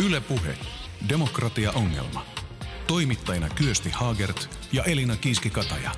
Yle 0.00 0.20
Puhe. 0.20 0.54
Demokratia-ongelma. 1.08 2.26
Toimittajina 2.86 3.48
Kyösti 3.48 3.90
Haagert 3.90 4.48
ja 4.72 4.84
Elina 4.84 5.16
Kiiski-Kataja. 5.16 5.90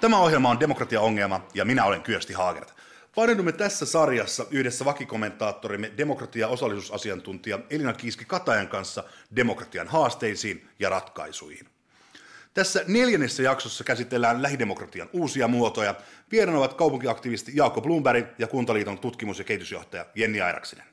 Tämä 0.00 0.18
ohjelma 0.18 0.50
on 0.50 0.60
Demokratia-ongelma 0.60 1.46
ja 1.54 1.64
minä 1.64 1.84
olen 1.84 2.02
Kyösti 2.02 2.32
Haagert. 2.32 2.74
Paneudumme 3.14 3.52
tässä 3.52 3.86
sarjassa 3.86 4.46
yhdessä 4.50 4.84
vakikommentaattorimme 4.84 5.92
demokratia- 5.96 6.40
ja 6.40 6.48
osallisuusasiantuntija 6.48 7.58
Elina 7.70 7.92
Kiiski-Katajan 7.92 8.68
kanssa 8.68 9.04
demokratian 9.36 9.88
haasteisiin 9.88 10.68
ja 10.78 10.88
ratkaisuihin. 10.88 11.66
Tässä 12.54 12.84
neljännessä 12.86 13.42
jaksossa 13.42 13.84
käsitellään 13.84 14.42
lähidemokratian 14.42 15.08
uusia 15.12 15.48
muotoja. 15.48 15.94
Vieraana 16.32 16.58
ovat 16.58 16.74
kaupunkiaktivisti 16.74 17.52
Jaakko 17.54 17.80
Blumberg 17.80 18.26
ja 18.38 18.46
Kuntaliiton 18.46 18.98
tutkimus- 18.98 19.38
ja 19.38 19.44
kehitysjohtaja 19.44 20.06
Jenni 20.14 20.40
Airaksinen. 20.40 20.89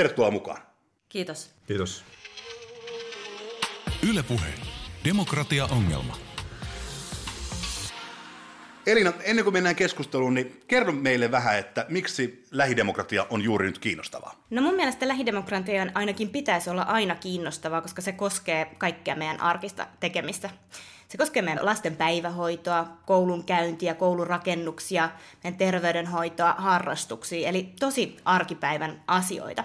Tervetuloa 0.00 0.30
mukaan. 0.30 0.62
Kiitos. 1.08 1.50
Kiitos. 1.66 2.04
Yle 4.10 4.22
Puhe. 4.22 4.46
Demokratia-ongelma. 5.04 6.16
Elina, 8.86 9.12
ennen 9.22 9.44
kuin 9.44 9.52
mennään 9.52 9.76
keskusteluun, 9.76 10.34
niin 10.34 10.60
kerro 10.68 10.92
meille 10.92 11.30
vähän, 11.30 11.58
että 11.58 11.86
miksi 11.88 12.44
lähidemokratia 12.50 13.26
on 13.30 13.42
juuri 13.42 13.66
nyt 13.66 13.78
kiinnostavaa? 13.78 14.44
No 14.50 14.62
mun 14.62 14.74
mielestä 14.74 15.08
lähidemokratian 15.08 15.90
ainakin 15.94 16.28
pitäisi 16.28 16.70
olla 16.70 16.82
aina 16.82 17.14
kiinnostavaa, 17.14 17.82
koska 17.82 18.02
se 18.02 18.12
koskee 18.12 18.74
kaikkea 18.78 19.16
meidän 19.16 19.40
arkista 19.40 19.86
tekemistä. 20.00 20.50
Se 21.10 21.18
koskee 21.18 21.42
meidän 21.42 21.66
lasten 21.66 21.96
päivähoitoa, 21.96 22.86
koulun 23.06 23.44
käyntiä, 23.44 23.94
koulurakennuksia, 23.94 25.10
meidän 25.44 25.58
terveydenhoitoa, 25.58 26.54
harrastuksia, 26.58 27.48
eli 27.48 27.72
tosi 27.80 28.16
arkipäivän 28.24 29.02
asioita. 29.06 29.64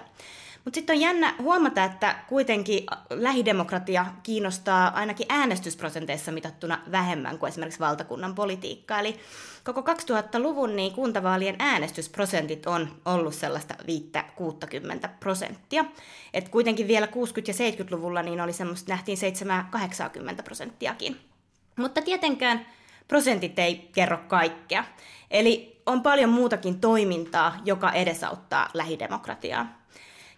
Mutta 0.64 0.76
sitten 0.76 0.96
on 0.96 1.00
jännä 1.00 1.34
huomata, 1.42 1.84
että 1.84 2.16
kuitenkin 2.28 2.86
lähidemokratia 3.10 4.06
kiinnostaa 4.22 4.88
ainakin 4.94 5.26
äänestysprosenteissa 5.28 6.32
mitattuna 6.32 6.78
vähemmän 6.92 7.38
kuin 7.38 7.48
esimerkiksi 7.48 7.80
valtakunnan 7.80 8.34
politiikka. 8.34 8.98
Eli 8.98 9.16
koko 9.64 9.80
2000-luvun 9.80 10.76
niin 10.76 10.92
kuntavaalien 10.92 11.56
äänestysprosentit 11.58 12.66
on 12.66 12.88
ollut 13.04 13.34
sellaista 13.34 13.74
5-60 15.04 15.08
prosenttia. 15.20 15.84
Et 16.34 16.48
kuitenkin 16.48 16.88
vielä 16.88 17.06
60- 17.06 17.10
ja 17.46 17.84
70-luvulla 17.84 18.22
niin 18.22 18.40
oli 18.40 18.52
semmoista, 18.52 18.92
nähtiin 18.92 19.18
7-80 20.38 20.42
prosenttiakin. 20.42 21.35
Mutta 21.76 22.02
tietenkään 22.02 22.66
prosentit 23.08 23.58
ei 23.58 23.90
kerro 23.92 24.18
kaikkea. 24.28 24.84
Eli 25.30 25.82
on 25.86 26.02
paljon 26.02 26.30
muutakin 26.30 26.80
toimintaa, 26.80 27.56
joka 27.64 27.92
edesauttaa 27.92 28.68
lähidemokratiaa. 28.74 29.86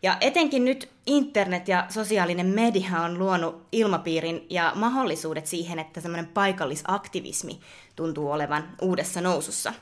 Ja 0.03 0.17
etenkin 0.21 0.65
nyt 0.65 0.89
internet 1.07 1.69
ja 1.69 1.87
sosiaalinen 1.89 2.47
media 2.47 3.01
on 3.05 3.19
luonut 3.19 3.67
ilmapiirin 3.73 4.47
ja 4.51 4.73
mahdollisuudet 4.75 5.47
siihen, 5.47 5.79
että 5.79 6.01
semmoinen 6.01 6.27
paikallisaktivismi 6.27 7.61
tuntuu 7.97 8.31
olevan 8.31 8.69
uudessa 8.83 9.21
nousussa. 9.21 9.73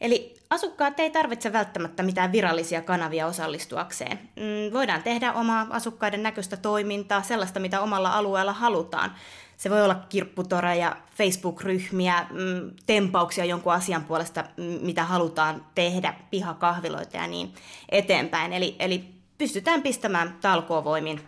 Eli 0.00 0.34
asukkaat 0.50 1.00
ei 1.00 1.10
tarvitse 1.10 1.52
välttämättä 1.52 2.02
mitään 2.02 2.32
virallisia 2.32 2.82
kanavia 2.82 3.26
osallistuakseen. 3.26 4.18
Mm, 4.36 4.72
voidaan 4.72 5.02
tehdä 5.02 5.32
omaa 5.32 5.66
asukkaiden 5.70 6.22
näköistä 6.22 6.56
toimintaa, 6.56 7.22
sellaista 7.22 7.60
mitä 7.60 7.80
omalla 7.80 8.12
alueella 8.12 8.52
halutaan. 8.52 9.14
Se 9.60 9.70
voi 9.70 9.82
olla 9.82 9.94
kirpputoreja, 10.08 10.96
Facebook-ryhmiä, 11.16 12.26
mm, 12.30 12.70
tempauksia 12.86 13.44
jonkun 13.44 13.72
asian 13.72 14.04
puolesta, 14.04 14.44
mm, 14.56 14.64
mitä 14.64 15.04
halutaan 15.04 15.66
tehdä, 15.74 16.14
pihakahviloita 16.30 17.16
ja 17.16 17.26
niin 17.26 17.54
eteenpäin. 17.88 18.52
Eli, 18.52 18.76
eli 18.78 19.04
pystytään 19.38 19.82
pistämään 19.82 20.38
talkoovoimin 20.40 21.20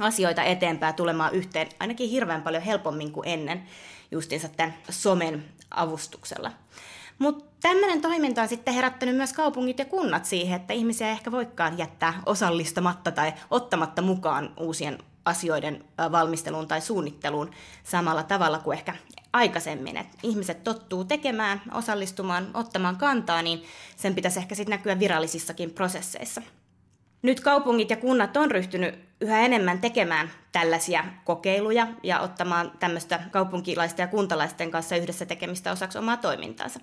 asioita 0.00 0.42
eteenpäin 0.42 0.94
tulemaan 0.94 1.34
yhteen 1.34 1.68
ainakin 1.80 2.10
hirveän 2.10 2.42
paljon 2.42 2.62
helpommin 2.62 3.12
kuin 3.12 3.28
ennen 3.28 3.62
justiinsa 4.10 4.48
tämän 4.48 4.74
somen 4.90 5.44
avustuksella. 5.70 6.50
Mutta 7.18 7.44
tämmöinen 7.62 8.00
toiminta 8.00 8.42
on 8.42 8.48
sitten 8.48 8.74
herättänyt 8.74 9.16
myös 9.16 9.32
kaupungit 9.32 9.78
ja 9.78 9.84
kunnat 9.84 10.24
siihen, 10.24 10.60
että 10.60 10.74
ihmisiä 10.74 11.08
ehkä 11.08 11.32
voikaan 11.32 11.78
jättää 11.78 12.22
osallistamatta 12.26 13.12
tai 13.12 13.32
ottamatta 13.50 14.02
mukaan 14.02 14.52
uusien 14.60 14.98
asioiden 15.24 15.84
valmisteluun 16.12 16.68
tai 16.68 16.80
suunnitteluun 16.80 17.50
samalla 17.84 18.22
tavalla 18.22 18.58
kuin 18.58 18.78
ehkä 18.78 18.94
aikaisemmin. 19.32 19.96
Et 19.96 20.06
ihmiset 20.22 20.64
tottuu 20.64 21.04
tekemään, 21.04 21.62
osallistumaan, 21.72 22.50
ottamaan 22.54 22.96
kantaa, 22.96 23.42
niin 23.42 23.64
sen 23.96 24.14
pitäisi 24.14 24.38
ehkä 24.38 24.54
sitten 24.54 24.70
näkyä 24.70 24.98
virallisissakin 24.98 25.70
prosesseissa. 25.70 26.42
Nyt 27.22 27.40
kaupungit 27.40 27.90
ja 27.90 27.96
kunnat 27.96 28.36
on 28.36 28.50
ryhtynyt 28.50 28.94
yhä 29.20 29.40
enemmän 29.40 29.80
tekemään 29.80 30.30
tällaisia 30.52 31.04
kokeiluja 31.24 31.86
ja 32.02 32.20
ottamaan 32.20 32.72
tämmöistä 32.80 33.20
kaupunkilaisten 33.30 34.04
ja 34.04 34.08
kuntalaisten 34.08 34.70
kanssa 34.70 34.96
yhdessä 34.96 35.26
tekemistä 35.26 35.72
osaksi 35.72 35.98
omaa 35.98 36.16
toimintaansa. 36.16 36.80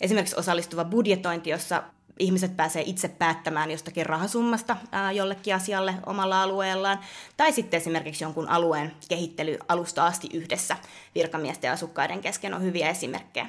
Esimerkiksi 0.00 0.36
osallistuva 0.36 0.84
budjetointi, 0.84 1.50
jossa 1.50 1.82
ihmiset 2.20 2.56
pääsee 2.56 2.82
itse 2.86 3.08
päättämään 3.08 3.70
jostakin 3.70 4.06
rahasummasta 4.06 4.76
ää, 4.92 5.12
jollekin 5.12 5.54
asialle 5.54 5.94
omalla 6.06 6.42
alueellaan, 6.42 6.98
tai 7.36 7.52
sitten 7.52 7.78
esimerkiksi 7.78 8.24
jonkun 8.24 8.48
alueen 8.48 8.92
kehittely 9.08 9.58
alusta 9.68 10.06
asti 10.06 10.28
yhdessä 10.32 10.76
virkamiesten 11.14 11.68
ja 11.68 11.72
asukkaiden 11.72 12.20
kesken 12.20 12.54
on 12.54 12.62
hyviä 12.62 12.88
esimerkkejä. 12.88 13.46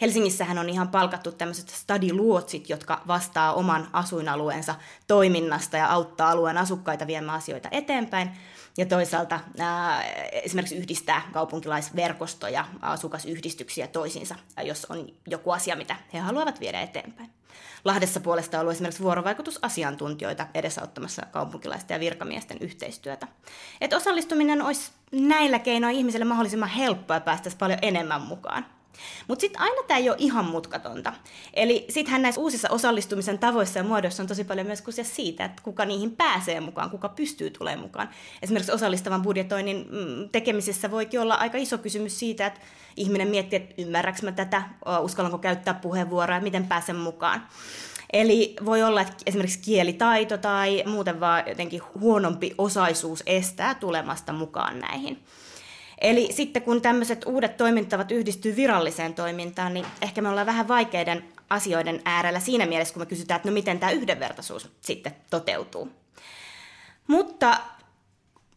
Helsingissähän 0.00 0.58
on 0.58 0.68
ihan 0.68 0.88
palkattu 0.88 1.32
tämmöiset 1.32 1.68
stadiluotsit, 1.68 2.68
jotka 2.68 3.02
vastaa 3.06 3.54
oman 3.54 3.88
asuinalueensa 3.92 4.74
toiminnasta 5.06 5.76
ja 5.76 5.90
auttaa 5.90 6.30
alueen 6.30 6.58
asukkaita 6.58 7.06
viemään 7.06 7.38
asioita 7.38 7.68
eteenpäin. 7.72 8.30
Ja 8.78 8.86
toisaalta 8.86 9.40
ää, 9.58 10.04
esimerkiksi 10.32 10.76
yhdistää 10.76 11.22
kaupunkilaisverkostoja, 11.32 12.64
asukasyhdistyksiä 12.80 13.86
toisiinsa, 13.86 14.34
jos 14.64 14.84
on 14.84 15.06
joku 15.26 15.50
asia, 15.50 15.76
mitä 15.76 15.96
he 16.12 16.18
haluavat 16.18 16.60
viedä 16.60 16.80
eteenpäin. 16.80 17.30
Lahdessa 17.84 18.20
puolesta 18.20 18.60
ollut 18.60 18.72
esimerkiksi 18.72 19.02
vuorovaikutusasiantuntijoita 19.02 20.46
edesauttamassa 20.54 21.26
kaupunkilaisten 21.26 21.94
ja 21.94 22.00
virkamiesten 22.00 22.58
yhteistyötä. 22.60 23.28
Et 23.80 23.92
osallistuminen 23.92 24.62
olisi 24.62 24.92
näillä 25.12 25.58
keinoilla 25.58 25.98
ihmiselle 25.98 26.24
mahdollisimman 26.24 26.68
helppoa 26.68 27.16
ja 27.16 27.20
päästäisiin 27.20 27.58
paljon 27.58 27.78
enemmän 27.82 28.22
mukaan. 28.22 28.66
Mutta 29.28 29.40
sitten 29.40 29.60
aina 29.60 29.82
tämä 29.88 29.98
ei 29.98 30.08
ole 30.10 30.16
ihan 30.20 30.44
mutkatonta. 30.44 31.12
Eli 31.54 31.86
sittenhän 31.88 32.22
näissä 32.22 32.40
uusissa 32.40 32.68
osallistumisen 32.70 33.38
tavoissa 33.38 33.78
ja 33.78 33.84
muodoissa 33.84 34.22
on 34.22 34.26
tosi 34.26 34.44
paljon 34.44 34.66
myös 34.66 34.82
kyse 34.82 35.04
siitä, 35.04 35.44
että 35.44 35.62
kuka 35.62 35.84
niihin 35.84 36.16
pääsee 36.16 36.60
mukaan, 36.60 36.90
kuka 36.90 37.08
pystyy 37.08 37.50
tulemaan 37.50 37.82
mukaan. 37.82 38.08
Esimerkiksi 38.42 38.72
osallistavan 38.72 39.22
budjetoinnin 39.22 39.76
mm, 39.90 40.28
tekemisessä 40.28 40.90
voikin 40.90 41.20
olla 41.20 41.34
aika 41.34 41.58
iso 41.58 41.78
kysymys 41.78 42.18
siitä, 42.18 42.46
että 42.46 42.60
ihminen 42.96 43.28
miettii, 43.28 43.56
että 43.56 43.82
ymmärräks 43.82 44.22
mä 44.22 44.32
tätä, 44.32 44.62
uskallanko 45.02 45.38
käyttää 45.38 45.74
puheenvuoroa 45.74 46.36
ja 46.36 46.42
miten 46.42 46.66
pääsen 46.66 46.96
mukaan. 46.96 47.46
Eli 48.12 48.56
voi 48.64 48.82
olla, 48.82 49.00
että 49.00 49.16
esimerkiksi 49.26 49.58
kielitaito 49.58 50.38
tai 50.38 50.82
muuten 50.86 51.20
vaan 51.20 51.44
jotenkin 51.48 51.82
huonompi 52.00 52.54
osaisuus 52.58 53.22
estää 53.26 53.74
tulemasta 53.74 54.32
mukaan 54.32 54.80
näihin. 54.80 55.22
Eli 56.02 56.28
sitten 56.32 56.62
kun 56.62 56.82
tämmöiset 56.82 57.24
uudet 57.26 57.56
toimintavat 57.56 58.12
yhdistyy 58.12 58.56
viralliseen 58.56 59.14
toimintaan, 59.14 59.74
niin 59.74 59.86
ehkä 60.00 60.22
me 60.22 60.28
ollaan 60.28 60.46
vähän 60.46 60.68
vaikeiden 60.68 61.24
asioiden 61.50 62.02
äärellä 62.04 62.40
siinä 62.40 62.66
mielessä, 62.66 62.94
kun 62.94 63.02
me 63.02 63.06
kysytään, 63.06 63.36
että 63.36 63.48
no 63.48 63.52
miten 63.52 63.78
tämä 63.78 63.92
yhdenvertaisuus 63.92 64.70
sitten 64.80 65.12
toteutuu. 65.30 65.92
Mutta 67.06 67.60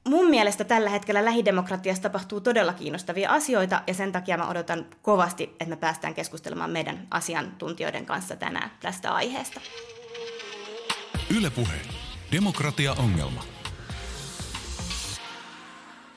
mun 0.07 0.29
mielestä 0.29 0.63
tällä 0.63 0.89
hetkellä 0.89 1.25
lähidemokratiassa 1.25 2.03
tapahtuu 2.03 2.41
todella 2.41 2.73
kiinnostavia 2.73 3.29
asioita 3.29 3.81
ja 3.87 3.93
sen 3.93 4.11
takia 4.11 4.37
mä 4.37 4.49
odotan 4.49 4.85
kovasti, 5.01 5.43
että 5.43 5.65
me 5.65 5.75
päästään 5.75 6.13
keskustelemaan 6.13 6.71
meidän 6.71 7.07
asiantuntijoiden 7.11 8.05
kanssa 8.05 8.35
tänään 8.35 8.71
tästä 8.81 9.13
aiheesta. 9.13 9.61
Ylepuhe. 11.37 11.75
Demokratia-ongelma. 12.31 13.54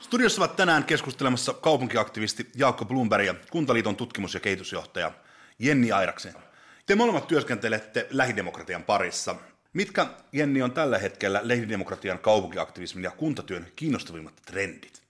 Studiossa 0.09 0.41
ovat 0.41 0.55
tänään 0.55 0.83
keskustelemassa 0.83 1.53
kaupunkiaktivisti 1.53 2.49
Jaakko 2.55 2.85
Blumberg 2.85 3.25
ja 3.25 3.35
Kuntaliiton 3.51 3.95
tutkimus- 3.95 4.33
ja 4.33 4.39
kehitysjohtaja 4.39 5.11
Jenni 5.59 5.91
Airaksen. 5.91 6.33
Te 6.85 6.95
molemmat 6.95 7.27
työskentelette 7.27 8.07
lähidemokratian 8.11 8.83
parissa. 8.83 9.35
Mitkä, 9.73 10.07
Jenni, 10.31 10.61
on 10.61 10.71
tällä 10.71 10.97
hetkellä 10.97 11.41
lähidemokratian, 11.43 12.19
kaupunkiaktivismin 12.19 13.03
ja 13.03 13.11
kuntatyön 13.11 13.67
kiinnostavimmat 13.75 14.33
trendit? 14.45 15.01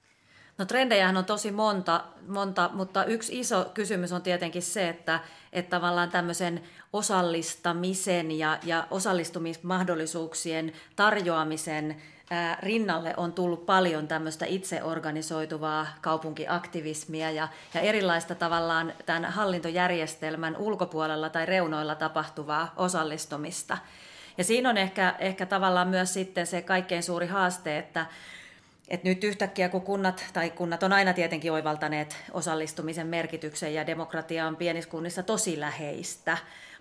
No 0.57 0.65
trendejähän 0.65 1.17
on 1.17 1.25
tosi 1.25 1.51
monta, 1.51 2.03
monta, 2.27 2.69
mutta 2.73 3.05
yksi 3.05 3.39
iso 3.39 3.71
kysymys 3.73 4.11
on 4.11 4.21
tietenkin 4.21 4.61
se, 4.61 4.89
että, 4.89 5.19
että 5.53 5.69
tavallaan 5.69 6.11
tämmöisen 6.11 6.63
osallistamisen 6.93 8.31
ja, 8.31 8.59
ja 8.63 8.87
osallistumismahdollisuuksien 8.91 10.73
tarjoamisen 10.95 12.01
rinnalle 12.59 13.13
on 13.17 13.33
tullut 13.33 13.65
paljon 13.65 14.07
tämmöistä 14.07 14.45
itseorganisoituvaa 14.45 15.87
kaupunkiaktivismia 16.01 17.31
ja, 17.31 17.47
ja 17.73 17.81
erilaista 17.81 18.35
tavallaan 18.35 18.93
tämän 19.05 19.25
hallintojärjestelmän 19.25 20.57
ulkopuolella 20.57 21.29
tai 21.29 21.45
reunoilla 21.45 21.95
tapahtuvaa 21.95 22.73
osallistumista. 22.77 23.77
Ja 24.37 24.43
siinä 24.43 24.69
on 24.69 24.77
ehkä, 24.77 25.15
ehkä 25.19 25.45
tavallaan 25.45 25.87
myös 25.87 26.13
sitten 26.13 26.47
se 26.47 26.61
kaikkein 26.61 27.03
suuri 27.03 27.27
haaste, 27.27 27.77
että 27.77 28.05
et 28.87 29.03
nyt 29.03 29.23
yhtäkkiä, 29.23 29.69
kun 29.69 29.81
kunnat, 29.81 30.25
tai 30.33 30.49
kunnat 30.49 30.83
on 30.83 30.93
aina 30.93 31.13
tietenkin 31.13 31.51
oivaltaneet 31.51 32.17
osallistumisen 32.31 33.07
merkityksen 33.07 33.73
ja 33.73 33.87
demokratia 33.87 34.47
on 34.47 34.55
pienissä 34.55 34.89
kunnissa 34.89 35.23
tosi 35.23 35.59
läheistä, 35.59 36.37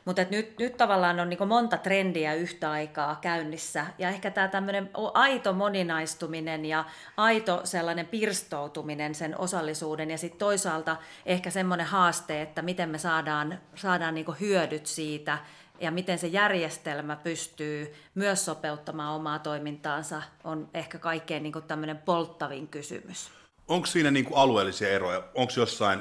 mutta 0.09 0.25
nyt, 0.31 0.59
nyt 0.59 0.77
tavallaan 0.77 1.21
on 1.21 1.29
niin 1.29 1.49
monta 1.49 1.77
trendiä 1.77 2.35
yhtä 2.35 2.71
aikaa 2.71 3.19
käynnissä 3.21 3.87
ja 3.99 4.09
ehkä 4.09 4.31
tämä 4.31 4.49
tämmöinen 4.49 4.91
aito 5.15 5.53
moninaistuminen 5.53 6.65
ja 6.65 6.85
aito 7.17 7.61
sellainen 7.65 8.07
pirstoutuminen 8.07 9.15
sen 9.15 9.39
osallisuuden 9.39 10.11
ja 10.11 10.19
sitten 10.19 10.39
toisaalta 10.39 10.97
ehkä 11.27 11.51
semmoinen 11.51 11.87
haaste, 11.87 12.43
että 12.43 12.63
miten 12.63 12.89
me 12.89 12.99
saadaan, 12.99 13.59
saadaan 13.75 14.15
niin 14.15 14.27
hyödyt 14.41 14.87
siitä 14.87 15.39
ja 15.81 15.91
miten 15.91 16.19
se 16.19 16.27
järjestelmä 16.27 17.17
pystyy 17.17 17.95
myös 18.15 18.45
sopeuttamaan 18.45 19.15
omaa 19.15 19.39
toimintaansa 19.39 20.23
on 20.45 20.69
ehkä 20.75 20.99
kaikkein 20.99 21.43
niin 21.43 21.63
tämmöinen 21.67 21.99
polttavin 21.99 22.69
kysymys. 22.69 23.31
Onko 23.69 23.87
siinä 23.87 24.11
niin 24.11 24.27
alueellisia 24.35 24.89
eroja? 24.89 25.23
Onko 25.35 25.53
jossain 25.57 26.01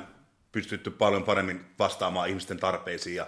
pystytty 0.51 0.91
paljon 0.91 1.23
paremmin 1.23 1.65
vastaamaan 1.79 2.29
ihmisten 2.29 2.59
tarpeisiin 2.59 3.15
ja 3.15 3.27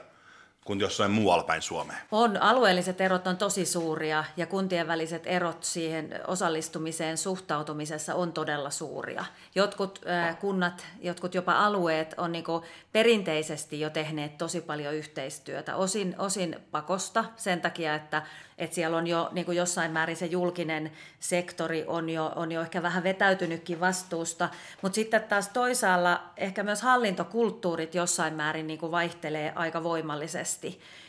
kuin 0.69 0.79
jossain 0.79 1.11
muualla 1.11 1.43
päin 1.43 1.61
Suomeen? 1.61 1.99
On. 2.11 2.41
Alueelliset 2.41 3.01
erot 3.01 3.27
on 3.27 3.37
tosi 3.37 3.65
suuria 3.65 4.23
ja 4.37 4.45
kuntien 4.45 4.87
väliset 4.87 5.23
erot 5.25 5.63
siihen 5.63 6.19
osallistumiseen 6.27 7.17
suhtautumisessa 7.17 8.15
on 8.15 8.33
todella 8.33 8.69
suuria. 8.69 9.25
Jotkut 9.55 10.01
äh, 10.07 10.39
kunnat, 10.39 10.85
jotkut 11.01 11.35
jopa 11.35 11.53
alueet 11.53 12.13
on 12.17 12.31
niin 12.31 12.43
perinteisesti 12.91 13.79
jo 13.79 13.89
tehneet 13.89 14.37
tosi 14.37 14.61
paljon 14.61 14.93
yhteistyötä, 14.93 15.75
osin, 15.75 16.15
osin 16.17 16.55
pakosta 16.71 17.25
sen 17.35 17.61
takia, 17.61 17.95
että 17.95 18.21
että 18.59 18.75
siellä 18.75 18.97
on 18.97 19.07
jo 19.07 19.29
niin 19.31 19.45
kuin 19.45 19.57
jossain 19.57 19.91
määrin 19.91 20.15
se 20.15 20.25
julkinen 20.25 20.91
sektori 21.19 21.83
on 21.87 22.09
jo, 22.09 22.33
on 22.35 22.51
jo 22.51 22.61
ehkä 22.61 22.83
vähän 22.83 23.03
vetäytynytkin 23.03 23.79
vastuusta, 23.79 24.49
mutta 24.81 24.95
sitten 24.95 25.23
taas 25.23 25.49
toisaalla 25.49 26.23
ehkä 26.37 26.63
myös 26.63 26.81
hallintokulttuurit 26.81 27.95
jossain 27.95 28.33
määrin 28.33 28.67
niin 28.67 28.79
kuin 28.79 28.91
vaihtelee 28.91 29.53
aika 29.55 29.83
voimallisesti. 29.83 30.58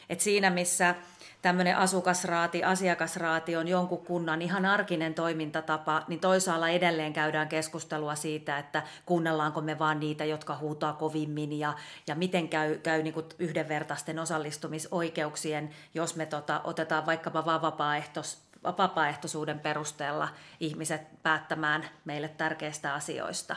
Et 0.09 0.21
siinä 0.21 0.51
missä 0.51 0.95
tämmöinen 1.43 1.77
asukasraati, 1.77 2.65
asiakasraati 2.65 3.57
on 3.57 3.69
jonkun 3.69 4.05
kunnan 4.07 4.43
ihan 4.43 4.67
arkinen 4.67 5.15
toimintatapa, 5.15 6.03
niin 6.09 6.21
toisaalla 6.21 6.69
edelleen 6.69 7.13
käydään 7.13 7.49
keskustelua 7.49 8.15
siitä, 8.15 8.59
että 8.59 8.83
kuunnellaanko 9.07 9.61
me 9.61 9.79
vaan 9.79 10.01
niitä, 10.01 10.25
jotka 10.25 10.57
huutaa 10.57 10.93
kovimmin 10.93 11.59
ja, 11.59 11.75
ja 12.07 12.15
miten 12.15 12.49
käy, 12.49 12.79
käy 12.79 13.03
niin 13.03 13.15
yhdenvertaisten 13.39 14.19
osallistumisoikeuksien, 14.19 15.71
jos 15.95 16.17
me 16.17 16.27
tota, 16.27 16.61
otetaan 16.65 17.07
vaikkapa 17.07 17.45
vaan 17.45 17.63
vapaaehtois, 17.63 18.39
vapaaehtoisuuden 18.63 19.61
perusteella 19.61 20.29
ihmiset 20.61 21.23
päättämään 21.23 21.89
meille 22.05 22.29
tärkeistä 22.29 22.95
asioista. 22.95 23.57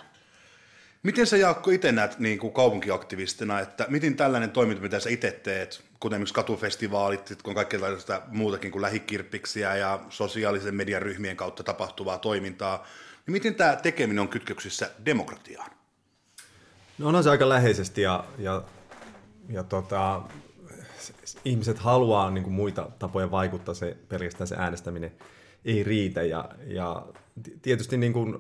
Miten 1.03 1.27
sä 1.27 1.37
Jaakko 1.37 1.71
itse 1.71 1.91
näet 1.91 2.19
niin 2.19 2.39
kuin 2.39 2.53
kaupunkiaktivistina, 2.53 3.59
että 3.59 3.85
miten 3.89 4.15
tällainen 4.15 4.51
toiminta, 4.51 4.83
mitä 4.83 4.99
sä 4.99 5.09
itse 5.09 5.31
teet, 5.31 5.83
kuten 5.99 6.15
esimerkiksi 6.15 6.33
katufestivaalit, 6.33 7.41
kun 7.43 7.55
kaikkea 7.55 7.79
muutakin 8.27 8.71
kuin 8.71 8.81
lähikirppiksiä 8.81 9.75
ja 9.75 9.99
sosiaalisen 10.09 10.75
median 10.75 11.01
ryhmien 11.01 11.37
kautta 11.37 11.63
tapahtuvaa 11.63 12.17
toimintaa, 12.17 12.87
niin 13.25 13.31
miten 13.31 13.55
tämä 13.55 13.75
tekeminen 13.75 14.21
on 14.21 14.27
kytköksissä 14.27 14.91
demokratiaan? 15.05 15.71
No 16.97 17.07
onhan 17.07 17.23
se 17.23 17.29
aika 17.29 17.49
läheisesti 17.49 18.01
ja, 18.01 18.23
ja, 18.37 18.63
ja 19.49 19.63
tota, 19.63 20.21
ihmiset 21.45 21.77
haluaa 21.77 22.31
niin 22.31 22.43
kuin 22.43 22.53
muita 22.53 22.89
tapoja 22.99 23.31
vaikuttaa, 23.31 23.73
se 23.73 23.97
pelkästään 24.09 24.47
se 24.47 24.55
äänestäminen 24.55 25.11
ei 25.65 25.83
riitä. 25.83 26.23
Ja, 26.23 26.49
ja 26.67 27.05
tietysti 27.61 27.97
niin 27.97 28.13
kuin, 28.13 28.37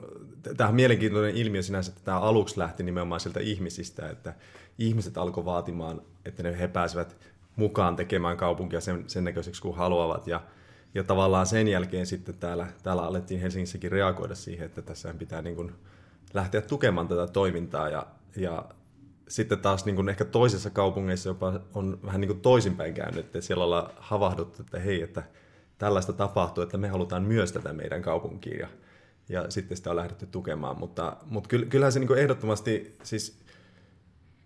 tämä 0.57 0.67
on 0.69 0.75
mielenkiintoinen 0.75 1.35
ilmiö 1.35 1.61
sinänsä, 1.61 1.91
että 1.91 2.05
tämä 2.05 2.19
aluksi 2.19 2.59
lähti 2.59 2.83
nimenomaan 2.83 3.19
sieltä 3.21 3.39
ihmisistä, 3.39 4.09
että 4.09 4.33
ihmiset 4.77 5.17
alkoi 5.17 5.45
vaatimaan, 5.45 6.01
että 6.25 6.43
ne 6.43 6.59
he 6.59 6.67
pääsevät 6.67 7.17
mukaan 7.55 7.95
tekemään 7.95 8.37
kaupunkia 8.37 8.81
sen, 8.81 9.03
sen 9.07 9.23
näköiseksi 9.23 9.61
kuin 9.61 9.75
haluavat. 9.75 10.27
Ja, 10.27 10.41
ja 10.93 11.03
tavallaan 11.03 11.45
sen 11.45 11.67
jälkeen 11.67 12.05
sitten 12.05 12.35
täällä, 12.37 12.67
täällä 12.83 13.01
alettiin 13.01 13.41
Helsingissäkin 13.41 13.91
reagoida 13.91 14.35
siihen, 14.35 14.65
että 14.65 14.81
tässä 14.81 15.13
pitää 15.19 15.41
niin 15.41 15.55
kuin 15.55 15.71
lähteä 16.33 16.61
tukemaan 16.61 17.07
tätä 17.07 17.27
toimintaa. 17.27 17.89
Ja, 17.89 18.07
ja 18.35 18.65
sitten 19.27 19.59
taas 19.59 19.85
niin 19.85 19.95
kuin 19.95 20.09
ehkä 20.09 20.25
toisessa 20.25 20.69
kaupungeissa 20.69 21.29
jopa 21.29 21.59
on 21.73 21.99
vähän 22.05 22.21
niin 22.21 22.29
kuin 22.29 22.41
toisinpäin 22.41 22.93
käynyt, 22.93 23.25
että 23.25 23.41
siellä 23.41 23.63
ollaan 23.63 23.91
havahduttu, 23.97 24.61
että 24.61 24.79
hei, 24.79 25.01
että 25.01 25.23
tällaista 25.77 26.13
tapahtuu, 26.13 26.63
että 26.63 26.77
me 26.77 26.87
halutaan 26.87 27.23
myös 27.23 27.51
tätä 27.51 27.73
meidän 27.73 28.01
kaupunkiin. 28.01 28.59
Ja, 28.59 28.67
ja 29.29 29.51
sitten 29.51 29.77
sitä 29.77 29.89
on 29.89 29.95
lähdetty 29.95 30.25
tukemaan. 30.25 30.79
Mutta, 30.79 31.17
mutta 31.25 31.49
kyllähän 31.69 31.91
se 31.91 31.99
niin 31.99 32.17
ehdottomasti, 32.17 32.97
siis 33.03 33.39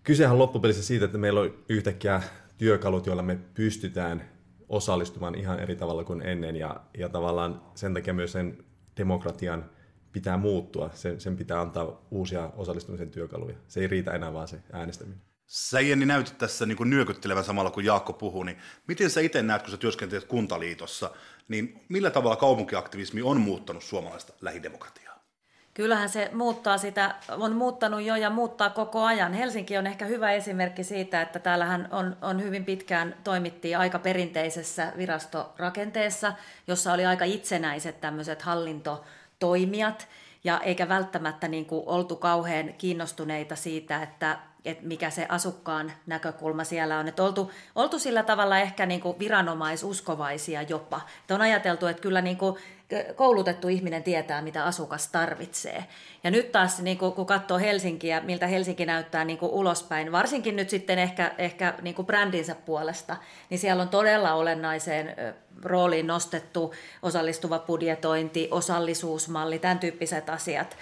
kysehän 0.02 0.38
loppupelissä 0.38 0.82
siitä, 0.82 1.04
että 1.04 1.18
meillä 1.18 1.40
on 1.40 1.54
yhtäkkiä 1.68 2.22
työkalut, 2.58 3.06
joilla 3.06 3.22
me 3.22 3.38
pystytään 3.54 4.24
osallistumaan 4.68 5.34
ihan 5.34 5.60
eri 5.60 5.76
tavalla 5.76 6.04
kuin 6.04 6.22
ennen 6.22 6.56
ja, 6.56 6.80
ja 6.98 7.08
tavallaan 7.08 7.62
sen 7.74 7.94
takia 7.94 8.14
myös 8.14 8.32
sen 8.32 8.64
demokratian 8.96 9.70
pitää 10.12 10.36
muuttua, 10.36 10.90
sen, 10.94 11.20
sen 11.20 11.36
pitää 11.36 11.60
antaa 11.60 12.06
uusia 12.10 12.50
osallistumisen 12.56 13.10
työkaluja. 13.10 13.56
Se 13.68 13.80
ei 13.80 13.86
riitä 13.86 14.12
enää 14.12 14.32
vaan 14.32 14.48
se 14.48 14.62
äänestäminen. 14.72 15.27
Sä 15.48 15.80
Jenni 15.80 16.06
näytit 16.06 16.38
tässä 16.38 16.66
niin 16.66 16.76
kuin 16.76 16.90
nyökyttelevän 16.90 17.44
samalla 17.44 17.70
kuin 17.70 17.86
Jaakko 17.86 18.12
puhui, 18.12 18.44
niin 18.44 18.58
miten 18.86 19.10
sä 19.10 19.20
itse 19.20 19.42
näet, 19.42 19.62
kun 19.62 19.70
sä 19.70 19.76
työskentelet 19.76 20.24
kuntaliitossa, 20.24 21.10
niin 21.48 21.84
millä 21.88 22.10
tavalla 22.10 22.36
kaupunkiaktivismi 22.36 23.22
on 23.22 23.40
muuttanut 23.40 23.82
suomalaista 23.82 24.32
lähidemokratiaa? 24.40 25.24
Kyllähän 25.74 26.08
se 26.08 26.30
muuttaa 26.32 26.78
sitä, 26.78 27.14
on 27.28 27.56
muuttanut 27.56 28.02
jo 28.02 28.16
ja 28.16 28.30
muuttaa 28.30 28.70
koko 28.70 29.04
ajan. 29.04 29.32
Helsinki 29.32 29.78
on 29.78 29.86
ehkä 29.86 30.04
hyvä 30.04 30.32
esimerkki 30.32 30.84
siitä, 30.84 31.22
että 31.22 31.38
täällähän 31.38 31.88
on, 31.90 32.16
on 32.22 32.42
hyvin 32.42 32.64
pitkään 32.64 33.14
toimittiin 33.24 33.78
aika 33.78 33.98
perinteisessä 33.98 34.92
virastorakenteessa, 34.96 36.32
jossa 36.66 36.92
oli 36.92 37.06
aika 37.06 37.24
itsenäiset 37.24 38.00
tämmöiset 38.00 38.42
hallintotoimijat, 38.42 40.08
ja 40.44 40.60
eikä 40.60 40.88
välttämättä 40.88 41.48
niin 41.48 41.66
kuin 41.66 41.82
oltu 41.86 42.16
kauhean 42.16 42.74
kiinnostuneita 42.78 43.56
siitä, 43.56 44.02
että 44.02 44.38
että 44.70 44.86
mikä 44.86 45.10
se 45.10 45.26
asukkaan 45.28 45.92
näkökulma 46.06 46.64
siellä 46.64 46.98
on. 46.98 47.08
Että 47.08 47.22
oltu, 47.22 47.52
oltu 47.74 47.98
sillä 47.98 48.22
tavalla 48.22 48.58
ehkä 48.58 48.86
niin 48.86 49.00
kuin 49.00 49.18
viranomaisuskovaisia 49.18 50.62
jopa. 50.62 51.00
Että 51.20 51.34
on 51.34 51.40
ajateltu, 51.40 51.86
että 51.86 52.02
kyllä 52.02 52.20
niin 52.20 52.36
kuin 52.36 52.56
koulutettu 53.14 53.68
ihminen 53.68 54.02
tietää, 54.02 54.42
mitä 54.42 54.64
asukas 54.64 55.08
tarvitsee. 55.08 55.84
Ja 56.24 56.30
nyt 56.30 56.52
taas, 56.52 56.80
niin 56.80 56.98
kuin, 56.98 57.12
kun 57.12 57.26
katsoo 57.26 57.58
Helsinkiä, 57.58 58.20
miltä 58.20 58.46
Helsinki 58.46 58.86
näyttää 58.86 59.24
niin 59.24 59.38
kuin 59.38 59.52
ulospäin, 59.52 60.12
varsinkin 60.12 60.56
nyt 60.56 60.70
sitten 60.70 60.98
ehkä, 60.98 61.34
ehkä 61.38 61.74
niin 61.82 61.94
kuin 61.94 62.06
brändinsä 62.06 62.54
puolesta, 62.54 63.16
niin 63.50 63.58
siellä 63.58 63.82
on 63.82 63.88
todella 63.88 64.34
olennaiseen 64.34 65.14
rooliin 65.62 66.06
nostettu 66.06 66.74
osallistuva 67.02 67.58
budjetointi, 67.58 68.48
osallisuusmalli, 68.50 69.58
tämän 69.58 69.78
tyyppiset 69.78 70.30
asiat. 70.30 70.76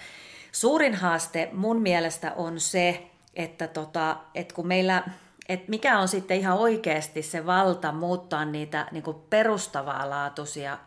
Suurin 0.52 0.94
haaste 0.94 1.48
mun 1.52 1.82
mielestä 1.82 2.32
on 2.36 2.60
se, 2.60 3.06
että, 3.36 3.68
tota, 3.68 4.16
että 4.34 4.54
kun 4.54 4.66
meillä, 4.66 5.02
että 5.48 5.70
mikä 5.70 5.98
on 5.98 6.08
sitten 6.08 6.36
ihan 6.36 6.58
oikeasti 6.58 7.22
se 7.22 7.46
valta 7.46 7.92
muuttaa 7.92 8.44
niitä 8.44 8.86
niin 8.92 9.02
kuin 9.02 9.16
perustavaa 9.30 10.10
laatuisia 10.10 10.78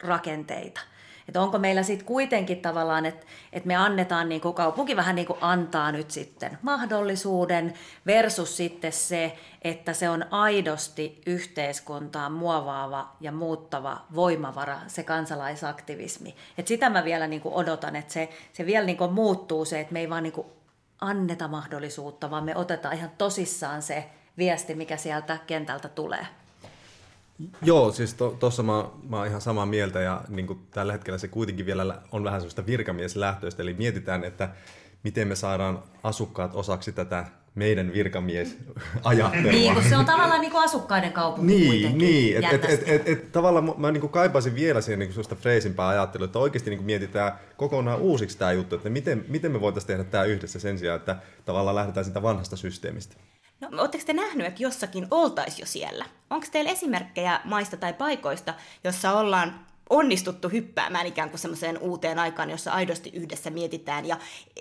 rakenteita. 0.00 0.80
Että 1.28 1.40
onko 1.40 1.58
meillä 1.58 1.82
sitten 1.82 2.06
kuitenkin 2.06 2.60
tavallaan, 2.60 3.06
että, 3.06 3.26
että 3.52 3.66
me 3.66 3.76
annetaan, 3.76 4.28
niin 4.28 4.40
kuin 4.40 4.54
kaupunki 4.54 4.96
vähän 4.96 5.14
niin 5.14 5.26
kuin 5.26 5.38
antaa 5.40 5.92
nyt 5.92 6.10
sitten 6.10 6.58
mahdollisuuden 6.62 7.74
versus 8.06 8.56
sitten 8.56 8.92
se, 8.92 9.38
että 9.62 9.92
se 9.92 10.08
on 10.08 10.24
aidosti 10.30 11.22
yhteiskuntaan 11.26 12.32
muovaava 12.32 13.08
ja 13.20 13.32
muuttava 13.32 14.00
voimavara, 14.14 14.80
se 14.86 15.02
kansalaisaktivismi. 15.02 16.34
Että 16.58 16.68
sitä 16.68 16.90
mä 16.90 17.04
vielä 17.04 17.26
niin 17.26 17.40
kuin 17.40 17.54
odotan, 17.54 17.96
että 17.96 18.12
se, 18.12 18.28
se 18.52 18.66
vielä 18.66 18.86
niin 18.86 18.98
kuin 18.98 19.12
muuttuu 19.12 19.64
se, 19.64 19.80
että 19.80 19.92
me 19.92 20.00
ei 20.00 20.10
vaan 20.10 20.22
niin 20.22 20.32
kuin 20.32 20.46
anneta 21.00 21.48
mahdollisuutta, 21.48 22.30
vaan 22.30 22.44
me 22.44 22.56
otetaan 22.56 22.94
ihan 22.94 23.10
tosissaan 23.18 23.82
se 23.82 24.10
viesti, 24.38 24.74
mikä 24.74 24.96
sieltä 24.96 25.38
kentältä 25.46 25.88
tulee. 25.88 26.26
Joo, 27.62 27.92
siis 27.92 28.14
tuossa 28.14 28.62
to, 28.62 28.66
mä, 28.66 28.84
mä 29.08 29.16
oon 29.16 29.26
ihan 29.26 29.40
samaa 29.40 29.66
mieltä 29.66 30.00
ja 30.00 30.22
niin 30.28 30.66
tällä 30.70 30.92
hetkellä 30.92 31.18
se 31.18 31.28
kuitenkin 31.28 31.66
vielä 31.66 31.98
on 32.12 32.24
vähän 32.24 32.40
sellaista 32.40 32.66
virkamieslähtöistä, 32.66 33.62
eli 33.62 33.74
mietitään, 33.74 34.24
että 34.24 34.48
miten 35.02 35.28
me 35.28 35.34
saadaan 35.36 35.82
asukkaat 36.02 36.54
osaksi 36.54 36.92
tätä 36.92 37.26
meidän 37.54 37.92
virkamiesajattelua. 37.92 39.52
Niin, 39.52 39.74
kun 39.74 39.82
se 39.82 39.96
on 39.96 40.04
tavallaan 40.04 40.40
niin 40.40 40.50
kuin 40.50 40.64
asukkaiden 40.64 41.12
kaupunki 41.12 41.54
Niin, 41.54 41.70
kuitenkin, 41.70 41.98
niin 41.98 42.36
että 42.36 42.54
et, 42.54 42.64
et, 42.64 42.88
et, 42.88 43.08
et, 43.08 43.32
tavallaan 43.32 43.74
mä 43.76 43.92
niin 43.92 44.00
kuin 44.00 44.10
kaipaisin 44.10 44.54
vielä 44.54 44.80
siihen 44.80 44.98
niin 44.98 45.14
kuin 45.14 45.38
freesimpää 45.38 45.88
ajattelua, 45.88 46.24
että 46.24 46.38
oikeasti 46.38 46.70
niin 46.70 46.78
kuin 46.78 46.86
mietitään 46.86 47.32
kokonaan 47.56 48.00
uusiksi 48.00 48.38
tämä 48.38 48.52
juttu, 48.52 48.76
että 48.76 48.90
miten, 48.90 49.24
miten 49.28 49.52
me 49.52 49.60
voitaisiin 49.60 49.86
tehdä 49.86 50.04
tämä 50.04 50.24
yhdessä 50.24 50.58
sen 50.58 50.78
sijaan, 50.78 50.96
että 51.00 51.16
tavallaan 51.44 51.76
lähdetään 51.76 52.04
sitä 52.04 52.22
vanhasta 52.22 52.56
systeemistä. 52.56 53.16
No, 53.60 53.68
oletteko 53.80 54.04
te 54.06 54.12
nähnyt, 54.12 54.46
että 54.46 54.62
jossakin 54.62 55.06
oltaisi 55.10 55.62
jo 55.62 55.66
siellä? 55.66 56.04
Onko 56.30 56.46
teillä 56.52 56.70
esimerkkejä 56.70 57.40
maista 57.44 57.76
tai 57.76 57.92
paikoista, 57.92 58.54
jossa 58.84 59.12
ollaan 59.12 59.66
onnistuttu 59.90 60.48
hyppäämään 60.48 61.06
ikään 61.06 61.30
kuin 61.30 61.40
semmoiseen 61.40 61.78
uuteen 61.78 62.18
aikaan, 62.18 62.50
jossa 62.50 62.72
aidosti 62.72 63.10
yhdessä 63.12 63.50
mietitään 63.50 64.06
ja 64.06 64.16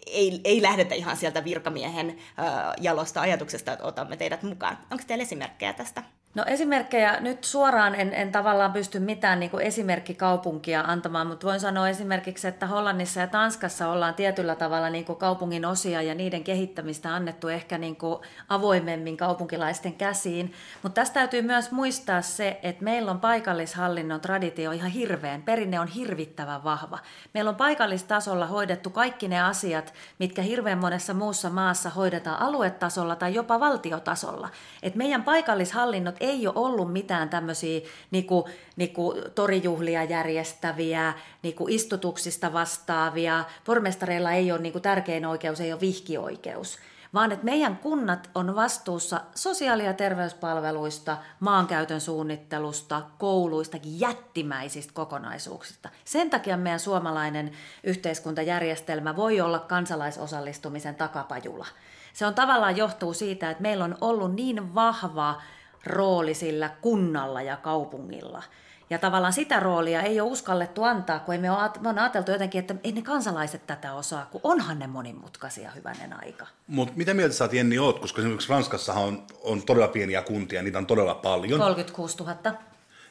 ei, 0.08 0.42
ei 0.44 0.62
lähdetä 0.62 0.96
ihan 0.96 1.18
sieltä 1.18 1.44
virkamiehen 1.44 2.10
äh, 2.10 2.46
jalosta 2.82 3.22
ajatuksesta, 3.22 3.74
että 3.74 3.86
otamme 3.86 4.18
teidät 4.18 4.44
mukaan. 4.44 4.78
Onko 4.92 5.04
teillä 5.08 5.22
esimerkkejä 5.22 5.74
tästä? 5.74 6.04
No 6.36 6.44
esimerkkejä, 6.48 7.20
nyt 7.20 7.44
suoraan 7.44 7.96
en, 7.96 8.14
en 8.14 8.32
tavallaan 8.32 8.74
pysty 8.74 9.00
mitään 9.00 9.40
niin 9.40 9.50
kuin 9.50 9.66
esimerkkikaupunkia 9.66 10.82
antamaan, 10.82 11.28
mutta 11.28 11.48
voin 11.48 11.60
sanoa 11.60 11.90
esimerkiksi, 11.90 12.48
että 12.48 12.68
Hollannissa 12.68 13.20
ja 13.20 13.28
Tanskassa 13.28 13.90
ollaan 13.90 14.14
tietyllä 14.14 14.56
tavalla 14.56 14.90
niin 14.90 15.06
kuin 15.06 15.18
kaupungin 15.18 15.66
osia 15.66 16.02
ja 16.02 16.16
niiden 16.16 16.44
kehittämistä 16.44 17.16
annettu 17.16 17.48
ehkä 17.48 17.78
niin 17.78 17.96
kuin 17.96 18.20
avoimemmin 18.50 19.18
kaupunkilaisten 19.18 19.94
käsiin. 19.94 20.54
Mutta 20.84 21.02
tästä 21.02 21.14
täytyy 21.14 21.42
myös 21.42 21.72
muistaa 21.72 22.22
se, 22.22 22.60
että 22.64 22.84
meillä 22.84 23.12
on 23.12 23.20
paikallishallinnon 23.20 24.22
traditio 24.22 24.72
ihan 24.72 24.92
hirveän, 24.92 25.42
perinne 25.42 25.80
on 25.80 25.88
hirvittävän 25.88 26.64
vahva. 26.64 27.00
Meillä 27.34 27.50
on 27.50 27.56
paikallistasolla 27.56 28.46
hoidettu 28.46 28.90
kaikki 28.90 29.28
ne 29.28 29.42
asiat, 29.42 29.94
mitkä 30.20 30.42
hirveän 30.42 30.78
monessa 30.78 31.14
muussa 31.14 31.50
maassa 31.50 31.90
hoidetaan 31.90 32.42
aluetasolla 32.42 33.16
tai 33.16 33.34
jopa 33.34 33.60
valtiotasolla. 33.60 34.50
Et 34.84 34.96
meidän 34.96 35.24
paikallishallinnot 35.24 36.23
ei 36.24 36.48
ole 36.48 36.56
ollut 36.56 36.94
mitään 36.94 37.30
tämmöisiä 37.30 37.82
niinku, 38.12 38.50
niinku 38.76 39.16
torijuhlia 39.36 40.04
järjestäviä, 40.04 41.14
niinku 41.44 41.66
istutuksista 41.70 42.54
vastaavia. 42.54 43.44
Pormestareilla 43.66 44.32
ei 44.32 44.52
ole 44.52 44.62
niinku 44.62 44.80
tärkein 44.80 45.26
oikeus, 45.26 45.62
ei 45.62 45.74
ole 45.74 45.82
vihkioikeus 45.82 46.78
vaan 47.14 47.32
että 47.32 47.46
meidän 47.46 47.78
kunnat 47.78 48.30
on 48.36 48.56
vastuussa 48.56 49.22
sosiaali- 49.36 49.86
ja 49.86 49.94
terveyspalveluista, 49.94 51.18
maankäytön 51.40 52.02
suunnittelusta, 52.02 53.02
kouluista, 53.18 53.78
jättimäisistä 53.84 54.94
kokonaisuuksista. 54.94 55.90
Sen 56.06 56.30
takia 56.30 56.58
meidän 56.58 56.80
suomalainen 56.80 57.52
yhteiskuntajärjestelmä 57.84 59.16
voi 59.16 59.42
olla 59.42 59.60
kansalaisosallistumisen 59.60 60.96
takapajula. 60.96 61.68
Se 62.14 62.26
on 62.26 62.34
tavallaan 62.34 62.78
johtuu 62.78 63.14
siitä, 63.14 63.50
että 63.50 63.62
meillä 63.62 63.86
on 63.86 63.98
ollut 64.02 64.36
niin 64.36 64.76
vahva 64.76 65.42
rooli 65.86 66.34
sillä 66.34 66.70
kunnalla 66.82 67.42
ja 67.42 67.58
kaupungilla. 67.58 68.44
Ja 68.90 69.00
tavallaan 69.00 69.34
sitä 69.34 69.60
roolia 69.60 70.02
ei 70.02 70.22
ole 70.22 70.32
uskallettu 70.32 70.84
antaa, 70.84 71.20
kun 71.20 71.36
me 71.82 71.90
on 71.90 72.00
ajateltu 72.00 72.32
jotenkin, 72.32 72.60
että 72.60 72.76
ei 72.84 72.92
ne 72.92 73.02
kansalaiset 73.02 73.68
tätä 73.68 73.94
osaa, 73.94 74.28
kun 74.32 74.42
onhan 74.44 74.80
ne 74.80 74.88
monimutkaisia 74.88 75.72
hyvänen 75.72 76.14
aika. 76.24 76.48
Mutta 76.68 76.94
mitä 76.96 77.14
mieltä 77.14 77.36
sä 77.36 77.50
Jenni 77.52 77.80
oot, 77.80 78.00
koska 78.00 78.22
esimerkiksi 78.22 78.50
Ranskassahan 78.50 79.04
on, 79.04 79.24
on 79.44 79.64
todella 79.64 79.88
pieniä 79.88 80.22
kuntia, 80.22 80.62
niitä 80.62 80.78
on 80.78 80.86
todella 80.86 81.16
paljon. 81.16 81.60
36 81.60 82.18
000. 82.18 82.36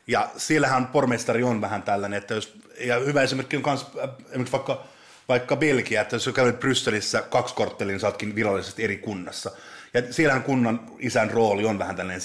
Ja 0.06 0.28
siellähän 0.36 0.86
pormestari 0.86 1.42
on 1.42 1.60
vähän 1.60 1.82
tällainen, 1.82 2.18
että 2.18 2.34
jos, 2.34 2.58
ja 2.80 2.98
hyvä 2.98 3.22
esimerkki 3.22 3.56
on 3.56 3.62
myös 3.66 3.86
esimerkiksi 4.28 4.52
vaikka, 4.52 4.84
vaikka 5.28 5.56
Belgia, 5.56 6.02
että 6.02 6.16
jos 6.16 6.30
käyt 6.34 6.60
Brysselissä 6.60 7.22
kaksi 7.22 7.54
korttelin, 7.54 7.92
niin 7.92 8.00
saatkin 8.00 8.34
virallisesti 8.34 8.84
eri 8.84 8.96
kunnassa. 8.96 9.50
Ja 9.94 10.02
siellähän 10.12 10.42
kunnan 10.42 10.80
isän 10.98 11.30
rooli 11.30 11.64
on 11.64 11.78
vähän 11.78 11.96
tällainen 11.96 12.22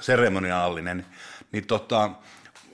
seremoniaalinen. 0.00 1.06
Niin 1.52 1.66
tota, 1.66 2.10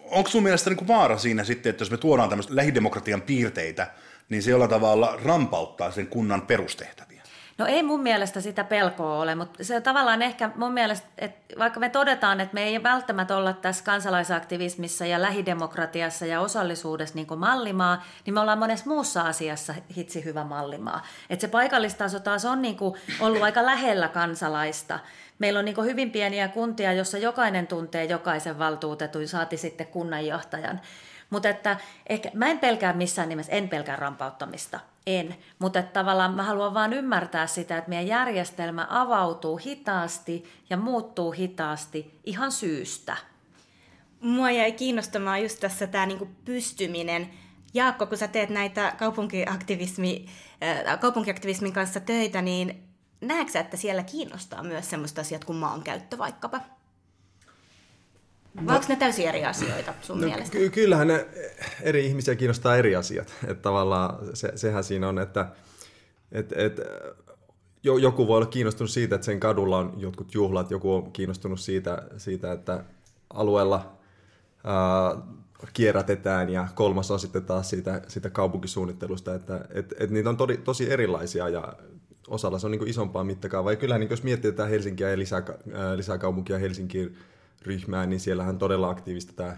onko 0.04 0.30
sun 0.30 0.42
mielestä 0.42 0.70
niin 0.70 0.78
kuin 0.78 0.88
vaara 0.88 1.18
siinä 1.18 1.44
sitten, 1.44 1.70
että 1.70 1.82
jos 1.82 1.90
me 1.90 1.96
tuodaan 1.96 2.28
tämmöistä 2.28 2.56
lähidemokratian 2.56 3.22
piirteitä, 3.22 3.90
niin 4.28 4.42
se 4.42 4.50
jollain 4.50 4.70
tavalla 4.70 5.18
rampauttaa 5.24 5.90
sen 5.90 6.06
kunnan 6.06 6.42
perustehtäviä? 6.42 7.11
No 7.58 7.66
ei 7.66 7.82
mun 7.82 8.00
mielestä 8.00 8.40
sitä 8.40 8.64
pelkoa 8.64 9.18
ole, 9.18 9.34
mutta 9.34 9.64
se 9.64 9.76
on 9.76 9.82
tavallaan 9.82 10.22
ehkä 10.22 10.50
mun 10.56 10.72
mielestä, 10.72 11.06
että 11.18 11.54
vaikka 11.58 11.80
me 11.80 11.88
todetaan, 11.88 12.40
että 12.40 12.54
me 12.54 12.62
ei 12.62 12.82
välttämättä 12.82 13.36
olla 13.36 13.52
tässä 13.52 13.84
kansalaisaktivismissa 13.84 15.06
ja 15.06 15.22
lähidemokratiassa 15.22 16.26
ja 16.26 16.40
osallisuudessa 16.40 17.14
niin 17.14 17.38
mallimaa, 17.38 18.04
niin 18.26 18.34
me 18.34 18.40
ollaan 18.40 18.58
monessa 18.58 18.86
muussa 18.90 19.22
asiassa 19.22 19.74
hitsi 19.96 20.24
hyvä 20.24 20.44
mallimaa. 20.44 21.02
Että 21.30 21.40
se 21.40 21.48
paikallistaso 21.48 22.20
taas 22.20 22.44
on 22.44 22.62
niin 22.62 22.76
kuin 22.76 22.94
ollut 23.20 23.42
aika 23.42 23.66
lähellä 23.66 24.08
kansalaista. 24.08 24.98
Meillä 25.38 25.58
on 25.58 25.64
niin 25.64 25.84
hyvin 25.84 26.10
pieniä 26.10 26.48
kuntia, 26.48 26.92
jossa 26.92 27.18
jokainen 27.18 27.66
tuntee 27.66 28.04
jokaisen 28.04 28.58
valtuutetun, 28.58 29.28
saati 29.28 29.56
sitten 29.56 29.86
kunnanjohtajan. 29.86 30.80
Mutta 31.32 31.48
että 31.48 31.76
ehkä, 32.08 32.30
mä 32.34 32.46
en 32.46 32.58
pelkää 32.58 32.92
missään 32.92 33.28
nimessä, 33.28 33.52
en 33.52 33.68
pelkää 33.68 33.96
rampauttamista, 33.96 34.80
en. 35.06 35.36
Mutta 35.58 35.78
että 35.78 35.92
tavallaan 35.92 36.34
mä 36.34 36.42
haluan 36.42 36.74
vaan 36.74 36.92
ymmärtää 36.92 37.46
sitä, 37.46 37.78
että 37.78 37.88
meidän 37.88 38.06
järjestelmä 38.06 38.86
avautuu 38.90 39.56
hitaasti 39.56 40.44
ja 40.70 40.76
muuttuu 40.76 41.32
hitaasti 41.32 42.20
ihan 42.24 42.52
syystä. 42.52 43.16
Mua 44.20 44.50
jäi 44.50 44.72
kiinnostamaan 44.72 45.42
just 45.42 45.60
tässä 45.60 45.86
tämä 45.86 46.06
niinku 46.06 46.28
pystyminen. 46.44 47.30
Jaakko, 47.74 48.06
kun 48.06 48.18
sä 48.18 48.28
teet 48.28 48.50
näitä 48.50 48.94
kaupunkiaktivismi, 48.98 50.26
äh, 50.62 51.00
kaupunkiaktivismin 51.00 51.72
kanssa 51.72 52.00
töitä, 52.00 52.42
niin 52.42 52.82
näetkö 53.20 53.58
että 53.58 53.76
siellä 53.76 54.02
kiinnostaa 54.02 54.62
myös 54.62 54.90
semmoista 54.90 55.20
asiat 55.20 55.44
kuin 55.44 55.58
maankäyttö 55.58 56.18
vaikkapa? 56.18 56.60
Vai 58.56 58.76
onko 58.76 58.86
ne 58.88 58.96
täysin 58.96 59.28
eri 59.28 59.44
asioita 59.44 59.94
sun 60.02 60.20
no, 60.20 60.26
mielestä? 60.26 60.58
Ky- 60.58 60.70
kyllähän 60.70 61.08
ne 61.08 61.26
eri 61.82 62.06
ihmisiä 62.06 62.34
kiinnostaa 62.34 62.76
eri 62.76 62.96
asiat. 62.96 63.34
Että 63.46 63.62
tavallaan 63.62 64.18
se, 64.34 64.52
sehän 64.54 64.84
siinä 64.84 65.08
on, 65.08 65.18
että 65.18 65.46
et, 66.32 66.52
et, 66.52 66.80
joku 67.82 68.26
voi 68.26 68.36
olla 68.36 68.46
kiinnostunut 68.46 68.90
siitä, 68.90 69.14
että 69.14 69.24
sen 69.24 69.40
kadulla 69.40 69.78
on 69.78 69.94
jotkut 69.96 70.34
juhlat, 70.34 70.70
joku 70.70 70.94
on 70.94 71.12
kiinnostunut 71.12 71.60
siitä, 71.60 72.02
siitä 72.16 72.52
että 72.52 72.84
alueella 73.30 73.92
ää, 74.64 75.16
kierrätetään 75.72 76.50
ja 76.50 76.68
kolmas 76.74 77.10
on 77.10 77.20
sitten 77.20 77.44
taas 77.44 77.70
siitä, 77.70 78.02
siitä 78.08 78.30
kaupunkisuunnittelusta, 78.30 79.34
että 79.34 79.64
et, 79.74 79.94
et 79.98 80.10
niitä 80.10 80.28
on 80.28 80.36
todi, 80.36 80.56
tosi 80.56 80.92
erilaisia 80.92 81.48
ja 81.48 81.72
osalla 82.28 82.58
se 82.58 82.66
on 82.66 82.70
niin 82.70 82.88
isompaa 82.88 83.24
mittakaavaa. 83.24 83.72
Ja 83.72 83.76
kyllähän 83.76 84.00
niin 84.00 84.10
jos 84.10 84.22
miettii 84.22 84.52
tätä 84.52 84.66
Helsinkiä 84.66 85.10
ja 85.10 85.18
lisää, 85.18 85.42
lisää 85.96 86.18
kaupunkia 86.18 86.58
Helsinkiin 86.58 87.16
ryhmään, 87.62 88.10
niin 88.10 88.20
siellähän 88.20 88.58
todella 88.58 88.90
aktiivista 88.90 89.32
tämä 89.32 89.56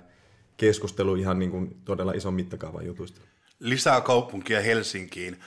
keskustelu 0.57 1.15
ihan 1.15 1.39
niin 1.39 1.51
kuin 1.51 1.77
todella 1.85 2.13
ison 2.13 2.35
mittakaavan 2.35 2.87
jutuista. 2.87 3.21
Lisää 3.61 4.01
kaupunkia 4.01 4.61
Helsinkiin 4.61 5.41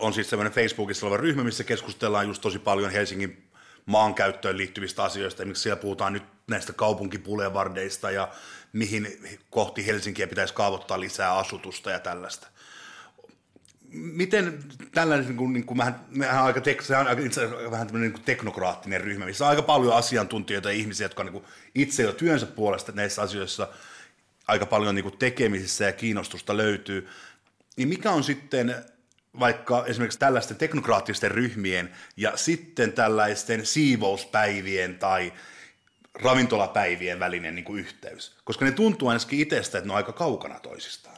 on 0.00 0.12
siis 0.12 0.30
sellainen 0.30 0.52
Facebookissa 0.52 1.06
oleva 1.06 1.16
ryhmä, 1.16 1.44
missä 1.44 1.64
keskustellaan 1.64 2.26
just 2.26 2.42
tosi 2.42 2.58
paljon 2.58 2.92
Helsingin 2.92 3.48
maankäyttöön 3.86 4.56
liittyvistä 4.56 5.02
asioista. 5.02 5.42
Esimerkiksi 5.42 5.62
siellä 5.62 5.80
puhutaan 5.82 6.12
nyt 6.12 6.22
näistä 6.46 6.72
kaupunkipulevardeista 6.72 8.10
ja 8.10 8.28
mihin 8.72 9.38
kohti 9.50 9.86
Helsinkiä 9.86 10.26
pitäisi 10.26 10.54
kaavoittaa 10.54 11.00
lisää 11.00 11.36
asutusta 11.36 11.90
ja 11.90 11.98
tällaista 11.98 12.48
miten 13.92 14.58
tällainen, 14.92 15.26
niin 15.26 15.36
kuin, 15.36 15.52
niin 15.52 15.64
kuin 15.64 15.78
vähän, 15.78 16.00
vähän 16.18 16.44
aika, 16.44 16.60
tek, 16.60 16.82
se 16.82 16.96
on 16.96 17.06
aika, 17.06 17.22
itse 17.22 17.50
vähän 17.70 17.86
tämmöinen 17.86 18.12
niin 18.12 18.24
teknokraattinen 18.24 19.00
ryhmä, 19.00 19.24
missä 19.24 19.44
on 19.44 19.50
aika 19.50 19.62
paljon 19.62 19.96
asiantuntijoita 19.96 20.72
ja 20.72 20.78
ihmisiä, 20.78 21.04
jotka 21.04 21.22
on 21.22 21.26
niin 21.26 21.32
kuin 21.32 21.44
itse 21.74 22.02
jo 22.02 22.12
työnsä 22.12 22.46
puolesta 22.46 22.92
näissä 22.92 23.22
asioissa 23.22 23.68
aika 24.46 24.66
paljon 24.66 24.94
niin 24.94 25.02
kuin 25.02 25.18
tekemisissä 25.18 25.84
ja 25.84 25.92
kiinnostusta 25.92 26.56
löytyy, 26.56 27.08
niin 27.76 27.88
mikä 27.88 28.10
on 28.10 28.24
sitten 28.24 28.74
vaikka 29.40 29.84
esimerkiksi 29.86 30.18
tällaisten 30.18 30.56
teknokraattisten 30.56 31.30
ryhmien 31.30 31.92
ja 32.16 32.36
sitten 32.36 32.92
tällaisten 32.92 33.66
siivouspäivien 33.66 34.98
tai 34.98 35.32
ravintolapäivien 36.14 37.20
välinen 37.20 37.54
niin 37.54 37.64
kuin 37.64 37.80
yhteys? 37.80 38.36
Koska 38.44 38.64
ne 38.64 38.70
tuntuu 38.70 39.08
ainakin 39.08 39.40
itsestä, 39.40 39.78
että 39.78 39.88
ne 39.88 39.92
on 39.92 39.96
aika 39.96 40.12
kaukana 40.12 40.60
toisistaan. 40.60 41.16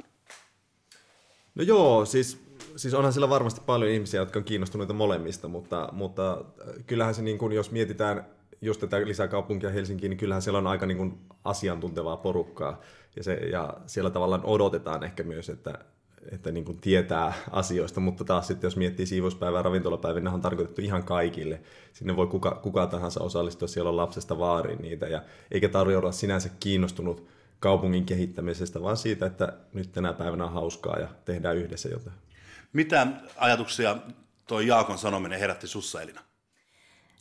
No 1.55 1.63
joo, 1.63 2.05
siis 2.05 2.50
siis 2.81 2.95
onhan 2.95 3.13
siellä 3.13 3.29
varmasti 3.29 3.61
paljon 3.67 3.91
ihmisiä, 3.91 4.21
jotka 4.21 4.39
on 4.39 4.45
kiinnostuneita 4.45 4.93
molemmista, 4.93 5.49
mutta, 5.49 5.89
mutta 5.93 6.33
äh, 6.33 6.75
kyllähän 6.87 7.15
se, 7.15 7.23
niin 7.23 7.39
kuin, 7.39 7.53
jos 7.53 7.71
mietitään 7.71 8.27
just 8.61 8.81
tätä 8.81 9.07
lisäkaupunkia 9.07 9.71
Helsinkiin, 9.71 10.11
niin 10.11 10.19
kyllähän 10.19 10.43
siellä 10.43 10.59
on 10.59 10.67
aika 10.67 10.87
niin 10.87 10.99
kuin 10.99 11.19
asiantuntevaa 11.45 12.17
porukkaa. 12.17 12.81
Ja, 13.17 13.25
se, 13.25 13.35
ja 13.35 13.75
siellä 13.87 14.11
tavallaan 14.11 14.45
odotetaan 14.45 15.05
ehkä 15.05 15.23
myös, 15.23 15.49
että, 15.49 15.79
että 16.33 16.53
niin 16.53 16.65
kuin 16.65 16.81
tietää 16.81 17.33
asioista, 17.51 18.01
mutta 18.01 18.25
taas 18.25 18.47
sitten 18.47 18.67
jos 18.67 18.77
miettii 18.77 19.07
siivouspäivää 19.07 19.63
ravintolapäivää, 19.63 20.23
ne 20.23 20.31
on 20.31 20.41
tarkoitettu 20.41 20.83
ihan 20.83 21.05
kaikille. 21.05 21.61
Sinne 21.93 22.17
voi 22.17 22.27
kuka, 22.27 22.61
kuka 22.63 22.87
tahansa 22.87 23.25
osallistua, 23.25 23.69
siellä 23.69 23.91
on 23.91 23.97
lapsesta 23.97 24.39
vaariin 24.39 24.83
niitä, 24.83 25.07
ja 25.07 25.23
eikä 25.51 25.69
tarvitse 25.69 25.99
olla 25.99 26.13
sinänsä 26.13 26.51
kiinnostunut 26.61 27.27
kaupungin 27.59 28.05
kehittämisestä, 28.05 28.83
vaan 28.83 28.97
siitä, 28.97 29.27
että 29.27 29.53
nyt 29.73 29.93
tänä 29.93 30.13
päivänä 30.13 30.45
on 30.45 30.53
hauskaa 30.53 30.99
ja 30.99 31.09
tehdään 31.25 31.57
yhdessä 31.57 31.89
jotain. 31.89 32.17
Mitä 32.73 33.07
ajatuksia 33.37 33.97
tuo 34.47 34.61
Jaakon 34.61 34.99
sanominen 34.99 35.39
herätti 35.39 35.67
sussa 35.67 36.03
Elina? 36.03 36.21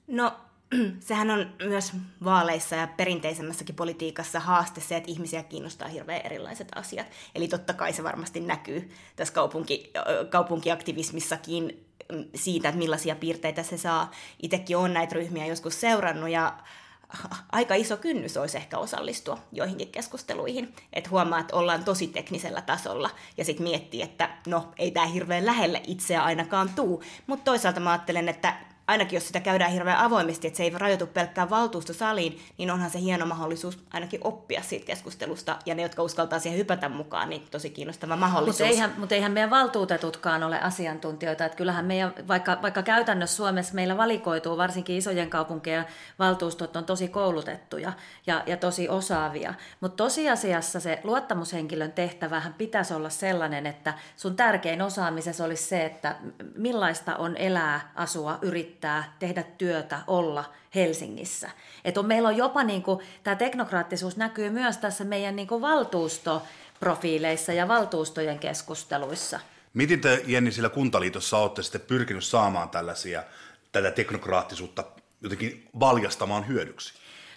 No, 0.08 0.38
sehän 1.00 1.32
on 1.32 1.56
myös 1.64 1.92
vaaleissa 2.24 2.76
ja 2.76 2.88
perinteisemmässäkin 2.88 3.76
politiikassa 3.76 4.40
haaste 4.40 4.82
se, 4.82 4.98
että 4.98 5.12
ihmisiä 5.12 5.44
kiinnostaa 5.44 5.88
hirveän 5.88 6.26
erilaiset 6.26 6.68
asiat. 6.76 7.08
Eli 7.36 7.48
totta 7.48 7.74
kai 7.74 7.94
se 7.94 8.04
varmasti 8.04 8.40
näkyy 8.40 8.92
tässä 9.16 9.34
kaupunki, 9.34 9.92
kaupunkiaktivismissakin 10.30 11.86
siitä, 12.36 12.70
että 12.70 12.80
millaisia 12.80 13.16
piirteitä 13.16 13.64
se 13.64 13.78
saa. 13.78 14.12
Itsekin 14.42 14.78
on 14.78 14.94
näitä 14.94 15.16
ryhmiä 15.16 15.46
joskus 15.46 15.82
seurannut 15.82 16.30
ja 16.30 16.58
aika 17.52 17.76
iso 17.76 17.98
kynnys 17.98 18.38
olisi 18.38 18.58
ehkä 18.58 18.78
osallistua 18.78 19.38
joihinkin 19.52 19.92
keskusteluihin. 19.92 20.76
Että 20.94 21.10
huomaa, 21.10 21.40
että 21.40 21.56
ollaan 21.56 21.84
tosi 21.84 22.08
teknisellä 22.08 22.62
tasolla 22.62 23.10
ja 23.38 23.46
sitten 23.46 23.64
miettii, 23.64 24.02
että 24.02 24.30
no 24.48 24.74
ei 24.78 24.92
tämä 24.92 25.06
hirveän 25.06 25.46
lähelle 25.46 25.82
itseä 25.88 26.24
ainakaan 26.24 26.70
tuu. 26.76 27.04
Mutta 27.28 27.44
toisaalta 27.44 27.80
mä 27.80 27.92
ajattelen, 27.92 28.30
että 28.30 28.56
ainakin 28.90 29.18
jos 29.18 29.28
sitä 29.28 29.40
käydään 29.40 29.72
hirveän 29.72 29.98
avoimesti, 29.98 30.48
että 30.48 30.58
se 30.58 30.64
ei 30.64 30.70
rajoitu 30.70 31.08
pelkkään 31.08 31.50
valtuustosaliin, 31.50 32.40
niin 32.58 32.72
onhan 32.72 32.90
se 32.90 33.00
hieno 33.00 33.26
mahdollisuus 33.26 33.80
ainakin 33.94 34.20
oppia 34.24 34.62
siitä 34.62 34.86
keskustelusta. 34.86 35.60
Ja 35.66 35.76
ne, 35.76 35.82
jotka 35.82 36.04
uskaltaa 36.04 36.40
siihen 36.40 36.60
hypätä 36.60 36.90
mukaan, 36.90 37.30
niin 37.30 37.48
tosi 37.52 37.70
kiinnostava 37.70 38.16
mahdollisuus. 38.16 38.60
Mutta 38.60 38.74
eihän, 38.74 38.94
mutta 38.98 39.16
eihän 39.16 39.32
meidän 39.32 39.50
valtuutetutkaan 39.50 40.44
ole 40.44 40.60
asiantuntijoita. 40.60 41.46
Että 41.46 41.56
kyllähän 41.56 41.86
meidän, 41.86 42.14
vaikka, 42.28 42.58
vaikka 42.62 42.84
käytännössä 42.84 43.36
Suomessa 43.36 43.74
meillä 43.74 43.98
valikoituu, 43.98 44.58
varsinkin 44.58 44.98
isojen 44.98 45.30
kaupunkien 45.30 45.86
valtuustot 46.20 46.76
on 46.76 46.86
tosi 46.86 47.08
koulutettuja 47.08 47.94
ja, 48.28 48.44
ja 48.46 48.58
tosi 48.58 48.90
osaavia. 48.90 49.54
Mutta 49.80 50.04
tosiasiassa 50.04 50.80
se 50.80 51.00
luottamushenkilön 51.04 51.92
tehtävähän 51.92 52.54
pitäisi 52.54 52.94
olla 52.94 53.10
sellainen, 53.10 53.66
että 53.66 53.94
sun 54.18 54.36
tärkein 54.36 54.82
osaamisessa 54.82 55.46
olisi 55.46 55.64
se, 55.64 55.86
että 55.86 56.16
millaista 56.56 57.16
on 57.16 57.38
elää, 57.38 57.92
asua, 57.96 58.40
yrittää 58.42 58.79
yrittää 58.80 59.16
tehdä 59.20 59.44
työtä, 59.44 60.00
olla 60.08 60.46
Helsingissä. 60.76 61.50
Et 61.86 61.98
on, 61.98 62.06
meillä 62.06 62.30
on 62.30 62.38
jopa, 62.38 62.64
niin 62.64 62.84
kuin, 62.84 63.00
tämä 63.24 63.36
teknokraattisuus 63.36 64.18
näkyy 64.18 64.50
myös 64.50 64.78
tässä 64.78 65.04
meidän 65.04 65.36
niin 65.36 65.48
kuin 65.48 65.62
valtuustoprofiileissa 65.62 67.54
ja 67.54 67.68
valtuustojen 67.68 68.40
keskusteluissa. 68.40 69.40
Miten 69.74 70.02
te, 70.02 70.24
Jenni, 70.26 70.52
sillä 70.52 70.70
kuntaliitossa 70.70 71.38
olette 71.38 71.64
sitten 71.64 71.82
pyrkinyt 71.82 72.24
saamaan 72.24 72.70
tällaisia, 72.70 73.24
tätä 73.72 73.92
teknokraattisuutta 73.92 74.84
jotenkin 75.22 75.68
valjastamaan 75.80 76.48
hyödyksi? 76.48 76.94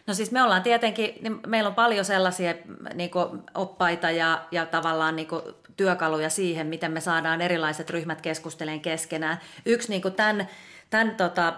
No 0.06 0.14
siis 0.14 0.30
me 0.30 0.42
ollaan 0.42 0.62
tietenkin, 0.62 1.14
niin 1.20 1.40
meillä 1.46 1.68
on 1.68 1.75
paljon 1.75 2.04
sellaisia 2.04 2.54
niin 2.94 3.11
oppaita 3.54 4.11
ja, 4.11 4.44
ja 4.50 4.66
tavallaan 4.66 5.16
niin 5.16 5.28
työkaluja 5.76 6.30
siihen, 6.30 6.66
miten 6.66 6.92
me 6.92 7.00
saadaan 7.00 7.40
erilaiset 7.40 7.90
ryhmät 7.90 8.20
keskusteleen 8.20 8.80
keskenään. 8.80 9.40
Yksi 9.66 9.88
niin 9.88 10.14
tämän 10.16 10.49
tämän 10.92 11.16
tota, 11.16 11.52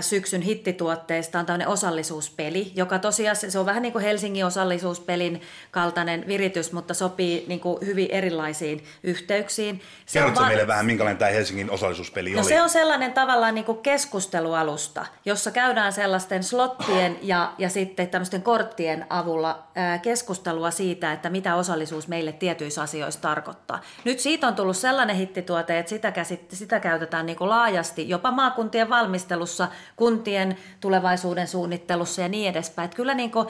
syksyn 0.00 0.42
hittituotteista 0.42 1.38
on 1.38 1.46
tämmöinen 1.46 1.68
osallisuuspeli, 1.68 2.72
joka 2.74 2.98
tosiaan 2.98 3.36
se 3.36 3.58
on 3.58 3.66
vähän 3.66 3.82
niin 3.82 3.92
kuin 3.92 4.04
Helsingin 4.04 4.46
osallisuuspelin 4.46 5.40
kaltainen 5.70 6.24
viritys, 6.26 6.72
mutta 6.72 6.94
sopii 6.94 7.44
niin 7.48 7.60
kuin 7.60 7.86
hyvin 7.86 8.08
erilaisiin 8.10 8.84
yhteyksiin. 9.02 9.80
Se 10.06 10.18
Kerrotko 10.18 10.40
va- 10.40 10.46
meille 10.46 10.66
vähän, 10.66 10.86
minkälainen 10.86 11.18
tämä 11.18 11.30
Helsingin 11.30 11.70
osallisuuspeli 11.70 12.30
no 12.30 12.40
oli? 12.40 12.48
se 12.48 12.62
on 12.62 12.70
sellainen 12.70 13.12
tavallaan 13.12 13.54
niin 13.54 13.64
kuin 13.64 13.78
keskustelualusta, 13.78 15.06
jossa 15.24 15.50
käydään 15.50 15.92
sellaisten 15.92 16.42
slottien 16.42 17.18
ja, 17.22 17.52
ja 17.58 17.68
sitten 17.68 18.08
tämmöisten 18.08 18.42
korttien 18.42 19.06
avulla 19.10 19.62
ää, 19.74 19.98
keskustelua 19.98 20.70
siitä, 20.70 21.12
että 21.12 21.30
mitä 21.30 21.54
osallisuus 21.54 22.08
meille 22.08 22.32
tietyissä 22.32 22.82
asioissa 22.82 23.20
tarkoittaa. 23.20 23.80
Nyt 24.04 24.20
siitä 24.20 24.48
on 24.48 24.54
tullut 24.54 24.76
sellainen 24.76 25.16
hittituote, 25.16 25.78
että 25.78 25.90
sitä, 25.90 26.10
käsit, 26.10 26.50
sitä 26.52 26.80
käytetään 26.80 27.26
niin 27.26 27.38
kuin 27.38 27.50
laajasti, 27.50 28.08
jopa 28.08 28.30
maakunta 28.30 28.71
kuntien 28.72 28.90
valmistelussa, 28.90 29.68
kuntien 29.96 30.56
tulevaisuuden 30.80 31.48
suunnittelussa 31.48 32.22
ja 32.22 32.28
niin 32.28 32.50
edespäin. 32.50 32.84
Että 32.84 32.96
kyllä 32.96 33.14
niin 33.14 33.30
kuin, 33.30 33.46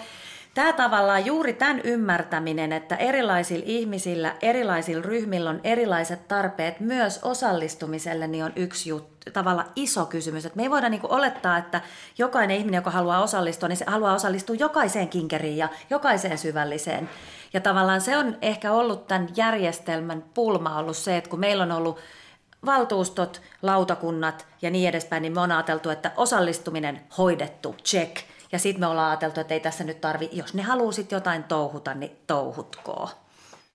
Tämä 0.55 0.73
tavallaan 0.73 1.27
juuri 1.27 1.53
tämän 1.53 1.81
ymmärtäminen, 1.85 2.73
että 2.73 2.97
erilaisilla 2.97 3.65
ihmisillä, 3.67 4.37
erilaisilla 4.43 5.03
ryhmillä 5.03 5.51
on 5.51 5.61
erilaiset 5.65 6.29
tarpeet 6.29 6.81
myös 6.81 7.21
osallistumiselle, 7.23 8.27
niin 8.27 8.45
on 8.45 8.53
yksi 8.57 8.89
juttu, 8.89 9.31
tavallaan 9.33 9.69
iso 9.77 10.07
kysymys. 10.07 10.47
Että 10.47 10.57
me 10.57 10.63
ei 10.63 10.71
voida 10.71 10.89
niin 10.89 11.01
olettaa, 11.05 11.59
että 11.59 11.81
jokainen 12.19 12.57
ihminen, 12.57 12.79
joka 12.79 12.91
haluaa 12.91 13.23
osallistua, 13.23 13.69
niin 13.69 13.77
se 13.77 13.85
haluaa 13.89 14.15
osallistua 14.15 14.57
jokaiseen 14.57 15.09
kinkeriin 15.09 15.57
ja 15.57 15.69
jokaiseen 15.91 16.39
syvälliseen. 16.39 17.11
Ja 17.53 17.61
tavallaan 17.61 18.01
se 18.01 18.17
on 18.17 18.37
ehkä 18.43 18.73
ollut 18.73 19.07
tämän 19.07 19.29
järjestelmän 19.37 20.25
pulma 20.35 20.79
ollut 20.79 20.97
se, 20.97 21.17
että 21.17 21.31
kun 21.31 21.41
meillä 21.41 21.63
on 21.63 21.73
ollut 21.73 21.99
valtuustot, 22.67 23.43
lautakunnat 23.63 24.47
ja 24.63 24.71
niin 24.71 24.89
edespäin, 24.89 25.23
niin 25.23 25.33
me 25.33 25.41
on 25.41 25.53
ajateltu, 25.53 25.91
että 25.91 26.13
osallistuminen 26.17 27.01
hoidettu, 27.19 27.77
check. 27.85 28.17
Ja 28.53 28.59
sitten 28.59 28.81
me 28.81 28.87
ollaan 28.87 29.11
ajateltu, 29.11 29.41
että 29.41 29.55
ei 29.55 29.61
tässä 29.61 29.85
nyt 29.85 30.01
tarvi, 30.01 30.29
jos 30.33 30.55
ne 30.55 30.63
haluaa 30.63 30.93
jotain 31.11 31.45
touhuta, 31.45 31.95
niin 31.95 32.17
touhutkoo. 32.27 33.11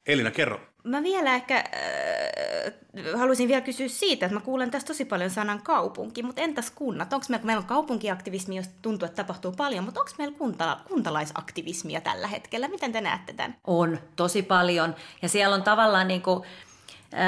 Elina, 0.08 0.32
kerro. 0.32 0.60
Mä 0.84 1.04
vielä 1.04 1.36
ehkä 1.36 1.58
äh, 1.58 3.19
haluaisin 3.19 3.47
vielä 3.47 3.62
kysyä 3.62 3.88
siitä, 3.88 4.26
että 4.26 4.34
mä 4.34 4.45
kuulen 4.45 4.71
tässä 4.71 4.88
tosi 4.88 5.06
paljon 5.06 5.30
sanan 5.30 5.62
kaupunki, 5.62 6.23
mutta 6.23 6.41
entäs 6.41 6.71
kunnat? 6.71 7.13
Onko 7.13 7.26
meillä, 7.30 7.45
meillä 7.45 7.62
on 7.62 7.67
kaupunkiaktivismi, 7.67 8.58
jos 8.58 8.69
tuntuu, 8.82 9.06
että 9.06 9.23
tapahtuu 9.23 9.52
paljon, 9.52 9.84
mutta 9.84 10.00
onko 10.00 10.12
meillä 10.17 10.38
kunta, 10.38 10.78
kuntalaisaktivismia 10.88 12.02
tällä 12.02 12.28
hetkellä? 12.28 12.67
Miten 12.67 12.91
te 12.91 13.02
näette 13.02 13.34
tämän? 13.34 13.56
On, 13.67 14.00
tosi 14.15 14.41
paljon. 14.41 14.95
Ja 15.21 15.30
siellä 15.30 15.56
on 15.56 15.63
tavallaan 15.63 16.08
niin 16.08 16.21
kuin, 16.21 16.43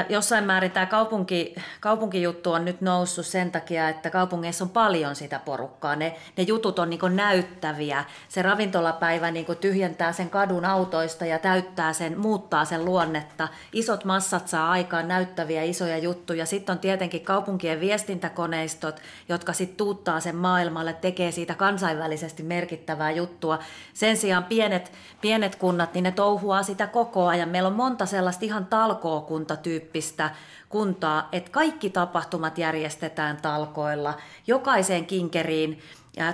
Jossain 0.08 0.44
määrin 0.44 0.70
tämä 0.70 0.86
kaupunki, 0.86 1.54
kaupunkijuttu 1.80 2.52
on 2.52 2.64
nyt 2.64 2.80
noussut 2.80 3.26
sen 3.26 3.52
takia, 3.52 3.88
että 3.88 4.10
kaupungeissa 4.10 4.64
on 4.64 4.70
paljon 4.70 5.16
sitä 5.16 5.38
porukkaa. 5.38 5.96
Ne, 5.96 6.16
ne 6.36 6.42
jutut 6.42 6.78
on 6.78 6.90
niin 6.90 7.00
näyttäviä. 7.16 8.04
Se 8.28 8.42
ravintolapäivä 8.42 9.30
niin 9.30 9.46
tyhjentää 9.60 10.12
sen 10.12 10.30
kadun 10.30 10.64
autoista 10.64 11.26
ja 11.26 11.38
täyttää 11.38 11.92
sen, 11.92 12.18
muuttaa 12.18 12.64
sen 12.64 12.84
luonnetta. 12.84 13.48
Isot 13.72 14.04
massat 14.04 14.48
saa 14.48 14.70
aikaan 14.70 15.08
näyttäviä 15.08 15.62
isoja 15.62 15.98
juttuja. 15.98 16.46
Sitten 16.46 16.72
on 16.72 16.78
tietenkin 16.78 17.24
kaupunkien 17.24 17.80
viestintäkoneistot, 17.80 19.00
jotka 19.28 19.52
sitten 19.52 19.76
tuuttaa 19.76 20.20
sen 20.20 20.36
maailmalle, 20.36 20.92
tekee 20.92 21.32
siitä 21.32 21.54
kansainvälisesti 21.54 22.42
merkittävää 22.42 23.10
juttua. 23.10 23.58
Sen 23.94 24.16
sijaan 24.16 24.44
pienet, 24.44 24.92
pienet 25.20 25.56
kunnat, 25.56 25.94
niin 25.94 26.02
ne 26.02 26.12
touhuaa 26.12 26.62
sitä 26.62 26.86
koko 26.86 27.26
ajan. 27.26 27.48
Meillä 27.48 27.66
on 27.66 27.74
monta 27.76 28.06
sellaista 28.06 28.44
ihan 28.44 28.66
talkookunta 28.66 29.56
tyyppistä 29.70 30.30
kuntaa, 30.68 31.28
että 31.32 31.50
kaikki 31.50 31.90
tapahtumat 31.90 32.58
järjestetään 32.58 33.36
talkoilla, 33.36 34.16
jokaiseen 34.46 35.06
kinkeriin 35.06 35.80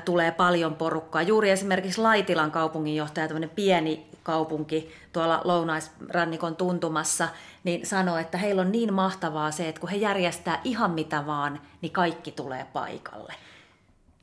tulee 0.05 0.31
paljon 0.31 0.75
porukkaa. 0.75 1.23
Juuri 1.23 1.51
esimerkiksi 1.51 2.01
Laitilan 2.01 2.51
kaupunginjohtaja, 2.51 3.29
tämmöinen 3.29 3.51
pieni 3.51 4.07
kaupunki 4.23 4.93
tuolla 5.13 5.41
lounaisrannikon 5.45 6.57
tuntumassa, 6.57 7.29
niin 7.65 7.87
sanoi, 7.87 8.21
että 8.21 8.39
heillä 8.39 8.63
on 8.63 8.73
niin 8.73 8.95
mahtavaa 8.95 9.51
se, 9.51 9.69
että 9.69 9.81
kun 9.81 9.91
he 9.91 9.97
järjestää 9.97 10.61
ihan 10.65 10.91
mitä 10.91 11.27
vaan, 11.27 11.61
niin 11.83 11.93
kaikki 11.93 12.33
tulee 12.33 12.67
paikalle. 12.73 13.35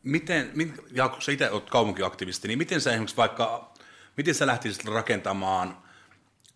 Miten, 0.03 0.51
Jaakko, 0.91 1.21
sä 1.21 1.31
itse 1.31 1.51
olet 1.51 1.69
kaupunkiaktivisti, 1.69 2.47
niin 2.47 2.57
miten 2.57 2.81
sä 2.81 2.89
esimerkiksi 2.89 3.17
vaikka, 3.17 3.71
miten 4.17 4.35
sä 4.35 4.47
lähtisit 4.47 4.85
rakentamaan 4.85 5.82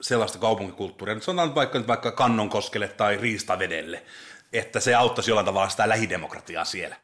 sellaista 0.02 0.40
kaupunkikulttuuria, 0.40 1.16
nyt 1.16 1.24
sanotaan 1.24 1.56
vaikka, 1.56 1.78
nyt 1.78 1.88
vaikka 1.88 2.12
Kannonkoskelle 2.12 2.88
tai 2.88 3.18
Riistavedelle, 3.18 4.04
että 4.54 4.80
se 4.80 4.96
auttaisi 4.96 5.32
jollain 5.32 5.46
tavalla 5.46 5.70
sitä 5.70 5.90
lähidemokratiaa 5.90 6.66
siellä? 6.66 6.96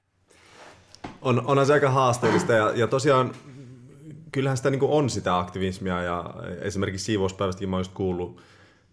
On, 1.22 1.46
onhan 1.46 1.66
se 1.66 1.74
aika 1.74 1.90
haasteellista 1.90 2.54
ja, 2.54 2.72
ja 2.76 2.88
tosiaan 2.88 3.36
kyllähän 4.32 4.58
sitä 4.58 4.70
niin 4.70 4.82
on 4.84 5.10
sitä 5.10 5.38
aktivismia 5.40 6.02
ja 6.02 6.34
esimerkiksi 6.62 7.06
siivouspäivästäkin 7.06 7.70
mä 7.70 7.76
oon 7.76 7.80
just 7.82 7.94
kuullut, 7.94 8.42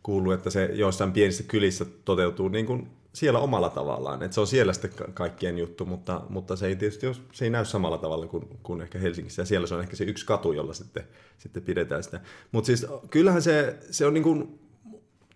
kuullut, 0.03 0.33
että 0.33 0.51
se 0.51 0.71
joissain 0.73 1.13
pienissä 1.13 1.43
kylissä 1.43 1.85
toteutuu 2.05 2.49
niin 2.49 2.67
kuin 2.67 2.91
siellä 3.13 3.39
omalla 3.39 3.71
tavallaan. 3.71 4.23
että 4.23 4.35
se 4.35 4.41
on 4.41 4.47
siellä 4.47 4.73
sitten 4.73 4.93
kaikkien 5.15 5.59
juttu, 5.59 5.87
mutta, 5.87 6.23
mutta 6.29 6.57
se 6.57 6.67
ei 6.67 6.77
tietysti 6.77 7.07
se 7.33 7.45
ei 7.45 7.51
näy 7.51 7.65
samalla 7.65 7.99
tavalla 7.99 8.27
kuin, 8.27 8.49
kuin 8.63 8.81
ehkä 8.81 8.99
Helsingissä. 8.99 9.43
Ja 9.43 9.47
siellä 9.47 9.67
se 9.67 9.75
on 9.75 9.81
ehkä 9.81 9.97
se 9.97 10.05
yksi 10.05 10.27
katu, 10.27 10.53
jolla 10.53 10.73
sitten, 10.73 11.05
sitten 11.39 11.63
pidetään 11.63 12.03
sitä. 12.03 12.21
Mutta 12.53 12.67
siis 12.67 12.87
kyllähän 13.11 13.43
se, 13.43 13.79
se 13.91 14.07
on 14.07 14.15
niin 14.15 14.25
kuin, 14.25 14.61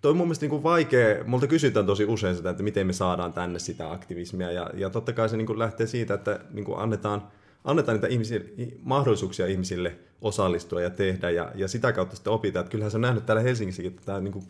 toi 0.01 0.11
on 0.11 0.17
mun 0.17 0.27
mielestä 0.27 0.45
niin 0.45 0.51
kuin 0.51 0.63
vaikea, 0.63 1.25
multa 1.25 1.47
kysytään 1.47 1.87
tosi 1.87 2.05
usein 2.05 2.37
sitä, 2.37 2.51
että 2.51 2.63
miten 2.63 2.87
me 2.87 2.93
saadaan 2.93 3.33
tänne 3.33 3.59
sitä 3.59 3.93
aktivismia. 3.93 4.53
Ja, 4.53 4.71
ja 4.75 4.91
totta 4.91 5.13
kai 5.13 5.29
se 5.29 5.37
niin 5.37 5.47
kuin 5.47 5.59
lähtee 5.59 5.87
siitä, 5.87 6.15
että 6.15 6.41
niin 6.51 6.65
kuin 6.65 6.79
annetaan, 6.79 7.29
annetaan 7.65 7.97
niitä 7.97 8.07
ihmisille, 8.07 8.47
mahdollisuuksia 8.83 9.47
ihmisille 9.47 9.99
osallistua 10.21 10.81
ja 10.81 10.91
tehdä, 10.91 11.31
ja, 11.31 11.53
ja 11.55 11.69
sitä 11.69 11.93
kautta 11.93 12.17
sitten 12.17 12.33
opitaan. 12.33 12.61
Että 12.61 12.71
kyllähän 12.71 12.91
se 12.91 12.97
on 12.97 13.01
nähnyt 13.01 13.27
täällä 13.27 13.43
Helsingissäkin, 13.43 13.91
että 13.91 14.03
tämä 14.07 14.21
niin 14.21 14.33
kuin 14.33 14.45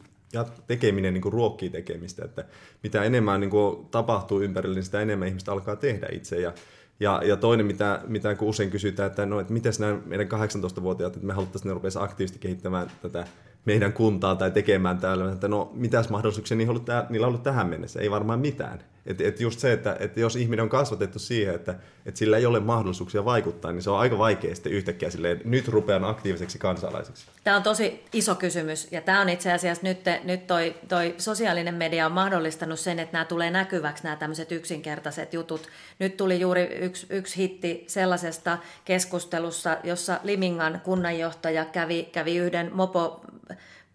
tekeminen 0.67 1.15
niin 1.15 1.23
kuin 1.23 1.33
ruokkii 1.33 1.71
tekemistä, 1.71 2.25
että 2.25 2.45
mitä 2.83 3.03
enemmän 3.03 3.41
niin 3.41 3.51
kuin 3.51 3.87
tapahtuu 3.87 4.41
ympärillä, 4.41 4.75
niin 4.75 4.85
sitä 4.85 5.01
enemmän 5.01 5.29
ihmistä 5.29 5.53
alkaa 5.53 5.77
tehdä 5.77 6.09
itse. 6.13 6.41
Ja, 6.41 6.53
ja, 7.01 7.23
ja 7.25 7.37
toinen, 7.37 7.67
mitä, 7.67 8.01
mitä 8.07 8.35
kun 8.35 8.49
usein 8.49 8.71
kysytään, 8.71 9.07
että, 9.07 9.27
no, 9.27 9.41
että 9.41 9.53
miten 9.53 9.73
nämä 9.79 9.99
meidän 10.07 10.27
18-vuotiaat, 10.27 11.15
että 11.17 11.27
me 11.27 11.33
haluttaisiin 11.33 11.69
ne 11.69 11.75
rupeaisi 11.75 11.99
aktiivisesti 11.99 12.39
kehittämään 12.39 12.91
tätä 13.03 13.27
meidän 13.65 13.93
kuntaa 13.93 14.35
tai 14.35 14.51
tekemään 14.51 14.99
täällä, 14.99 15.33
että 15.33 15.49
no 15.49 15.71
mitäs 15.75 16.09
mahdollisuuksia 16.09 16.57
niillä 16.57 16.71
on 16.71 16.77
ollut, 16.77 17.11
niillä 17.11 17.25
on 17.25 17.29
ollut 17.29 17.43
tähän 17.43 17.67
mennessä, 17.67 18.01
ei 18.01 18.11
varmaan 18.11 18.41
mitään. 18.41 18.81
Et, 19.07 19.21
et 19.21 19.41
just 19.41 19.61
se, 19.61 19.73
että, 19.73 19.97
että 20.01 20.21
jos 20.21 20.37
ihminen 20.37 20.63
on 20.63 20.69
kasvatettu 20.69 21.19
siihen, 21.19 21.55
että, 21.55 21.75
että 22.07 22.19
sillä 22.19 22.37
ei 22.37 22.47
ole 22.47 22.61
mahdollisuuksia 22.61 23.25
vaikuttaa, 23.25 23.73
niin 23.73 23.83
se 23.83 23.91
on 23.91 23.99
aika 23.99 24.19
vaikea 24.19 24.55
sitten 24.55 24.73
yhtäkkiä 24.73 25.11
silleen, 25.11 25.41
nyt 25.45 25.69
rupean 25.69 26.05
aktiiviseksi 26.05 26.59
kansalaiseksi. 26.59 27.27
Tämä 27.45 27.57
on 27.57 27.63
tosi 27.63 28.05
iso 28.13 28.35
kysymys 28.35 28.89
ja 28.93 29.01
tämä 29.01 29.21
on 29.21 29.29
itse 29.29 29.53
asiassa 29.53 29.83
nyt, 29.83 29.99
nyt 30.25 30.47
toi, 30.47 30.75
toi 30.89 31.15
sosiaalinen 31.19 31.75
media 31.75 32.07
on 32.07 32.13
mahdollistanut 32.13 32.81
sen, 32.81 32.99
että 32.99 33.13
nämä 33.13 33.25
tulee 33.25 33.51
näkyväksi 33.51 34.05
nämä 34.05 34.17
tämmöiset 34.17 34.53
yksinkertaiset 34.53 35.35
jutut. 35.35 35.69
Nyt 35.99 36.17
tuli 36.17 36.41
juuri 36.41 36.63
yksi, 36.63 37.07
yksi 37.11 37.37
hitti 37.37 37.85
sellaisesta 37.87 38.59
keskustelussa, 38.85 39.77
jossa 39.85 40.21
Limingan 40.23 40.81
kunnanjohtaja 40.85 41.65
kävi, 41.65 42.09
kävi 42.13 42.37
yhden 42.37 42.71
mopo 42.73 43.21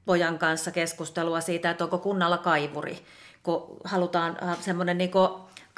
pojan 0.05 0.39
kanssa 0.39 0.71
keskustelua 0.71 1.41
siitä, 1.41 1.69
että 1.69 1.83
onko 1.83 1.97
kunnalla 1.97 2.37
kaivuri, 2.37 2.97
kun 3.43 3.77
halutaan 3.83 4.37
äh, 4.43 4.57
semmoinen 4.61 4.97
niin 4.97 5.11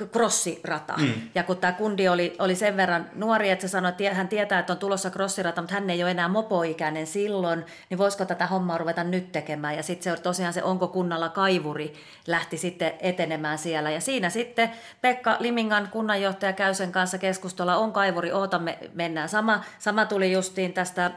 crossirata. 0.06 0.94
Mm. 0.98 1.14
Ja 1.36 1.44
kun 1.44 1.58
tämä 1.58 1.74
kundi 1.74 2.08
oli, 2.08 2.36
oli 2.40 2.56
sen 2.56 2.78
verran 2.78 3.10
nuori, 3.16 3.50
että 3.50 3.62
se 3.62 3.68
sanoi, 3.68 3.90
että 3.90 4.14
hän 4.14 4.28
tietää, 4.28 4.60
että 4.60 4.74
on 4.74 4.80
tulossa 4.80 5.10
crossirata, 5.10 5.62
mutta 5.62 5.74
hän 5.74 5.90
ei 5.90 6.04
ole 6.04 6.12
enää 6.12 6.28
mopoikäinen 6.28 7.08
silloin, 7.08 7.66
niin 7.90 7.98
voisiko 7.98 8.26
tätä 8.26 8.48
hommaa 8.48 8.78
ruveta 8.78 9.04
nyt 9.04 9.32
tekemään? 9.32 9.76
Ja 9.76 9.84
sitten 9.84 10.18
se 10.18 10.22
tosiaan 10.22 10.54
se 10.54 10.64
onko 10.64 10.88
kunnalla 10.88 11.30
kaivuri 11.30 11.94
lähti 12.28 12.58
sitten 12.58 12.94
etenemään 13.00 13.58
siellä. 13.58 13.92
Ja 13.92 14.02
siinä 14.02 14.30
sitten 14.30 14.72
Pekka 15.02 15.38
Limingan 15.40 15.90
kunnanjohtaja 15.92 16.54
käy 16.54 16.74
sen 16.74 16.92
kanssa 16.92 17.18
keskustella, 17.18 17.76
on 17.76 17.94
kaivuri, 17.94 18.32
ootamme, 18.32 18.78
mennään. 18.94 19.30
Sama, 19.30 19.64
sama 19.80 20.06
tuli 20.06 20.32
justiin 20.32 20.74
tästä 20.74 21.12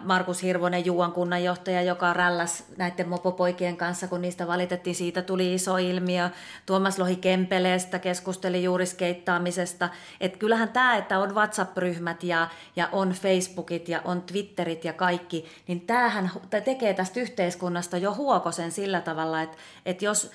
Markus 0.00 0.42
Hirvonen, 0.42 0.86
Juuan 0.86 1.12
kunnanjohtaja, 1.12 1.82
joka 1.82 2.12
rälläs 2.12 2.64
näiden 2.76 3.08
mopopoikien 3.08 3.76
kanssa, 3.76 4.08
kun 4.08 4.22
niistä 4.22 4.46
valitettiin. 4.46 4.96
Siitä 4.96 5.22
tuli 5.22 5.54
iso 5.54 5.76
ilmiö. 5.76 6.30
Tuomas 6.66 6.98
Lohi 6.98 7.16
Kempeleestä 7.16 7.98
keskusteli 7.98 8.64
juuri 8.64 8.86
skeittaamisesta. 8.86 9.88
Et 10.20 10.36
kyllähän 10.36 10.68
tämä, 10.68 10.96
että 10.96 11.18
on 11.18 11.34
WhatsApp-ryhmät 11.34 12.22
ja, 12.22 12.48
ja 12.76 12.88
on 12.92 13.10
Facebookit 13.10 13.88
ja 13.88 14.00
on 14.04 14.22
Twitterit 14.22 14.84
ja 14.84 14.92
kaikki, 14.92 15.46
niin 15.66 15.80
tämähän 15.80 16.30
tekee 16.64 16.94
tästä 16.94 17.20
yhteiskunnasta 17.20 17.96
jo 17.96 18.14
huokosen 18.14 18.72
sillä 18.72 19.00
tavalla, 19.00 19.42
että, 19.42 19.56
että 19.86 20.04
jos, 20.04 20.30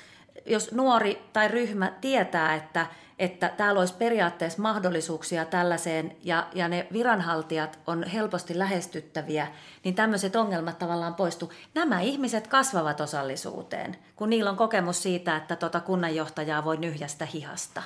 jos 0.46 0.72
nuori 0.72 1.22
tai 1.34 1.48
ryhmä 1.48 1.92
tietää, 2.02 2.56
että– 2.56 2.86
että 3.20 3.50
täällä 3.58 3.80
olisi 3.80 3.94
periaatteessa 3.94 4.62
mahdollisuuksia 4.62 5.46
tällaiseen 5.46 6.16
ja, 6.24 6.48
ja 6.54 6.68
ne 6.68 6.88
viranhaltijat 6.94 7.80
on 7.88 8.04
helposti 8.04 8.60
lähestyttäviä, 8.60 9.48
niin 9.84 9.96
tämmöiset 9.96 10.36
ongelmat 10.36 10.80
tavallaan 10.80 11.16
poistu. 11.16 11.54
Nämä 11.74 12.02
ihmiset 12.02 12.48
kasvavat 12.48 13.02
osallisuuteen, 13.02 13.98
kun 14.16 14.30
niillä 14.30 14.50
on 14.50 14.58
kokemus 14.58 15.04
siitä, 15.04 15.36
että 15.36 15.56
tuota 15.56 15.80
kunnanjohtajaa 15.80 16.66
voi 16.66 16.78
nyhjästä 16.78 17.26
hihasta. 17.26 17.84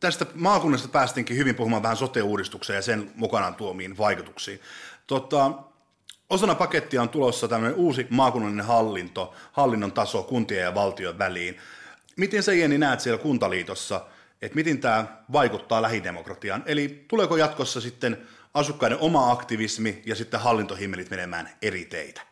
Tästä 0.00 0.26
maakunnasta 0.34 0.88
päästinkin 0.88 1.36
hyvin 1.36 1.54
puhumaan 1.54 1.82
vähän 1.82 1.96
sote-uudistukseen 1.96 2.76
ja 2.76 2.82
sen 2.82 3.10
mukanaan 3.14 3.54
tuomiin 3.54 3.98
vaikutuksiin. 3.98 4.60
Tota, 5.06 5.52
osana 6.30 6.54
pakettia 6.54 7.02
on 7.02 7.08
tulossa 7.08 7.48
tämmöinen 7.48 7.78
uusi 7.78 8.06
maakunnallinen 8.10 8.66
hallinto, 8.66 9.34
hallinnon 9.52 9.92
taso 9.92 10.22
kuntien 10.22 10.62
ja 10.62 10.74
valtion 10.74 11.18
väliin. 11.18 11.56
Miten 12.16 12.42
sä 12.42 12.52
Jenni 12.52 12.78
näet 12.78 13.00
siellä 13.00 13.22
kuntaliitossa– 13.22 14.00
että 14.42 14.56
miten 14.56 14.78
tämä 14.78 15.06
vaikuttaa 15.32 15.82
lähidemokratiaan. 15.82 16.62
Eli 16.66 17.04
tuleeko 17.08 17.36
jatkossa 17.36 17.80
sitten 17.80 18.18
asukkaiden 18.54 18.98
oma 18.98 19.30
aktivismi 19.30 20.02
ja 20.06 20.14
sitten 20.14 20.40
hallintohimmelit 20.40 21.10
menemään 21.10 21.50
eri 21.62 21.84
teitä? 21.84 22.25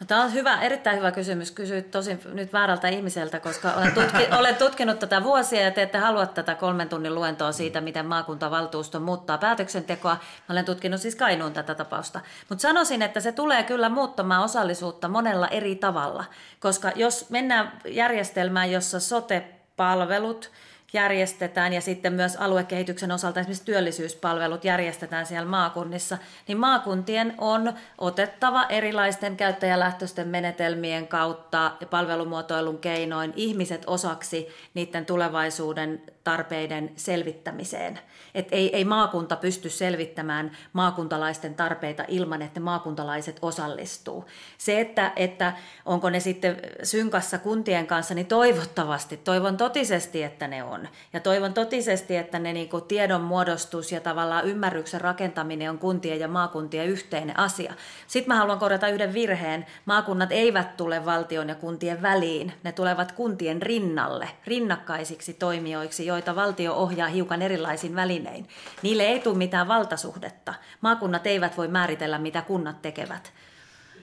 No, 0.00 0.06
tämä 0.06 0.22
on 0.22 0.32
hyvä, 0.32 0.60
erittäin 0.60 0.98
hyvä 0.98 1.12
kysymys. 1.12 1.50
Kysyit 1.50 1.90
tosin 1.90 2.20
nyt 2.32 2.52
väärältä 2.52 2.88
ihmiseltä, 2.88 3.40
koska 3.40 3.72
olen, 3.72 3.92
tutki, 3.92 4.28
olen 4.38 4.56
tutkinut 4.56 4.98
tätä 4.98 5.22
vuosia 5.22 5.60
ja 5.60 5.70
te 5.70 5.82
ette 5.82 5.98
halua 5.98 6.26
tätä 6.26 6.54
kolmen 6.54 6.88
tunnin 6.88 7.14
luentoa 7.14 7.52
siitä, 7.52 7.80
miten 7.80 8.06
maakuntavaltuusto 8.06 9.00
muuttaa 9.00 9.38
päätöksentekoa. 9.38 10.12
Mä 10.48 10.52
olen 10.52 10.64
tutkinut 10.64 11.00
siis 11.00 11.16
Kainuun 11.16 11.52
tätä 11.52 11.74
tapausta. 11.74 12.20
Mutta 12.48 12.62
sanoisin, 12.62 13.02
että 13.02 13.20
se 13.20 13.32
tulee 13.32 13.62
kyllä 13.62 13.88
muuttamaan 13.88 14.44
osallisuutta 14.44 15.08
monella 15.08 15.48
eri 15.48 15.76
tavalla, 15.76 16.24
koska 16.60 16.92
jos 16.94 17.30
mennään 17.30 17.72
järjestelmään, 17.88 18.72
jossa 18.72 19.00
sote-palvelut– 19.00 20.50
järjestetään 20.92 21.72
ja 21.72 21.80
sitten 21.80 22.12
myös 22.12 22.36
aluekehityksen 22.36 23.12
osalta 23.12 23.40
esimerkiksi 23.40 23.64
työllisyyspalvelut 23.64 24.64
järjestetään 24.64 25.26
siellä 25.26 25.48
maakunnissa, 25.48 26.18
niin 26.48 26.58
maakuntien 26.58 27.34
on 27.38 27.72
otettava 27.98 28.66
erilaisten 28.68 29.36
käyttäjälähtöisten 29.36 30.28
menetelmien 30.28 31.08
kautta 31.08 31.72
ja 31.80 31.86
palvelumuotoilun 31.86 32.78
keinoin 32.78 33.32
ihmiset 33.36 33.84
osaksi 33.86 34.48
niiden 34.74 35.06
tulevaisuuden 35.06 36.02
tarpeiden 36.24 36.92
selvittämiseen. 36.96 37.98
Et 38.34 38.48
ei, 38.52 38.76
ei 38.76 38.84
maakunta 38.84 39.36
pysty 39.36 39.70
selvittämään 39.70 40.50
maakuntalaisten 40.72 41.54
tarpeita 41.54 42.04
ilman, 42.08 42.42
että 42.42 42.60
maakuntalaiset 42.60 43.38
osallistuu. 43.42 44.24
Se, 44.58 44.80
että, 44.80 45.12
että 45.16 45.52
onko 45.84 46.10
ne 46.10 46.20
sitten 46.20 46.56
synkassa 46.82 47.38
kuntien 47.38 47.86
kanssa, 47.86 48.14
niin 48.14 48.26
toivottavasti, 48.26 49.16
toivon 49.16 49.56
totisesti, 49.56 50.22
että 50.22 50.48
ne 50.48 50.64
on. 50.64 50.88
Ja 51.12 51.20
toivon 51.20 51.54
totisesti, 51.54 52.16
että 52.16 52.38
ne 52.38 52.52
niin 52.52 52.70
tiedon 52.88 53.20
muodostus 53.20 53.92
ja 53.92 54.00
tavallaan 54.00 54.46
ymmärryksen 54.46 55.00
rakentaminen 55.00 55.70
on 55.70 55.78
kuntien 55.78 56.20
ja 56.20 56.28
maakuntien 56.28 56.86
yhteinen 56.86 57.38
asia. 57.38 57.74
Sitten 58.06 58.34
mä 58.34 58.38
haluan 58.38 58.58
korjata 58.58 58.88
yhden 58.88 59.14
virheen. 59.14 59.66
Maakunnat 59.84 60.32
eivät 60.32 60.76
tule 60.76 61.04
valtion 61.04 61.48
ja 61.48 61.54
kuntien 61.54 62.02
väliin. 62.02 62.52
Ne 62.62 62.72
tulevat 62.72 63.12
kuntien 63.12 63.62
rinnalle, 63.62 64.28
rinnakkaisiksi 64.46 65.34
toimijoiksi, 65.34 66.06
joita 66.06 66.36
valtio 66.36 66.74
ohjaa 66.74 67.08
hiukan 67.08 67.42
erilaisin 67.42 67.94
välinein. 68.24 68.48
Niille 68.82 69.02
ei 69.02 69.20
tule 69.20 69.36
mitään 69.36 69.68
valtasuhdetta. 69.68 70.54
Maakunnat 70.80 71.26
eivät 71.26 71.56
voi 71.56 71.68
määritellä, 71.68 72.18
mitä 72.18 72.42
kunnat 72.42 72.82
tekevät. 72.82 73.32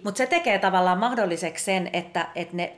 Mutta 0.03 0.17
se 0.17 0.25
tekee 0.25 0.59
tavallaan 0.59 0.97
mahdolliseksi 0.97 1.65
sen, 1.65 1.89
että, 1.93 2.27
että 2.35 2.55
ne 2.55 2.73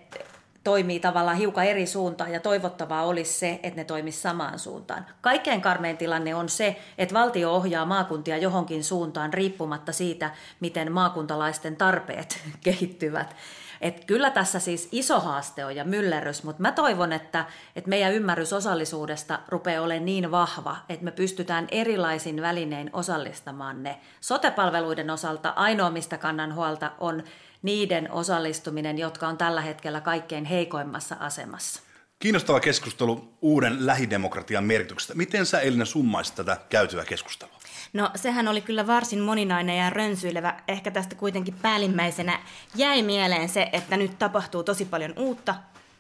toimii 0.64 1.00
tavallaan 1.00 1.38
hiukan 1.38 1.66
eri 1.66 1.86
suuntaan 1.86 2.32
ja 2.32 2.40
toivottavaa 2.40 3.04
olisi 3.04 3.34
se, 3.34 3.60
että 3.64 3.80
ne 3.80 3.84
toimisi 3.84 4.22
samaan 4.22 4.60
suuntaan. 4.60 5.06
Kaikkein 5.22 5.62
karmein 5.62 5.98
tilanne 5.98 6.36
on 6.36 6.50
se, 6.50 6.80
että 6.98 7.16
valtio 7.16 7.52
ohjaa 7.52 7.86
maakuntia 7.86 8.38
johonkin 8.38 8.84
suuntaan 8.84 9.34
riippumatta 9.34 9.92
siitä, 9.92 10.32
miten 10.60 10.92
maakuntalaisten 10.92 11.76
tarpeet 11.76 12.40
kehittyvät. 12.64 13.36
Et 13.82 14.06
kyllä 14.06 14.30
tässä 14.30 14.60
siis 14.60 14.90
iso 14.92 15.20
haaste 15.20 15.66
on 15.66 15.76
ja 15.76 15.84
myllerrys, 15.84 16.44
mutta 16.44 16.62
mä 16.62 16.72
toivon, 16.72 17.14
että, 17.14 17.46
että 17.76 17.90
meidän 17.90 18.14
ymmärrys 18.14 18.54
osallisuudesta 18.54 19.40
rupeaa 19.48 19.84
olemaan 19.84 20.06
niin 20.06 20.32
vahva, 20.32 20.78
että 20.90 21.06
me 21.06 21.12
pystytään 21.12 21.68
erilaisin 21.72 22.42
välinein 22.42 22.90
osallistamaan 22.94 23.84
ne. 23.84 24.00
Sotepalveluiden 24.22 25.10
osalta 25.10 25.50
ainoa, 25.50 25.90
mistä 25.90 26.18
kannan 26.18 26.56
huolta, 26.56 26.92
on 27.00 27.24
niiden 27.62 28.12
osallistuminen, 28.12 28.98
jotka 28.98 29.28
on 29.28 29.38
tällä 29.38 29.62
hetkellä 29.62 30.02
kaikkein 30.02 30.46
heikoimmassa 30.46 31.16
asemassa. 31.20 31.82
Kiinnostava 32.20 32.60
keskustelu 32.60 33.34
uuden 33.42 33.86
lähidemokratian 33.86 34.64
merkityksestä. 34.64 35.14
Miten 35.14 35.46
sä 35.46 35.60
Elina 35.60 35.86
summaisit 35.86 36.36
tätä 36.36 36.58
käytyä 36.70 37.06
keskustelua? 37.06 37.59
No 37.94 38.12
sehän 38.16 38.48
oli 38.48 38.62
kyllä 38.62 38.88
varsin 38.88 39.20
moninainen 39.20 39.78
ja 39.78 39.90
rönsyilevä. 39.90 40.60
Ehkä 40.68 40.92
tästä 40.92 41.16
kuitenkin 41.16 41.56
päällimmäisenä 41.62 42.40
jäi 42.76 43.02
mieleen 43.02 43.50
se, 43.50 43.70
että 43.74 43.98
nyt 43.98 44.20
tapahtuu 44.20 44.64
tosi 44.64 44.86
paljon 44.86 45.14
uutta 45.18 45.56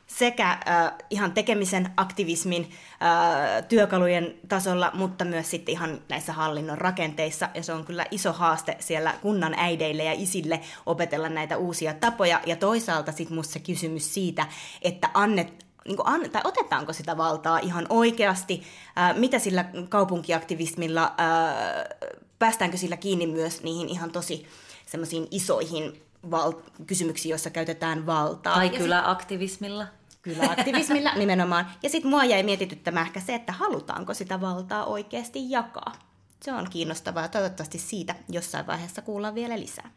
sekä 0.09 0.49
äh, 0.51 0.91
ihan 1.09 1.31
tekemisen, 1.31 1.89
aktivismin, 1.97 2.61
äh, 2.61 3.63
työkalujen 3.67 4.35
tasolla, 4.47 4.91
mutta 4.93 5.25
myös 5.25 5.49
sitten 5.49 5.73
ihan 5.73 6.01
näissä 6.09 6.33
hallinnon 6.33 6.77
rakenteissa. 6.77 7.49
Ja 7.53 7.63
se 7.63 7.73
on 7.73 7.85
kyllä 7.85 8.05
iso 8.11 8.33
haaste 8.33 8.77
siellä 8.79 9.13
kunnan 9.21 9.53
äideille 9.57 10.03
ja 10.03 10.13
isille 10.13 10.61
opetella 10.85 11.29
näitä 11.29 11.57
uusia 11.57 11.93
tapoja. 11.93 12.41
Ja 12.45 12.55
toisaalta 12.55 13.11
sitten 13.11 13.37
musta 13.37 13.59
kysymys 13.59 14.13
siitä, 14.13 14.47
että 14.81 15.09
annet, 15.13 15.65
niin 15.89 15.97
an, 16.03 16.31
tai 16.31 16.41
otetaanko 16.43 16.93
sitä 16.93 17.17
valtaa 17.17 17.59
ihan 17.59 17.85
oikeasti, 17.89 18.63
ää, 18.95 19.13
mitä 19.13 19.39
sillä 19.39 19.65
kaupunkiaktivismilla, 19.89 21.13
ää, 21.17 21.85
päästäänkö 22.39 22.77
sillä 22.77 22.97
kiinni 22.97 23.27
myös 23.27 23.63
niihin 23.63 23.89
ihan 23.89 24.11
tosi 24.11 24.47
semmoisiin 24.85 25.27
isoihin 25.31 26.01
val- 26.31 26.53
kysymyksiin, 26.87 27.29
joissa 27.29 27.49
käytetään 27.49 28.05
valtaa. 28.05 28.55
Tai 28.55 28.69
kyllä 28.69 29.09
aktivismilla. 29.09 29.87
Kyllä 30.21 30.43
aktivismilla 30.43 31.13
nimenomaan. 31.23 31.71
Ja 31.83 31.89
sitten 31.89 32.11
mua 32.11 32.23
jäi 32.23 32.43
mietityttämään 32.43 33.05
ehkä 33.05 33.19
se, 33.19 33.35
että 33.35 33.51
halutaanko 33.51 34.13
sitä 34.13 34.41
valtaa 34.41 34.85
oikeasti 34.85 35.51
jakaa. 35.51 35.93
Se 36.39 36.53
on 36.53 36.69
kiinnostavaa 36.69 37.23
ja 37.23 37.29
toivottavasti 37.29 37.79
siitä 37.79 38.15
jossain 38.29 38.67
vaiheessa 38.67 39.01
kuullaan 39.01 39.35
vielä 39.35 39.59
lisää. 39.59 39.91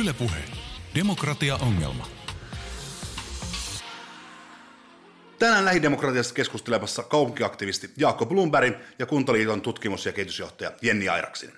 Ylepuhe. 0.00 0.44
Demokratia-ongelma. 0.94 2.19
Tänään 5.40 5.64
lähidemokratiasta 5.64 6.34
keskustelemassa 6.34 7.02
kaupunkiaktivisti 7.02 7.90
Jaakko 7.96 8.26
Blumberg 8.26 8.74
ja 8.98 9.06
Kuntaliiton 9.06 9.60
tutkimus- 9.60 10.06
ja 10.06 10.12
kehitysjohtaja 10.12 10.72
Jenni 10.82 11.08
Airaksinen. 11.08 11.56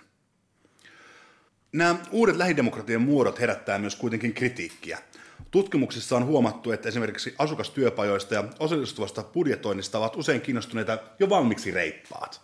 Nämä 1.72 1.96
uudet 2.10 2.36
lähidemokratian 2.36 3.02
muodot 3.02 3.40
herättää 3.40 3.78
myös 3.78 3.96
kuitenkin 3.96 4.34
kritiikkiä. 4.34 4.98
Tutkimuksissa 5.50 6.16
on 6.16 6.24
huomattu, 6.24 6.72
että 6.72 6.88
esimerkiksi 6.88 7.34
asukastyöpajoista 7.38 8.34
ja 8.34 8.44
osallistuvasta 8.58 9.22
budjetoinnista 9.22 9.98
ovat 9.98 10.16
usein 10.16 10.40
kiinnostuneita 10.40 10.98
jo 11.18 11.28
valmiiksi 11.28 11.70
reippaat. 11.70 12.40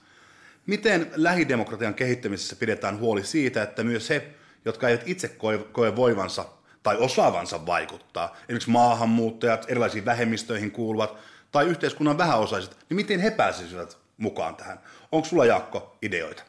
Miten 0.67 1.11
lähidemokratian 1.15 1.95
kehittämisessä 1.95 2.57
pidetään 2.57 2.99
huoli 2.99 3.25
siitä, 3.25 3.63
että 3.63 3.85
myös 3.85 4.11
he, 4.11 4.29
jotka 4.65 4.89
eivät 4.89 5.03
itse 5.07 5.29
koe, 5.29 5.59
koe 5.59 5.97
voivansa 5.97 6.45
tai 6.83 6.97
osaavansa 6.97 7.67
vaikuttaa, 7.67 8.37
esimerkiksi 8.43 8.71
maahanmuuttajat, 8.71 9.65
erilaisiin 9.69 10.05
vähemmistöihin 10.05 10.71
kuuluvat 10.71 11.17
tai 11.53 11.67
yhteiskunnan 11.67 12.19
vähäosaiset, 12.19 12.77
niin 12.89 12.97
miten 12.97 13.21
he 13.21 13.31
pääsisivät 13.31 13.99
mukaan 14.17 14.57
tähän? 14.57 14.81
Onko 15.13 15.29
sulla 15.29 15.47
Jaakko 15.47 15.97
ideoita? 16.03 16.43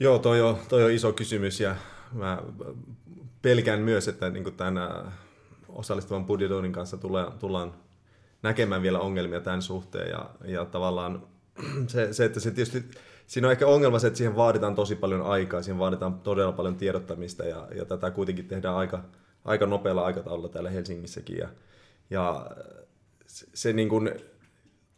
Joo, 0.00 0.18
toi 0.18 0.42
on, 0.42 0.58
toi 0.68 0.84
on 0.84 0.90
iso 0.90 1.12
kysymys 1.12 1.60
ja 1.60 1.76
mä 2.12 2.42
pelkään 3.42 3.80
myös, 3.80 4.08
että 4.08 4.30
niin 4.30 4.54
tämän 4.56 5.12
osallistuvan 5.68 6.24
budjetoinnin 6.24 6.72
kanssa 6.72 6.96
tullaan, 6.96 7.38
tullaan 7.38 7.74
näkemään 8.42 8.82
vielä 8.82 8.98
ongelmia 8.98 9.40
tämän 9.40 9.62
suhteen 9.62 10.10
ja, 10.10 10.30
ja 10.44 10.64
tavallaan 10.64 11.26
se, 11.86 12.12
se, 12.12 12.24
että 12.24 12.40
se 12.40 12.50
tietysti, 12.50 12.84
siinä 13.26 13.48
on 13.48 13.52
ehkä 13.52 13.66
ongelma 13.66 13.98
se, 13.98 14.06
että 14.06 14.16
siihen 14.16 14.36
vaaditaan 14.36 14.74
tosi 14.74 14.96
paljon 14.96 15.22
aikaa, 15.22 15.62
siihen 15.62 15.78
vaaditaan 15.78 16.20
todella 16.20 16.52
paljon 16.52 16.76
tiedottamista 16.76 17.44
ja, 17.44 17.68
ja 17.74 17.84
tätä 17.84 18.10
kuitenkin 18.10 18.48
tehdään 18.48 18.74
aika, 18.74 19.04
aika 19.44 19.66
nopealla 19.66 20.04
aikataululla 20.04 20.48
täällä 20.48 20.70
Helsingissäkin 20.70 21.38
ja, 21.38 21.48
ja 22.10 22.50
se, 23.26 23.46
se 23.54 23.72
niin 23.72 23.88
kuin, 23.88 24.10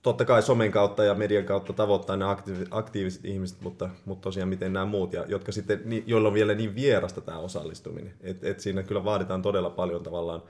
totta 0.03 0.25
kai 0.25 0.43
somen 0.43 0.73
kautta 0.73 1.05
ja 1.05 1.15
median 1.15 1.45
kautta 1.45 1.73
tavoittaa 1.73 2.17
nämä 2.17 2.31
aktiiviset, 2.31 2.69
aktiiviset 2.71 3.25
ihmiset, 3.25 3.61
mutta, 3.61 3.91
mutta 4.05 4.23
tosiaan 4.23 4.49
miten 4.49 4.73
nämä 4.73 4.87
muut, 4.87 5.13
ja 5.13 5.25
jotka 5.29 5.53
sitten, 5.53 5.81
joilla 6.07 6.29
on 6.29 6.35
vielä 6.35 6.55
niin 6.55 6.75
vierasta 6.75 7.21
tämä 7.21 7.39
osallistuminen. 7.39 8.15
Et, 8.21 8.45
et 8.45 8.61
siinä 8.61 8.83
kyllä 8.83 9.05
vaaditaan 9.05 9.43
todella 9.43 9.71
paljon 9.71 10.03
tavallaan 10.03 10.43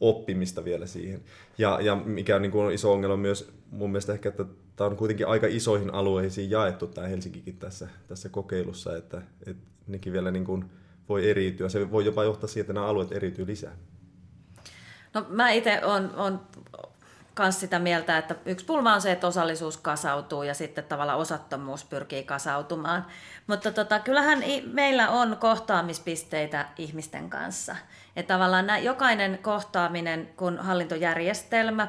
oppimista 0.00 0.64
vielä 0.64 0.86
siihen. 0.86 1.20
Ja, 1.58 1.78
ja 1.80 1.96
mikä 1.96 2.36
on 2.36 2.42
niin 2.42 2.52
kuin 2.52 2.74
iso 2.74 2.92
ongelma 2.92 3.16
myös 3.16 3.52
mun 3.70 3.90
mielestä 3.90 4.12
ehkä, 4.12 4.28
että 4.28 4.44
tämä 4.76 4.90
on 4.90 4.96
kuitenkin 4.96 5.26
aika 5.26 5.46
isoihin 5.46 5.94
alueisiin 5.94 6.50
jaettu 6.50 6.86
tämä 6.86 7.06
Helsinkikin 7.06 7.56
tässä, 7.56 7.88
tässä 8.08 8.28
kokeilussa, 8.28 8.96
että, 8.96 9.22
että 9.46 9.62
nekin 9.86 10.12
vielä 10.12 10.30
niin 10.30 10.44
kuin 10.44 10.64
voi 11.08 11.30
eriytyä. 11.30 11.68
Se 11.68 11.90
voi 11.90 12.04
jopa 12.04 12.24
johtaa 12.24 12.48
siihen, 12.48 12.60
että 12.60 12.72
nämä 12.72 12.86
alueet 12.86 13.12
eriytyy 13.12 13.46
lisää. 13.46 13.72
No 15.14 15.26
mä 15.28 15.50
itse 15.50 15.80
olen, 15.84 16.10
olen 16.16 16.40
myös 17.38 17.60
sitä 17.60 17.78
mieltä, 17.78 18.18
että 18.18 18.34
yksi 18.46 18.66
pulma 18.66 18.94
on 18.94 19.00
se, 19.00 19.12
että 19.12 19.26
osallisuus 19.26 19.76
kasautuu 19.76 20.42
ja 20.42 20.54
sitten 20.54 20.84
tavallaan 20.84 21.18
osattomuus 21.18 21.84
pyrkii 21.84 22.24
kasautumaan. 22.24 23.06
Mutta 23.46 23.72
tota, 23.72 24.00
kyllähän 24.00 24.42
meillä 24.72 25.10
on 25.10 25.36
kohtaamispisteitä 25.40 26.68
ihmisten 26.78 27.30
kanssa. 27.30 27.76
Että 28.16 28.34
tavallaan 28.34 28.84
jokainen 28.84 29.38
kohtaaminen, 29.42 30.28
kun 30.36 30.58
hallintojärjestelmä 30.58 31.88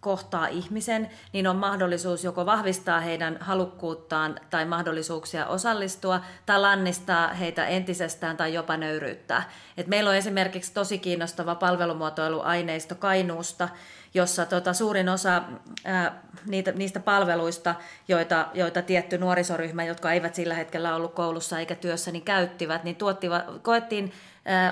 kohtaa 0.00 0.46
ihmisen, 0.46 1.10
niin 1.32 1.46
on 1.46 1.56
mahdollisuus 1.56 2.24
joko 2.24 2.46
vahvistaa 2.46 3.00
heidän 3.00 3.36
halukkuuttaan 3.40 4.40
tai 4.50 4.64
mahdollisuuksia 4.64 5.46
osallistua 5.46 6.20
tai 6.46 6.60
lannistaa 6.60 7.28
heitä 7.28 7.66
entisestään 7.66 8.36
tai 8.36 8.54
jopa 8.54 8.76
nöyryyttää. 8.76 9.50
Et 9.76 9.86
meillä 9.86 10.10
on 10.10 10.16
esimerkiksi 10.16 10.74
tosi 10.74 10.98
kiinnostava 10.98 11.54
palvelumuotoiluaineisto 11.54 12.94
Kainuusta, 12.94 13.68
jossa 14.14 14.46
tota, 14.46 14.72
suurin 14.72 15.08
osa 15.08 15.42
ää, 15.84 16.22
niitä, 16.46 16.72
niistä 16.72 17.00
palveluista, 17.00 17.74
joita, 18.08 18.48
joita 18.54 18.82
tietty 18.82 19.18
nuorisoryhmä, 19.18 19.84
jotka 19.84 20.12
eivät 20.12 20.34
sillä 20.34 20.54
hetkellä 20.54 20.94
ollut 20.94 21.14
koulussa 21.14 21.58
eikä 21.58 21.74
työssä, 21.74 22.10
niin 22.10 22.24
käyttivät, 22.24 22.84
niin 22.84 22.96
tuottivat, 22.96 23.44
koettiin 23.62 24.12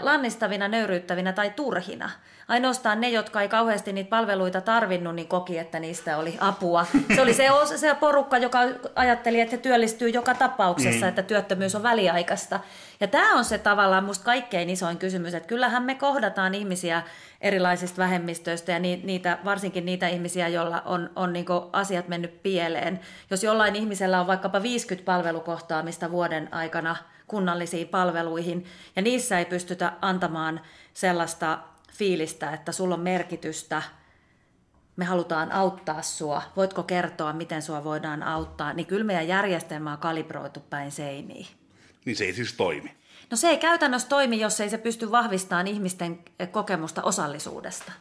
lannistavina, 0.00 0.68
nöyryyttävinä 0.68 1.32
tai 1.32 1.50
turhina. 1.50 2.10
Ainoastaan 2.48 3.00
ne, 3.00 3.08
jotka 3.08 3.42
ei 3.42 3.48
kauheasti 3.48 3.92
niitä 3.92 4.10
palveluita 4.10 4.60
tarvinnut, 4.60 5.14
niin 5.14 5.28
koki, 5.28 5.58
että 5.58 5.80
niistä 5.80 6.16
oli 6.16 6.36
apua. 6.40 6.86
Se 7.14 7.22
oli 7.22 7.34
se, 7.34 7.48
se 7.76 7.94
porukka, 7.94 8.38
joka 8.38 8.58
ajatteli, 8.94 9.40
että 9.40 9.56
se 9.56 9.62
työllistyy 9.62 10.08
joka 10.08 10.34
tapauksessa, 10.34 11.06
mm. 11.06 11.08
että 11.08 11.22
työttömyys 11.22 11.74
on 11.74 11.82
väliaikaista. 11.82 12.60
Ja 13.00 13.06
tämä 13.06 13.34
on 13.34 13.44
se 13.44 13.58
tavallaan 13.58 14.04
musta 14.04 14.24
kaikkein 14.24 14.70
isoin 14.70 14.96
kysymys, 14.96 15.34
että 15.34 15.48
kyllähän 15.48 15.82
me 15.82 15.94
kohdataan 15.94 16.54
ihmisiä 16.54 17.02
erilaisista 17.40 17.98
vähemmistöistä 17.98 18.72
ja 18.72 18.78
niitä, 18.78 19.38
varsinkin 19.44 19.86
niitä 19.86 20.08
ihmisiä, 20.08 20.48
joilla 20.48 20.82
on, 20.84 21.10
on 21.16 21.32
niin 21.32 21.46
asiat 21.72 22.08
mennyt 22.08 22.42
pieleen. 22.42 23.00
Jos 23.30 23.44
jollain 23.44 23.76
ihmisellä 23.76 24.20
on 24.20 24.26
vaikkapa 24.26 24.62
50 24.62 25.04
palvelukohtaamista 25.06 26.10
vuoden 26.10 26.48
aikana 26.54 26.96
kunnallisiin 27.28 27.88
palveluihin 27.88 28.64
ja 28.96 29.02
niissä 29.02 29.38
ei 29.38 29.44
pystytä 29.44 29.92
antamaan 30.00 30.60
sellaista 30.94 31.58
fiilistä, 31.92 32.52
että 32.52 32.72
sulla 32.72 32.94
on 32.94 33.00
merkitystä, 33.00 33.82
me 34.96 35.04
halutaan 35.04 35.52
auttaa 35.52 36.02
sua, 36.02 36.42
voitko 36.56 36.82
kertoa, 36.82 37.32
miten 37.32 37.62
sua 37.62 37.84
voidaan 37.84 38.22
auttaa, 38.22 38.72
niin 38.72 38.86
kyllä 38.86 39.04
meidän 39.04 39.28
järjestelmä 39.28 39.92
on 39.92 39.98
kalibroitu 39.98 40.60
päin 40.60 40.92
seiniin. 40.92 41.46
Niin 42.04 42.16
se 42.16 42.24
ei 42.24 42.32
siis 42.32 42.52
toimi. 42.52 42.96
No 43.30 43.36
se 43.36 43.48
ei 43.48 43.58
käytännössä 43.58 44.08
toimi, 44.08 44.40
jos 44.40 44.60
ei 44.60 44.70
se 44.70 44.78
pysty 44.78 45.10
vahvistamaan 45.10 45.66
ihmisten 45.66 46.18
kokemusta 46.50 47.02
osallisuudesta. 47.02 47.92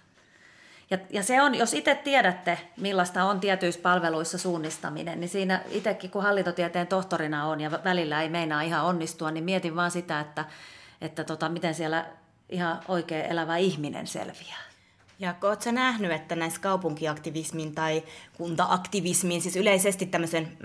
Ja, 0.89 0.97
ja 1.09 1.23
se 1.23 1.41
on, 1.41 1.55
jos 1.55 1.73
itse 1.73 1.95
tiedätte, 1.95 2.59
millaista 2.77 3.23
on 3.23 3.39
tietyissä 3.39 3.81
palveluissa 3.81 4.37
suunnistaminen, 4.37 5.19
niin 5.19 5.29
siinä 5.29 5.61
itsekin, 5.71 6.11
kun 6.11 6.23
hallintotieteen 6.23 6.87
tohtorina 6.87 7.45
on 7.45 7.61
ja 7.61 7.71
välillä 7.83 8.21
ei 8.21 8.29
meinaa 8.29 8.61
ihan 8.61 8.85
onnistua, 8.85 9.31
niin 9.31 9.43
mietin 9.43 9.75
vaan 9.75 9.91
sitä, 9.91 10.19
että, 10.19 10.45
että 11.01 11.23
tota, 11.23 11.49
miten 11.49 11.75
siellä 11.75 12.05
ihan 12.49 12.79
oikein 12.87 13.25
elävä 13.25 13.57
ihminen 13.57 14.07
selviää. 14.07 14.67
Ja 15.19 15.35
oletko 15.41 15.71
nähnyt, 15.71 16.11
että 16.11 16.35
näissä 16.35 16.61
kaupunkiaktivismin 16.61 17.75
tai 17.75 18.03
kuntaaktivismin, 18.37 19.41
siis 19.41 19.55
yleisesti 19.55 20.05
tämmöisen, 20.05 20.57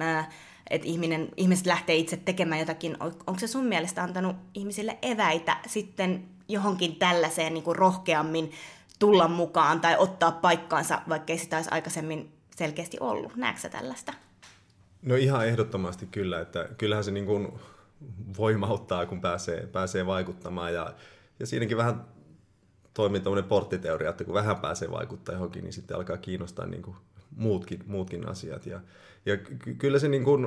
että 0.70 0.88
ihminen, 0.88 1.28
ihmiset 1.36 1.66
lähtee 1.66 1.96
itse 1.96 2.16
tekemään 2.16 2.60
jotakin, 2.60 2.96
onko 3.00 3.38
se 3.38 3.46
sun 3.46 3.64
mielestä 3.64 4.02
antanut 4.02 4.36
ihmisille 4.54 4.98
eväitä 5.02 5.56
sitten 5.66 6.24
johonkin 6.48 6.96
tällaiseen 6.96 7.54
niin 7.54 7.64
kuin 7.64 7.76
rohkeammin 7.76 8.52
tulla 9.02 9.28
mukaan 9.28 9.80
tai 9.80 9.96
ottaa 9.98 10.32
paikkaansa, 10.32 11.02
vaikkei 11.08 11.38
sitä 11.38 11.56
olisi 11.56 11.70
aikaisemmin 11.72 12.32
selkeästi 12.56 12.96
ollut? 13.00 13.36
Näetkö 13.36 13.68
tällaista? 13.68 14.12
No 15.02 15.14
ihan 15.14 15.46
ehdottomasti 15.46 16.06
kyllä, 16.06 16.40
että 16.40 16.68
kyllähän 16.78 17.04
se 17.04 17.10
niin 17.10 17.26
kuin 17.26 17.52
voimauttaa, 18.38 19.06
kun 19.06 19.20
pääsee, 19.20 19.66
pääsee 19.66 20.06
vaikuttamaan 20.06 20.74
ja 20.74 20.94
ja 21.40 21.46
siinäkin 21.46 21.76
vähän 21.76 22.04
toimii 22.94 23.20
tämmöinen 23.20 23.48
porttiteoria, 23.48 24.10
että 24.10 24.24
kun 24.24 24.34
vähän 24.34 24.56
pääsee 24.56 24.90
vaikuttaa 24.90 25.34
johonkin, 25.34 25.64
niin 25.64 25.72
sitten 25.72 25.96
alkaa 25.96 26.16
kiinnostaa 26.16 26.66
niin 26.66 26.82
kuin 26.82 26.96
muutkin, 27.36 27.84
muutkin 27.86 28.28
asiat. 28.28 28.66
Ja, 28.66 28.80
ja 29.26 29.36
ky- 29.36 29.74
kyllä 29.74 29.98
se 29.98 30.08
niin 30.08 30.24
kuin, 30.24 30.46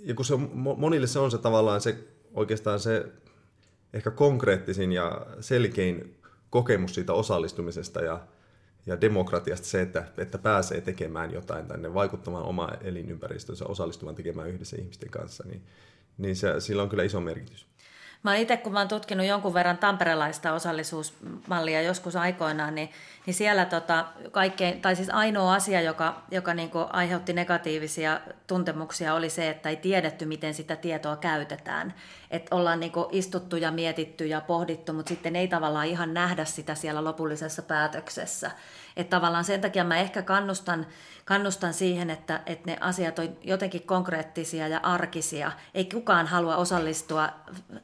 ja 0.00 0.14
kun 0.14 0.24
se, 0.24 0.36
monille 0.76 1.06
se 1.06 1.18
on 1.18 1.30
se 1.30 1.38
tavallaan 1.38 1.80
se 1.80 2.08
oikeastaan 2.34 2.80
se 2.80 3.12
ehkä 3.92 4.10
konkreettisin 4.10 4.92
ja 4.92 5.26
selkein 5.40 6.19
kokemus 6.50 6.94
siitä 6.94 7.12
osallistumisesta 7.12 8.00
ja, 8.00 8.20
ja 8.86 9.00
demokratiasta 9.00 9.66
se, 9.66 9.82
että, 9.82 10.04
että 10.18 10.38
pääsee 10.38 10.80
tekemään 10.80 11.32
jotain 11.32 11.66
tänne, 11.66 11.94
vaikuttamaan 11.94 12.44
omaa 12.44 12.74
elinympäristönsä, 12.80 13.64
osallistumaan 13.64 14.16
tekemään 14.16 14.48
yhdessä 14.48 14.76
ihmisten 14.80 15.10
kanssa, 15.10 15.44
niin, 15.46 15.62
niin 16.18 16.36
se, 16.36 16.60
sillä 16.60 16.82
on 16.82 16.88
kyllä 16.88 17.02
iso 17.02 17.20
merkitys. 17.20 17.66
Mä 18.22 18.36
itse, 18.36 18.56
kun 18.56 18.72
mä 18.72 18.78
oon 18.78 18.88
tutkinut 18.88 19.26
jonkun 19.26 19.54
verran 19.54 19.78
tamperelaista 19.78 20.52
osallisuusmallia 20.52 21.82
joskus 21.82 22.16
aikoinaan, 22.16 22.74
niin, 22.74 22.90
niin 23.26 23.34
siellä 23.34 23.64
tota, 23.64 24.06
kaikkein, 24.30 24.80
tai 24.80 24.96
siis 24.96 25.10
ainoa 25.10 25.54
asia, 25.54 25.80
joka, 25.80 26.22
joka 26.30 26.54
niin 26.54 26.70
aiheutti 26.90 27.32
negatiivisia 27.32 28.20
tuntemuksia, 28.46 29.14
oli 29.14 29.30
se, 29.30 29.50
että 29.50 29.68
ei 29.68 29.76
tiedetty, 29.76 30.24
miten 30.24 30.54
sitä 30.54 30.76
tietoa 30.76 31.16
käytetään. 31.16 31.94
Että 32.30 32.56
ollaan 32.56 32.80
niin 32.80 32.92
istuttu 33.10 33.56
ja 33.56 33.70
mietitty 33.70 34.26
ja 34.26 34.40
pohdittu, 34.40 34.92
mutta 34.92 35.08
sitten 35.08 35.36
ei 35.36 35.48
tavallaan 35.48 35.86
ihan 35.86 36.14
nähdä 36.14 36.44
sitä 36.44 36.74
siellä 36.74 37.04
lopullisessa 37.04 37.62
päätöksessä. 37.62 38.50
Että 39.00 39.16
tavallaan 39.16 39.44
sen 39.44 39.60
takia 39.60 39.84
mä 39.84 39.96
ehkä 39.96 40.22
kannustan, 40.22 40.86
kannustan 41.24 41.74
siihen, 41.74 42.10
että, 42.10 42.40
että 42.46 42.70
ne 42.70 42.78
asiat 42.80 43.18
on 43.18 43.36
jotenkin 43.44 43.82
konkreettisia 43.82 44.68
ja 44.68 44.80
arkisia. 44.82 45.52
Ei 45.74 45.84
kukaan 45.84 46.26
halua 46.26 46.56
osallistua 46.56 47.28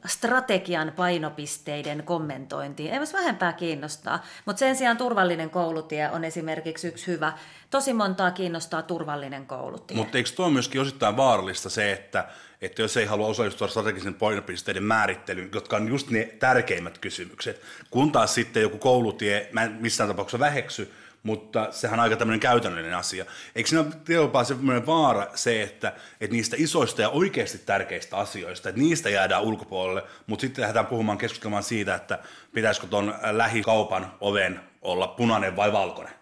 strategian 0.05 0.93
painopisteiden 0.95 2.03
kommentointiin. 2.03 2.93
Ei 2.93 2.99
vähempää 3.13 3.53
kiinnostaa, 3.53 4.23
mutta 4.45 4.59
sen 4.59 4.75
sijaan 4.75 4.97
turvallinen 4.97 5.49
koulutie 5.49 6.09
on 6.09 6.23
esimerkiksi 6.23 6.87
yksi 6.87 7.07
hyvä. 7.07 7.33
Tosi 7.69 7.93
montaa 7.93 8.31
kiinnostaa 8.31 8.81
turvallinen 8.81 9.45
koulutie. 9.45 9.97
Mutta 9.97 10.17
eikö 10.17 10.29
tuo 10.35 10.49
myöskin 10.49 10.81
osittain 10.81 11.17
vaarallista 11.17 11.69
se, 11.69 11.91
että, 11.91 12.27
että 12.61 12.81
jos 12.81 12.97
ei 12.97 13.05
halua 13.05 13.27
osallistua 13.27 13.67
strategisen 13.67 14.13
painopisteiden 14.13 14.83
määrittelyyn, 14.83 15.49
jotka 15.53 15.75
on 15.75 15.87
just 15.87 16.09
ne 16.09 16.23
tärkeimmät 16.39 16.97
kysymykset, 16.97 17.61
kun 17.91 18.11
taas 18.11 18.33
sitten 18.33 18.61
joku 18.61 18.77
koulutie, 18.77 19.49
mä 19.51 19.63
en 19.63 19.77
missään 19.79 20.09
tapauksessa 20.09 20.39
väheksy, 20.39 20.93
mutta 21.27 21.71
sehän 21.71 21.99
on 21.99 22.03
aika 22.03 22.15
tämmöinen 22.15 22.39
käytännöllinen 22.39 22.95
asia. 22.95 23.25
Eikö 23.55 23.69
siinä 23.69 23.85
ole 24.19 24.45
semmoinen 24.45 24.85
vaara 24.85 25.27
se, 25.35 25.61
että, 25.63 25.93
että 26.21 26.35
niistä 26.35 26.55
isoista 26.59 27.01
ja 27.01 27.09
oikeasti 27.09 27.57
tärkeistä 27.57 28.17
asioista, 28.17 28.69
että 28.69 28.81
niistä 28.81 29.09
jäädään 29.09 29.43
ulkopuolelle, 29.43 30.03
mutta 30.27 30.41
sitten 30.41 30.61
lähdetään 30.61 30.85
puhumaan 30.85 31.17
keskustelemaan 31.17 31.63
siitä, 31.63 31.95
että 31.95 32.19
pitäisikö 32.53 32.87
tuon 32.87 33.15
lähikaupan 33.31 34.13
oven 34.21 34.59
olla 34.81 35.07
punainen 35.07 35.55
vai 35.55 35.73
valkoinen. 35.73 36.13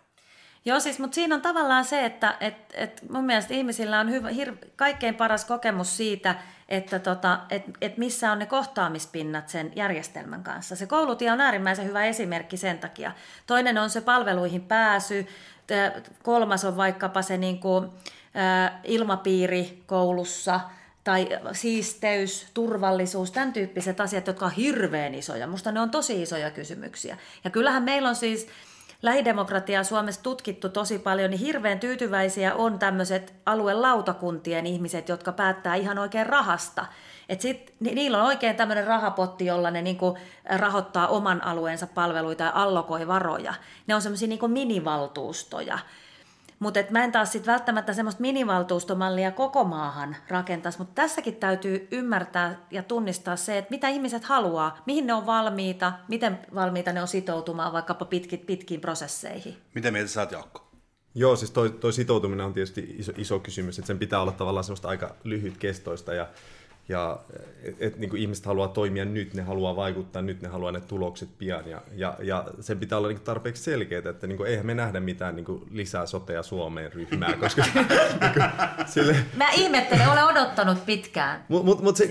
Joo, 0.66 0.80
siis, 0.80 1.00
mutta 1.00 1.16
siinä 1.16 1.36
on 1.36 1.42
tavallaan 1.42 1.86
se, 1.86 2.06
että 2.06 2.38
et, 2.40 2.56
et 2.74 3.02
mun 3.10 3.26
mielestä 3.26 3.54
ihmisillä 3.54 4.00
on 4.00 4.12
hyvä, 4.12 4.30
hir, 4.30 4.54
kaikkein 4.76 5.16
paras 5.16 5.46
kokemus 5.46 5.98
siitä, 5.98 6.36
että 6.70 7.00
tota, 7.00 7.40
et, 7.50 7.64
et 7.82 7.98
missä 7.98 8.32
on 8.32 8.40
ne 8.40 8.46
kohtaamispinnat 8.46 9.50
sen 9.50 9.72
järjestelmän 9.76 10.44
kanssa. 10.44 10.76
Se 10.76 10.86
koulutie 10.86 11.32
on 11.32 11.42
äärimmäisen 11.42 11.86
hyvä 11.86 12.06
esimerkki 12.06 12.58
sen 12.58 12.80
takia. 12.80 13.12
Toinen 13.48 13.78
on 13.78 13.90
se 13.90 14.02
palveluihin 14.02 14.62
pääsy, 14.62 15.28
kolmas 16.24 16.66
on 16.66 16.78
vaikkapa 16.78 17.22
se 17.22 17.38
niin 17.38 17.60
kuin, 17.60 17.90
ilmapiiri 18.84 19.84
koulussa– 19.88 20.60
tai 21.06 21.28
siisteys, 21.52 22.48
turvallisuus, 22.54 23.32
tämän 23.32 23.54
tyyppiset 23.54 24.00
asiat, 24.00 24.28
jotka 24.28 24.46
on 24.46 24.52
hirveän 24.52 25.16
isoja. 25.16 25.48
Musta 25.48 25.72
ne 25.72 25.80
on 25.80 25.92
tosi 25.92 26.22
isoja 26.22 26.52
kysymyksiä. 26.52 27.18
Ja 27.44 27.50
kyllähän 27.50 27.84
meillä 27.84 28.10
on 28.10 28.16
siis 28.16 28.48
lähidemokratiaa 29.06 29.84
Suomessa 29.84 30.24
tutkittu 30.24 30.70
tosi 30.70 31.00
paljon, 31.00 31.32
niin 31.32 31.40
hirveän 31.40 31.80
tyytyväisiä 31.80 32.56
on 32.56 32.80
tämmöiset 32.80 33.34
aluelautakuntien 33.46 34.66
ihmiset, 34.66 35.10
jotka 35.10 35.32
päättää 35.32 35.76
ihan 35.76 35.98
oikein 35.98 36.26
rahasta. 36.26 36.86
Et 37.30 37.42
sit, 37.42 37.74
ni, 37.80 37.96
niillä 37.96 38.18
on 38.22 38.28
oikein 38.28 38.56
tämmöinen 38.56 38.88
rahapotti, 38.88 39.46
jolla 39.46 39.72
ne 39.72 39.82
niinku 39.82 40.18
rahoittaa 40.58 41.08
oman 41.08 41.44
alueensa 41.44 41.88
palveluita 41.88 42.44
ja 42.44 42.52
allokoi 42.56 43.08
varoja. 43.08 43.54
Ne 43.88 43.96
on 43.96 44.02
semmoisia 44.02 44.28
niinku 44.28 44.48
minivaltuustoja. 44.48 45.80
Mutta 46.60 46.80
mä 46.90 47.04
en 47.04 47.12
taas 47.12 47.32
sitten 47.32 47.52
välttämättä 47.52 47.94
semmoista 47.94 48.22
minivaltuustomallia 48.22 49.32
koko 49.32 49.64
maahan 49.64 50.16
rakentaisi, 50.28 50.78
mutta 50.78 51.02
tässäkin 51.02 51.36
täytyy 51.36 51.88
ymmärtää 51.92 52.66
ja 52.72 52.84
tunnistaa 52.84 53.36
se, 53.36 53.58
että 53.58 53.72
mitä 53.72 53.88
ihmiset 53.88 54.24
haluaa, 54.24 54.78
mihin 54.86 55.08
ne 55.08 55.14
on 55.14 55.26
valmiita, 55.26 55.94
miten 56.08 56.40
valmiita 56.56 56.94
ne 56.94 57.02
on 57.02 57.08
sitoutumaan 57.08 57.74
vaikkapa 57.74 58.06
pitkin, 58.06 58.40
pitkiin 58.40 58.82
prosesseihin. 58.82 59.58
Miten 59.76 59.94
mieltä 59.94 60.12
sä 60.12 60.22
oot, 60.22 60.32
Jaakko? 60.32 60.66
Joo, 61.16 61.36
siis 61.36 61.52
toi, 61.52 61.70
toi 61.70 61.94
sitoutuminen 61.94 62.46
on 62.46 62.54
tietysti 62.54 62.96
iso, 62.98 63.12
iso 63.18 63.40
kysymys, 63.40 63.80
että 63.80 63.88
sen 63.88 64.00
pitää 64.00 64.22
olla 64.22 64.32
tavallaan 64.32 64.64
semmoista 64.64 64.88
aika 64.88 65.16
lyhytkestoista 65.24 66.14
ja 66.14 66.28
ja 66.90 67.20
et, 67.64 67.76
et, 67.80 67.98
niin 67.98 68.10
kuin 68.10 68.22
ihmiset 68.22 68.46
haluaa 68.46 68.68
toimia 68.68 69.06
nyt, 69.06 69.34
ne 69.34 69.42
haluaa 69.42 69.76
vaikuttaa 69.76 70.22
nyt, 70.22 70.42
ne 70.42 70.48
haluaa 70.48 70.72
ne 70.72 70.82
tulokset 70.82 71.30
pian. 71.38 71.70
Ja, 71.70 71.82
ja, 71.96 72.18
ja 72.20 72.46
sen 72.60 72.80
pitää 72.80 72.98
olla 72.98 73.08
niin 73.08 73.18
kuin 73.18 73.26
tarpeeksi 73.26 73.64
selkeää, 73.64 74.10
että 74.10 74.28
niin 74.28 74.38
kuin, 74.38 74.50
eihän 74.50 74.66
me 74.66 74.74
nähdä 74.74 75.00
mitään 75.00 75.36
niin 75.36 75.46
kuin 75.46 75.64
lisää 75.72 76.06
sotea 76.06 76.44
Suomeen 76.44 76.94
ryhmää. 76.94 77.34
Koska, 77.40 77.64
niin 77.74 77.88
kuin, 78.34 78.44
sille... 78.86 79.16
Mä 79.36 79.52
ihmettelen, 79.52 80.10
olen 80.10 80.26
odottanut 80.26 80.86
pitkään. 80.86 81.46
Mutta 81.48 81.66
mut, 81.66 81.82
mut 81.82 81.96
se, 81.98 82.10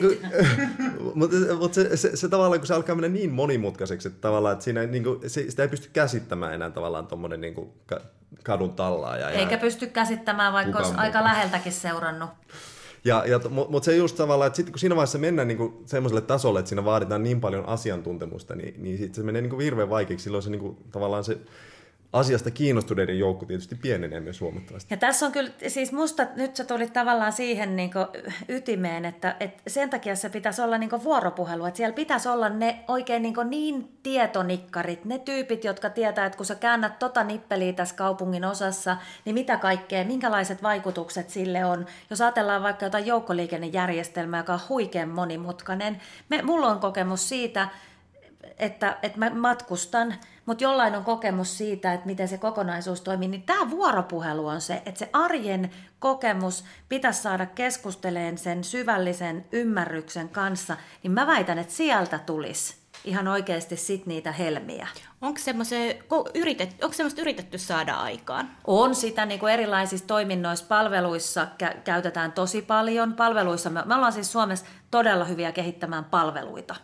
mut, 1.14 1.30
mut 1.58 1.74
se, 1.74 1.96
se, 1.96 2.16
se, 2.16 2.28
tavallaan, 2.28 2.60
kun 2.60 2.66
se 2.66 2.74
alkaa 2.74 2.94
mennä 2.94 3.08
niin 3.08 3.32
monimutkaiseksi, 3.32 4.08
että, 4.08 4.20
tavallaan, 4.20 4.52
että 4.52 4.64
siinä, 4.64 4.82
niin 4.82 5.04
kuin, 5.04 5.30
se, 5.30 5.50
sitä 5.50 5.62
ei 5.62 5.68
pysty 5.68 5.88
käsittämään 5.92 6.54
enää 6.54 6.70
tavallaan 6.70 7.06
tuommoinen 7.06 7.40
niin 7.40 7.54
kuin, 7.54 7.72
kadun 8.44 8.72
tallaaja. 8.72 9.30
Eikä 9.30 9.58
pysty 9.58 9.86
käsittämään, 9.86 10.52
vaikka 10.52 10.78
olisi 10.78 10.94
aika 10.96 11.24
läheltäkin 11.24 11.72
seurannut. 11.72 12.30
Ja, 13.04 13.24
ja, 13.26 13.40
Mutta 13.48 13.70
mut 13.70 13.84
se 13.84 13.96
just 13.96 14.16
tavallaan, 14.16 14.46
että 14.46 14.56
sitten 14.56 14.72
kun 14.72 14.78
siinä 14.78 14.96
vaiheessa 14.96 15.18
mennään 15.18 15.48
niinku 15.48 15.82
semmoiselle 15.86 16.20
tasolle, 16.20 16.58
että 16.58 16.68
siinä 16.68 16.84
vaaditaan 16.84 17.22
niin 17.22 17.40
paljon 17.40 17.68
asiantuntemusta, 17.68 18.54
niin, 18.54 18.74
niin 18.82 18.98
sitten 18.98 19.14
se 19.14 19.22
menee 19.22 19.42
niinku 19.42 19.58
hirveän 19.58 19.90
vaikeaksi. 19.90 20.24
Silloin 20.24 20.42
se 20.42 20.50
niinku, 20.50 20.76
tavallaan 20.90 21.24
se 21.24 21.38
asiasta 22.14 22.50
kiinnostuneiden 22.50 23.18
joukko 23.18 23.46
tietysti 23.46 23.74
pienenee 23.74 24.20
myös 24.20 24.40
huomattavasti. 24.40 24.94
Ja 24.94 24.98
tässä 24.98 25.26
on 25.26 25.32
kyllä, 25.32 25.50
siis 25.68 25.92
musta 25.92 26.26
nyt 26.36 26.56
sä 26.56 26.64
tulit 26.64 26.92
tavallaan 26.92 27.32
siihen 27.32 27.76
niin 27.76 27.90
ytimeen, 28.48 29.04
että, 29.04 29.36
että 29.40 29.62
sen 29.66 29.90
takia 29.90 30.16
se 30.16 30.28
pitäisi 30.28 30.62
olla 30.62 30.78
niin 30.78 31.04
vuoropuhelu, 31.04 31.64
että 31.64 31.76
siellä 31.76 31.94
pitäisi 31.94 32.28
olla 32.28 32.48
ne 32.48 32.84
oikein 32.88 33.22
niin, 33.22 33.34
niin 33.50 33.98
tietonikkarit, 34.02 35.04
ne 35.04 35.18
tyypit, 35.18 35.64
jotka 35.64 35.90
tietää, 35.90 36.26
että 36.26 36.36
kun 36.36 36.46
sä 36.46 36.54
käännät 36.54 36.98
tota 36.98 37.24
nippeliä 37.24 37.72
tässä 37.72 37.96
kaupungin 37.96 38.44
osassa, 38.44 38.96
niin 39.24 39.34
mitä 39.34 39.56
kaikkea, 39.56 40.04
minkälaiset 40.04 40.62
vaikutukset 40.62 41.30
sille 41.30 41.64
on. 41.64 41.86
Jos 42.10 42.20
ajatellaan 42.20 42.62
vaikka 42.62 42.86
jotain 42.86 43.06
joukkoliikennejärjestelmää, 43.06 44.40
joka 44.40 44.52
on 44.52 44.60
huikean 44.68 45.08
monimutkainen, 45.08 46.00
me, 46.28 46.42
mulla 46.42 46.68
on 46.68 46.80
kokemus 46.80 47.28
siitä, 47.28 47.68
että, 48.58 48.98
että 49.02 49.18
mä 49.18 49.30
matkustan, 49.30 50.14
mutta 50.46 50.64
jollain 50.64 50.94
on 50.94 51.04
kokemus 51.04 51.58
siitä, 51.58 51.92
että 51.92 52.06
miten 52.06 52.28
se 52.28 52.38
kokonaisuus 52.38 53.00
toimii, 53.00 53.28
niin 53.28 53.42
tämä 53.42 53.70
vuoropuhelu 53.70 54.46
on 54.46 54.60
se, 54.60 54.82
että 54.86 54.98
se 54.98 55.10
arjen 55.12 55.70
kokemus 55.98 56.64
pitäisi 56.88 57.22
saada 57.22 57.46
keskusteleen 57.46 58.38
sen 58.38 58.64
syvällisen 58.64 59.44
ymmärryksen 59.52 60.28
kanssa, 60.28 60.76
niin 61.02 61.12
mä 61.12 61.26
väitän, 61.26 61.58
että 61.58 61.72
sieltä 61.72 62.18
tulisi 62.18 62.84
ihan 63.04 63.28
oikeasti 63.28 63.76
sit 63.76 64.06
niitä 64.06 64.32
helmiä. 64.32 64.88
Onko 65.20 65.38
semmoista 66.92 67.20
yritetty 67.20 67.58
saada 67.58 67.94
aikaan? 67.94 68.50
On 68.66 68.94
sitä 68.94 69.26
niin 69.26 69.40
kuin 69.40 69.52
erilaisissa 69.52 70.06
toiminnoissa, 70.06 70.66
palveluissa 70.68 71.46
kä- 71.62 71.76
käytetään 71.84 72.32
tosi 72.32 72.62
paljon. 72.62 73.14
Palveluissa 73.14 73.70
me, 73.70 73.82
me 73.84 73.94
ollaan 73.94 74.12
siis 74.12 74.32
Suomessa 74.32 74.66
todella 74.90 75.24
hyviä 75.24 75.52
kehittämään 75.52 76.04
palveluita 76.04 76.74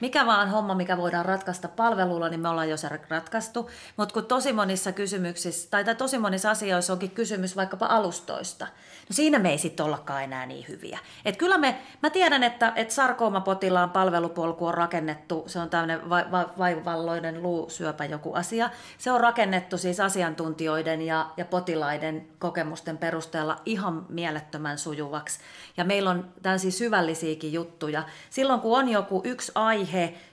mikä 0.00 0.26
vaan 0.26 0.50
homma, 0.50 0.74
mikä 0.74 0.96
voidaan 0.96 1.24
ratkaista 1.24 1.68
palvelulla, 1.68 2.28
niin 2.28 2.40
me 2.40 2.48
ollaan 2.48 2.68
jo 2.68 2.76
se 2.76 2.88
ratkaistu. 3.08 3.70
Mutta 3.96 4.12
kun 4.12 4.26
tosi 4.26 4.52
monissa 4.52 4.92
kysymyksissä, 4.92 5.70
tai, 5.70 5.84
tai 5.84 5.94
tosi 5.94 6.18
monissa 6.18 6.50
asioissa 6.50 6.92
onkin 6.92 7.10
kysymys 7.10 7.56
vaikkapa 7.56 7.86
alustoista, 7.86 8.64
no 9.08 9.12
siinä 9.12 9.38
me 9.38 9.50
ei 9.50 9.58
sitten 9.58 9.86
ollakaan 9.86 10.24
enää 10.24 10.46
niin 10.46 10.64
hyviä. 10.68 10.98
Et 11.24 11.36
kyllä 11.36 11.58
me, 11.58 11.78
mä 12.02 12.10
tiedän, 12.10 12.42
että, 12.42 12.72
että 12.76 12.94
sarkoomapotilaan 12.94 13.90
palvelupolku 13.90 14.66
on 14.66 14.74
rakennettu, 14.74 15.44
se 15.46 15.58
on 15.58 15.70
tämmöinen 15.70 16.10
va, 16.10 16.24
va, 16.30 16.48
vaivalloinen 16.58 17.42
luusyöpä 17.42 18.04
joku 18.04 18.34
asia, 18.34 18.70
se 18.98 19.10
on 19.12 19.20
rakennettu 19.20 19.78
siis 19.78 20.00
asiantuntijoiden 20.00 21.02
ja, 21.02 21.30
ja 21.36 21.44
potilaiden 21.44 22.28
kokemusten 22.38 22.98
perusteella 22.98 23.56
ihan 23.66 24.06
mielettömän 24.08 24.78
sujuvaksi. 24.78 25.40
Ja 25.76 25.84
meillä 25.84 26.10
on 26.10 26.28
täysin 26.42 26.72
syvällisiäkin 26.72 27.52
juttuja. 27.52 28.02
Silloin 28.30 28.60
kun 28.60 28.78
on 28.78 28.88
joku 28.88 29.20
yksi 29.24 29.52
aihe, 29.54 29.87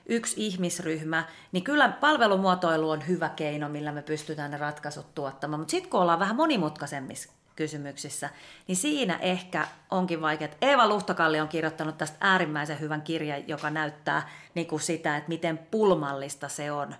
yksi 0.05 0.35
ihmisryhmä, 0.37 1.25
niin 1.51 1.63
kyllä 1.63 1.89
palvelumuotoilu 1.89 2.89
on 2.89 3.07
hyvä 3.07 3.29
keino, 3.29 3.69
millä 3.69 3.91
me 3.91 4.01
pystytään 4.01 4.51
ne 4.51 4.57
ratkaisut 4.57 5.15
tuottamaan. 5.15 5.59
Mutta 5.59 5.71
sitten 5.71 5.91
kun 5.91 6.01
ollaan 6.01 6.19
vähän 6.19 6.35
monimutkaisemmissa 6.35 7.31
kysymyksissä, 7.55 8.29
niin 8.67 8.75
siinä 8.75 9.17
ehkä 9.21 9.67
onkin 9.91 10.21
vaikea. 10.21 10.47
Eeva 10.61 10.87
Luhtakalli 10.87 11.39
on 11.39 11.47
kirjoittanut 11.47 11.97
tästä 11.97 12.17
äärimmäisen 12.21 12.79
hyvän 12.79 13.01
kirjan, 13.01 13.47
joka 13.47 13.69
näyttää 13.69 14.29
niin 14.55 14.67
kuin 14.67 14.81
sitä, 14.81 15.17
että 15.17 15.29
miten 15.29 15.57
pulmallista 15.57 16.49
se 16.49 16.71
on. 16.71 16.95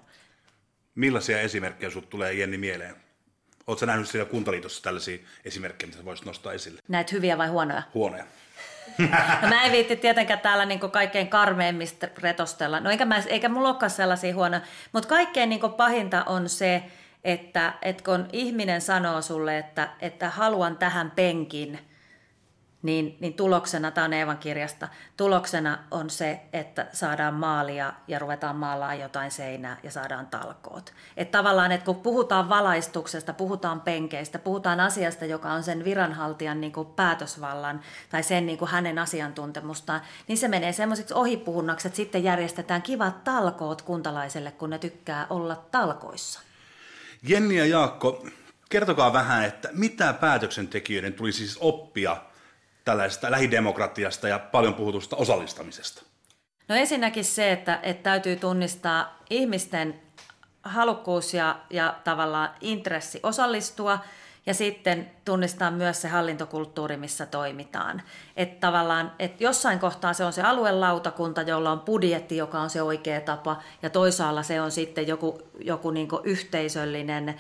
Millaisia 0.95 1.41
esimerkkejä 1.41 1.89
sinulle 1.89 2.07
tulee 2.07 2.33
Jenni 2.33 2.57
mieleen? 2.57 2.95
Oletko 3.67 3.85
nähnyt 3.85 4.09
siellä 4.09 4.29
kuntaliitossa 4.29 4.83
tällaisia 4.83 5.17
esimerkkejä, 5.45 5.91
mitä 5.91 6.05
voisit 6.05 6.25
nostaa 6.25 6.53
esille? 6.53 6.79
Näitä 6.87 7.11
hyviä 7.11 7.37
vai 7.37 7.47
huonoja? 7.47 7.83
Huonoja. 7.93 8.25
No 9.41 9.47
mä 9.49 9.63
en 9.63 9.71
viitti 9.71 9.95
tietenkään 9.95 10.39
täällä 10.39 10.65
niin 10.65 10.79
kaikkein 10.79 11.27
karmeimmista 11.27 12.07
retostella. 12.17 12.79
No 12.79 12.89
eikä, 12.89 13.05
mä, 13.05 13.21
eikä 13.27 13.49
mulla 13.49 13.69
olekaan 13.69 13.89
sellaisia 13.89 14.35
huonoja. 14.35 14.61
Mutta 14.91 15.09
kaikkein 15.09 15.49
niin 15.49 15.73
pahinta 15.77 16.23
on 16.23 16.49
se, 16.49 16.83
että, 17.23 17.73
että 17.81 18.03
kun 18.03 18.27
ihminen 18.33 18.81
sanoo 18.81 19.21
sulle, 19.21 19.57
että, 19.57 19.89
että 19.99 20.29
haluan 20.29 20.77
tähän 20.77 21.11
penkin– 21.11 21.79
niin, 22.85 23.17
niin 23.19 23.33
tuloksena, 23.33 23.91
tämä 23.91 24.05
on 24.05 24.13
Eevan 24.13 24.37
kirjasta, 24.37 24.87
tuloksena 25.17 25.77
on 25.91 26.09
se, 26.09 26.41
että 26.53 26.87
saadaan 26.93 27.33
maalia 27.33 27.93
ja 28.07 28.19
ruvetaan 28.19 28.55
maalaa 28.55 28.95
jotain 28.95 29.31
seinää 29.31 29.77
ja 29.83 29.91
saadaan 29.91 30.27
talkoot. 30.27 30.93
Että 31.17 31.37
tavallaan, 31.37 31.71
että 31.71 31.85
kun 31.85 31.95
puhutaan 31.95 32.49
valaistuksesta, 32.49 33.33
puhutaan 33.33 33.81
penkeistä, 33.81 34.39
puhutaan 34.39 34.79
asiasta, 34.79 35.25
joka 35.25 35.51
on 35.51 35.63
sen 35.63 35.85
viranhaltijan 35.85 36.61
niin 36.61 36.71
kuin 36.71 36.87
päätösvallan 36.87 37.81
tai 38.09 38.23
sen 38.23 38.45
niin 38.45 38.57
kuin 38.57 38.71
hänen 38.71 38.99
asiantuntemustaan, 38.99 40.01
niin 40.27 40.37
se 40.37 40.47
menee 40.47 40.73
semmoiseksi 40.73 41.13
ohipuhunnaksi, 41.13 41.87
että 41.87 41.97
sitten 41.97 42.23
järjestetään 42.23 42.81
kivat 42.81 43.23
talkoot 43.23 43.81
kuntalaiselle, 43.81 44.51
kun 44.51 44.69
ne 44.69 44.79
tykkää 44.79 45.27
olla 45.29 45.65
talkoissa. 45.71 46.39
Jenni 47.23 47.55
ja 47.55 47.65
Jaakko, 47.65 48.25
kertokaa 48.69 49.13
vähän, 49.13 49.45
että 49.45 49.69
mitä 49.73 50.13
päätöksentekijöiden 50.13 51.13
tulisi 51.13 51.37
siis 51.37 51.57
oppia– 51.61 52.17
tällaisesta 52.85 53.31
lähidemokratiasta 53.31 54.27
ja 54.27 54.39
paljon 54.39 54.73
puhutusta 54.73 55.15
osallistamisesta? 55.15 56.03
No 56.67 56.75
ensinnäkin 56.75 57.25
se, 57.25 57.51
että, 57.51 57.79
että 57.83 58.03
täytyy 58.03 58.35
tunnistaa 58.35 59.19
ihmisten 59.29 60.01
halukkuus 60.63 61.33
ja, 61.33 61.59
ja 61.69 61.95
tavallaan 62.03 62.49
intressi 62.61 63.19
osallistua 63.23 63.99
ja 64.45 64.53
sitten 64.53 65.11
tunnistaa 65.25 65.71
myös 65.71 66.01
se 66.01 66.07
hallintokulttuuri, 66.07 66.97
missä 66.97 67.25
toimitaan. 67.25 68.01
Että 68.37 68.67
tavallaan, 68.67 69.11
että 69.19 69.43
jossain 69.43 69.79
kohtaa 69.79 70.13
se 70.13 70.25
on 70.25 70.33
se 70.33 70.41
aluelautakunta, 70.41 71.41
jolla 71.41 71.71
on 71.71 71.79
budjetti, 71.79 72.37
joka 72.37 72.59
on 72.59 72.69
se 72.69 72.81
oikea 72.81 73.21
tapa, 73.21 73.61
ja 73.81 73.89
toisaalla 73.89 74.43
se 74.43 74.61
on 74.61 74.71
sitten 74.71 75.07
joku, 75.07 75.41
joku 75.59 75.91
niin 75.91 76.07
yhteisöllinen 76.23 77.35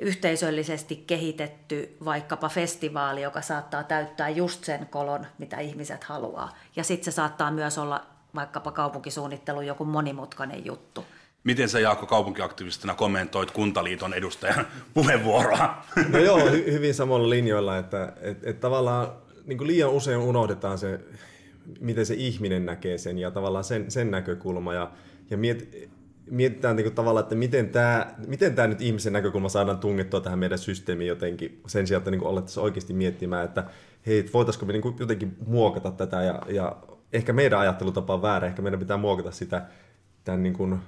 yhteisöllisesti 0.00 0.96
kehitetty 1.06 1.96
vaikkapa 2.04 2.48
festivaali, 2.48 3.22
joka 3.22 3.40
saattaa 3.40 3.82
täyttää 3.82 4.28
just 4.28 4.64
sen 4.64 4.86
kolon, 4.86 5.26
mitä 5.38 5.58
ihmiset 5.58 6.04
haluaa. 6.04 6.56
Ja 6.76 6.84
sitten 6.84 7.04
se 7.04 7.14
saattaa 7.14 7.50
myös 7.50 7.78
olla 7.78 8.06
vaikkapa 8.34 8.72
kaupunkisuunnittelu 8.72 9.60
joku 9.60 9.84
monimutkainen 9.84 10.66
juttu. 10.66 11.04
Miten 11.44 11.68
sä 11.68 11.80
Jaakko 11.80 12.06
kaupunkiaktivistina 12.06 12.94
kommentoit 12.94 13.50
Kuntaliiton 13.50 14.14
edustajan 14.14 14.66
puheenvuoroa? 14.94 15.82
No 16.08 16.18
joo, 16.18 16.38
hy- 16.38 16.72
hyvin 16.72 16.94
samalla 16.94 17.30
linjoilla, 17.30 17.78
että 17.78 18.12
et, 18.20 18.38
et 18.42 18.60
tavallaan 18.60 19.12
niin 19.46 19.58
kuin 19.58 19.68
liian 19.68 19.90
usein 19.90 20.18
unohdetaan 20.18 20.78
se 20.78 21.00
miten 21.80 22.06
se 22.06 22.14
ihminen 22.14 22.66
näkee 22.66 22.98
sen 22.98 23.18
ja 23.18 23.30
tavallaan 23.30 23.64
sen, 23.64 23.90
sen 23.90 24.10
näkökulma. 24.10 24.74
Ja, 24.74 24.90
ja 25.30 25.36
miet, 25.36 25.90
mietitään 26.30 26.76
niin 26.76 26.84
kuin 26.84 26.94
tavallaan, 26.94 27.22
että 27.22 27.34
miten 27.34 27.68
tämä, 27.68 28.14
miten 28.26 28.54
tämä 28.54 28.68
nyt 28.68 28.80
ihmisen 28.80 29.12
näkökulma 29.12 29.48
saadaan 29.48 29.78
tungettua 29.78 30.20
tähän 30.20 30.38
meidän 30.38 30.58
systeemiin 30.58 31.08
jotenkin 31.08 31.60
sen 31.66 31.86
sijaan, 31.86 32.00
että 32.00 32.10
niin 32.10 32.26
alettaisiin 32.26 32.64
oikeasti 32.64 32.92
miettimään, 32.92 33.44
että 33.44 33.64
hei, 34.06 34.30
voitaisiko 34.34 34.66
me 34.66 34.72
niin 34.72 34.82
kuin 34.82 34.96
jotenkin 34.98 35.36
muokata 35.46 35.90
tätä 35.90 36.22
ja, 36.22 36.42
ja 36.48 36.76
ehkä 37.12 37.32
meidän 37.32 37.58
ajattelutapa 37.58 38.14
on 38.14 38.22
väärä, 38.22 38.46
ehkä 38.46 38.62
meidän 38.62 38.80
pitää 38.80 38.96
muokata 38.96 39.30
sitä 39.30 39.62
tämän 40.24 40.42
niin 40.42 40.52
kuin 40.52 40.78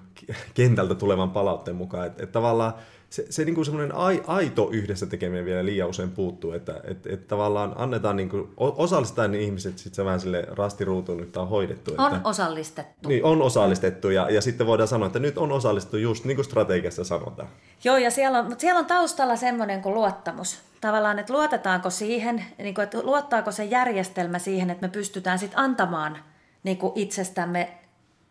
kentältä 0.55 0.95
tulevan 0.95 1.31
palautteen 1.31 1.77
mukaan. 1.77 2.07
Että, 2.07 2.23
että 2.23 2.33
tavallaan 2.33 2.75
se, 3.13 3.27
se 3.31 3.45
niin 3.45 3.55
kuin 3.55 3.65
semmoinen 3.65 3.93
aito 4.27 4.69
yhdessä 4.73 5.07
tekeminen 5.07 5.45
vielä 5.45 5.65
liian 5.65 5.89
usein 5.89 6.11
puuttuu, 6.11 6.53
että 6.53 6.81
että 6.85 7.11
että 7.13 7.29
tavallaan 7.29 7.73
annetaan 7.77 8.17
niin 8.17 8.29
kuin, 8.29 8.49
osallistetaan 8.57 9.33
ne 9.33 9.39
ihmiset 9.39 9.79
sitten 9.79 9.95
se 9.95 10.05
vähän 10.05 10.21
sille 10.21 10.47
rastiruutuun 10.51 11.19
nyt 11.19 11.37
on 11.37 11.49
hoidettu. 11.49 11.95
On 11.99 12.15
että, 12.15 12.29
osallistettu. 12.29 13.09
Niin, 13.09 13.25
on 13.25 13.43
osallistettu 13.43 14.11
ja, 14.11 14.31
ja 14.31 14.41
sitten 14.41 14.67
voidaan 14.67 14.89
sanoa, 14.89 15.07
että 15.07 15.19
nyt 15.19 15.39
on 15.39 15.53
osallistettu 15.53 15.97
just 15.97 16.25
niin 16.25 16.37
kuin 16.37 16.45
strategiassa 16.45 17.05
sanotaan. 17.05 17.49
Joo, 17.85 17.97
ja 17.97 18.11
siellä 18.11 18.39
on, 18.39 18.45
mutta 18.45 18.61
siellä 18.61 18.79
on 18.79 18.87
taustalla 18.87 19.37
semmoinen 19.37 19.83
kuin 19.83 19.95
luottamus. 19.95 20.59
Tavallaan, 20.81 21.19
että 21.19 21.33
luotetaanko 21.33 21.91
siihen, 21.91 22.45
niin 22.59 22.75
kuin, 22.75 22.83
että 22.83 22.99
luottaako 23.03 23.53
se 23.53 23.65
järjestelmä 23.65 24.39
siihen, 24.39 24.71
että 24.71 24.87
me 24.87 24.93
pystytään 24.93 25.39
sitten 25.39 25.59
antamaan 25.59 26.19
niin 26.63 26.77
kuin 26.77 26.93
itsestämme 26.95 27.82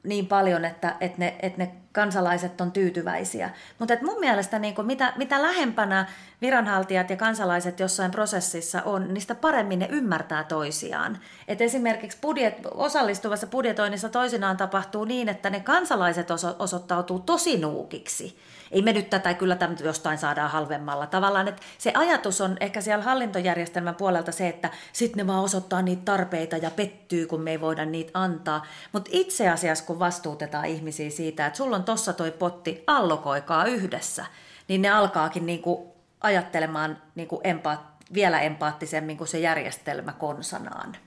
niin 0.04 0.28
paljon, 0.28 0.66
että, 0.66 0.96
että, 1.00 1.20
ne, 1.20 1.36
että 1.42 1.58
ne 1.58 1.72
kansalaiset 1.92 2.62
on 2.62 2.72
tyytyväisiä. 2.72 3.50
Mutta 3.80 3.94
mun 4.02 4.20
mielestä 4.20 4.60
niin 4.60 4.76
kun 4.76 4.86
mitä, 4.86 5.14
mitä 5.18 5.42
lähempänä 5.42 6.06
viranhaltijat 6.42 7.10
ja 7.10 7.18
kansalaiset 7.18 7.80
jossain 7.80 8.12
prosessissa 8.12 8.82
on, 8.82 9.10
sitä 9.20 9.36
paremmin 9.36 9.80
ne 9.80 9.88
ymmärtää 9.92 10.44
toisiaan. 10.44 11.20
Et 11.48 11.62
esimerkiksi 11.62 12.18
budjet, 12.22 12.58
osallistuvassa 12.74 13.48
budjetoinnissa 13.48 14.10
toisinaan 14.10 14.58
tapahtuu 14.58 15.06
niin, 15.06 15.30
että 15.30 15.50
ne 15.50 15.60
kansalaiset 15.60 16.32
oso, 16.32 16.56
osoittautuu 16.60 17.20
tosi 17.20 17.58
nuukiksi 17.58 18.38
ei 18.72 18.82
me 18.82 18.94
nyt 18.94 19.10
tätä, 19.10 19.34
kyllä 19.34 19.56
tämä 19.56 19.76
jostain 19.84 20.18
saadaan 20.18 20.52
halvemmalla. 20.52 21.08
Tavallaan, 21.08 21.48
että 21.48 21.62
se 21.78 21.92
ajatus 21.96 22.42
on 22.42 22.58
ehkä 22.60 22.82
siellä 22.82 23.04
hallintojärjestelmän 23.04 23.96
puolelta 23.96 24.32
se, 24.32 24.48
että 24.48 24.70
sitten 24.94 25.18
ne 25.18 25.28
vaan 25.28 25.44
osoittaa 25.44 25.82
niitä 25.82 26.02
tarpeita 26.06 26.58
ja 26.58 26.72
pettyy, 26.72 27.28
kun 27.28 27.42
me 27.42 27.52
ei 27.52 27.62
voida 27.62 27.86
niitä 27.86 28.12
antaa. 28.14 28.66
Mutta 28.92 29.10
itse 29.14 29.50
asiassa, 29.50 29.86
kun 29.86 30.00
vastuutetaan 30.00 30.66
ihmisiä 30.66 31.10
siitä, 31.10 31.46
että 31.46 31.58
sulla 31.58 31.76
on 31.76 31.84
tossa 31.84 32.14
toi 32.14 32.32
potti, 32.32 32.84
allokoikaa 32.88 33.66
yhdessä, 33.66 34.26
niin 34.68 34.82
ne 34.82 34.90
alkaakin 34.90 35.46
niinku 35.46 35.96
ajattelemaan 36.22 36.98
niinku 37.16 37.42
empaat, 37.44 37.80
vielä 38.14 38.40
empaattisemmin 38.40 39.18
kuin 39.18 39.28
se 39.28 39.40
järjestelmä 39.40 40.14
konsanaan. 40.14 40.98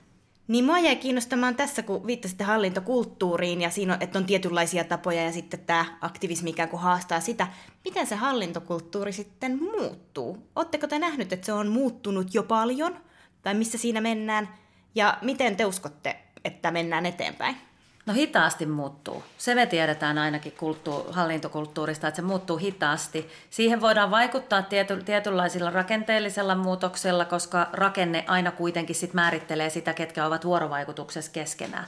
Niin 0.47 0.65
mua 0.65 0.79
jäi 0.79 0.95
kiinnostamaan 0.95 1.55
tässä, 1.55 1.81
kun 1.81 2.07
viittasitte 2.07 2.43
hallintokulttuuriin 2.43 3.61
ja 3.61 3.69
siinä 3.69 3.93
on, 3.93 4.01
että 4.01 4.19
on 4.19 4.25
tietynlaisia 4.25 4.83
tapoja 4.83 5.23
ja 5.23 5.31
sitten 5.31 5.59
tämä 5.59 5.85
aktivismi 6.01 6.49
ikään 6.49 6.69
kuin 6.69 6.81
haastaa 6.81 7.19
sitä. 7.19 7.47
Miten 7.85 8.07
se 8.07 8.15
hallintokulttuuri 8.15 9.11
sitten 9.11 9.59
muuttuu? 9.63 10.49
Oletteko 10.55 10.87
te 10.87 10.99
nähnyt, 10.99 11.33
että 11.33 11.45
se 11.45 11.53
on 11.53 11.67
muuttunut 11.67 12.33
jo 12.33 12.43
paljon? 12.43 12.99
Tai 13.41 13.53
missä 13.53 13.77
siinä 13.77 14.01
mennään? 14.01 14.49
Ja 14.95 15.17
miten 15.21 15.55
te 15.55 15.65
uskotte, 15.65 16.15
että 16.43 16.71
mennään 16.71 17.05
eteenpäin? 17.05 17.55
No 18.05 18.13
hitaasti 18.13 18.65
muuttuu. 18.65 19.23
Se 19.37 19.55
me 19.55 19.65
tiedetään 19.65 20.17
ainakin 20.17 20.53
kulttuur- 20.53 21.11
hallintokulttuurista, 21.13 22.07
että 22.07 22.15
se 22.15 22.21
muuttuu 22.21 22.57
hitaasti. 22.57 23.29
Siihen 23.49 23.81
voidaan 23.81 24.11
vaikuttaa 24.11 24.61
tiety- 24.61 25.03
tietynlaisilla 25.03 25.69
rakenteellisella 25.69 26.55
muutoksella, 26.55 27.25
koska 27.25 27.69
rakenne 27.73 28.25
aina 28.27 28.51
kuitenkin 28.51 28.95
sit 28.95 29.13
määrittelee 29.13 29.69
sitä, 29.69 29.93
ketkä 29.93 30.25
ovat 30.25 30.45
vuorovaikutuksessa 30.45 31.31
keskenään. 31.31 31.85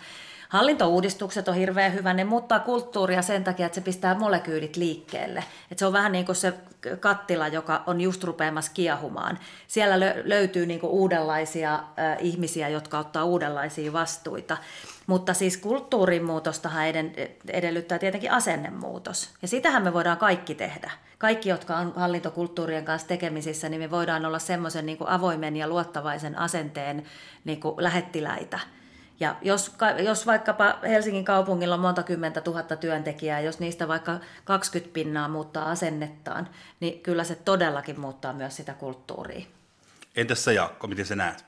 Hallintouudistukset 0.49 1.47
on 1.47 1.55
hirveän 1.55 1.93
hyvä, 1.93 2.13
ne 2.13 2.23
muuttaa 2.23 2.59
kulttuuria 2.59 3.21
sen 3.21 3.43
takia, 3.43 3.65
että 3.65 3.75
se 3.75 3.81
pistää 3.81 4.15
molekyylit 4.15 4.75
liikkeelle. 4.75 5.43
Et 5.71 5.79
se 5.79 5.85
on 5.85 5.93
vähän 5.93 6.11
niin 6.11 6.25
kuin 6.25 6.35
se 6.35 6.53
kattila, 6.99 7.47
joka 7.47 7.83
on 7.87 8.01
just 8.01 8.23
rupeamassa 8.23 8.71
kiehumaan. 8.73 9.39
Siellä 9.67 9.95
löytyy 10.23 10.65
niin 10.65 10.79
kuin 10.79 10.91
uudenlaisia 10.91 11.73
äh, 11.73 12.17
ihmisiä, 12.19 12.69
jotka 12.69 12.99
ottaa 12.99 13.23
uudenlaisia 13.23 13.93
vastuita. 13.93 14.57
Mutta 15.07 15.33
siis 15.33 15.57
kulttuurimuutostahan 15.57 16.85
edellyttää 17.47 17.99
tietenkin 17.99 18.31
asennemuutos. 18.31 19.29
Ja 19.41 19.47
sitähän 19.47 19.83
me 19.83 19.93
voidaan 19.93 20.17
kaikki 20.17 20.55
tehdä. 20.55 20.91
Kaikki, 21.17 21.49
jotka 21.49 21.77
on 21.77 21.93
hallintokulttuurien 21.95 22.85
kanssa 22.85 23.07
tekemisissä, 23.07 23.69
niin 23.69 23.81
me 23.81 23.91
voidaan 23.91 24.25
olla 24.25 24.39
semmoisen 24.39 24.85
niin 24.85 24.97
avoimen 25.05 25.55
ja 25.57 25.67
luottavaisen 25.67 26.37
asenteen 26.37 27.03
niin 27.45 27.59
kuin 27.59 27.75
lähettiläitä. 27.77 28.59
Ja 29.19 29.35
jos, 29.41 29.75
jos 30.03 30.25
vaikkapa 30.25 30.79
Helsingin 30.83 31.25
kaupungilla 31.25 31.75
on 31.75 31.81
monta 31.81 32.03
kymmentä 32.03 32.41
tuhatta 32.41 32.75
työntekijää, 32.75 33.39
jos 33.39 33.59
niistä 33.59 33.87
vaikka 33.87 34.19
20 34.43 34.93
pinnaa 34.93 35.27
muuttaa 35.27 35.71
asennettaan, 35.71 36.49
niin 36.79 36.99
kyllä 36.99 37.23
se 37.23 37.35
todellakin 37.35 37.99
muuttaa 37.99 38.33
myös 38.33 38.55
sitä 38.55 38.73
kulttuuria. 38.73 39.45
Entäs 40.15 40.43
sä 40.43 40.51
Jaakko, 40.51 40.87
miten 40.87 41.05
sä 41.05 41.15
näet? 41.15 41.45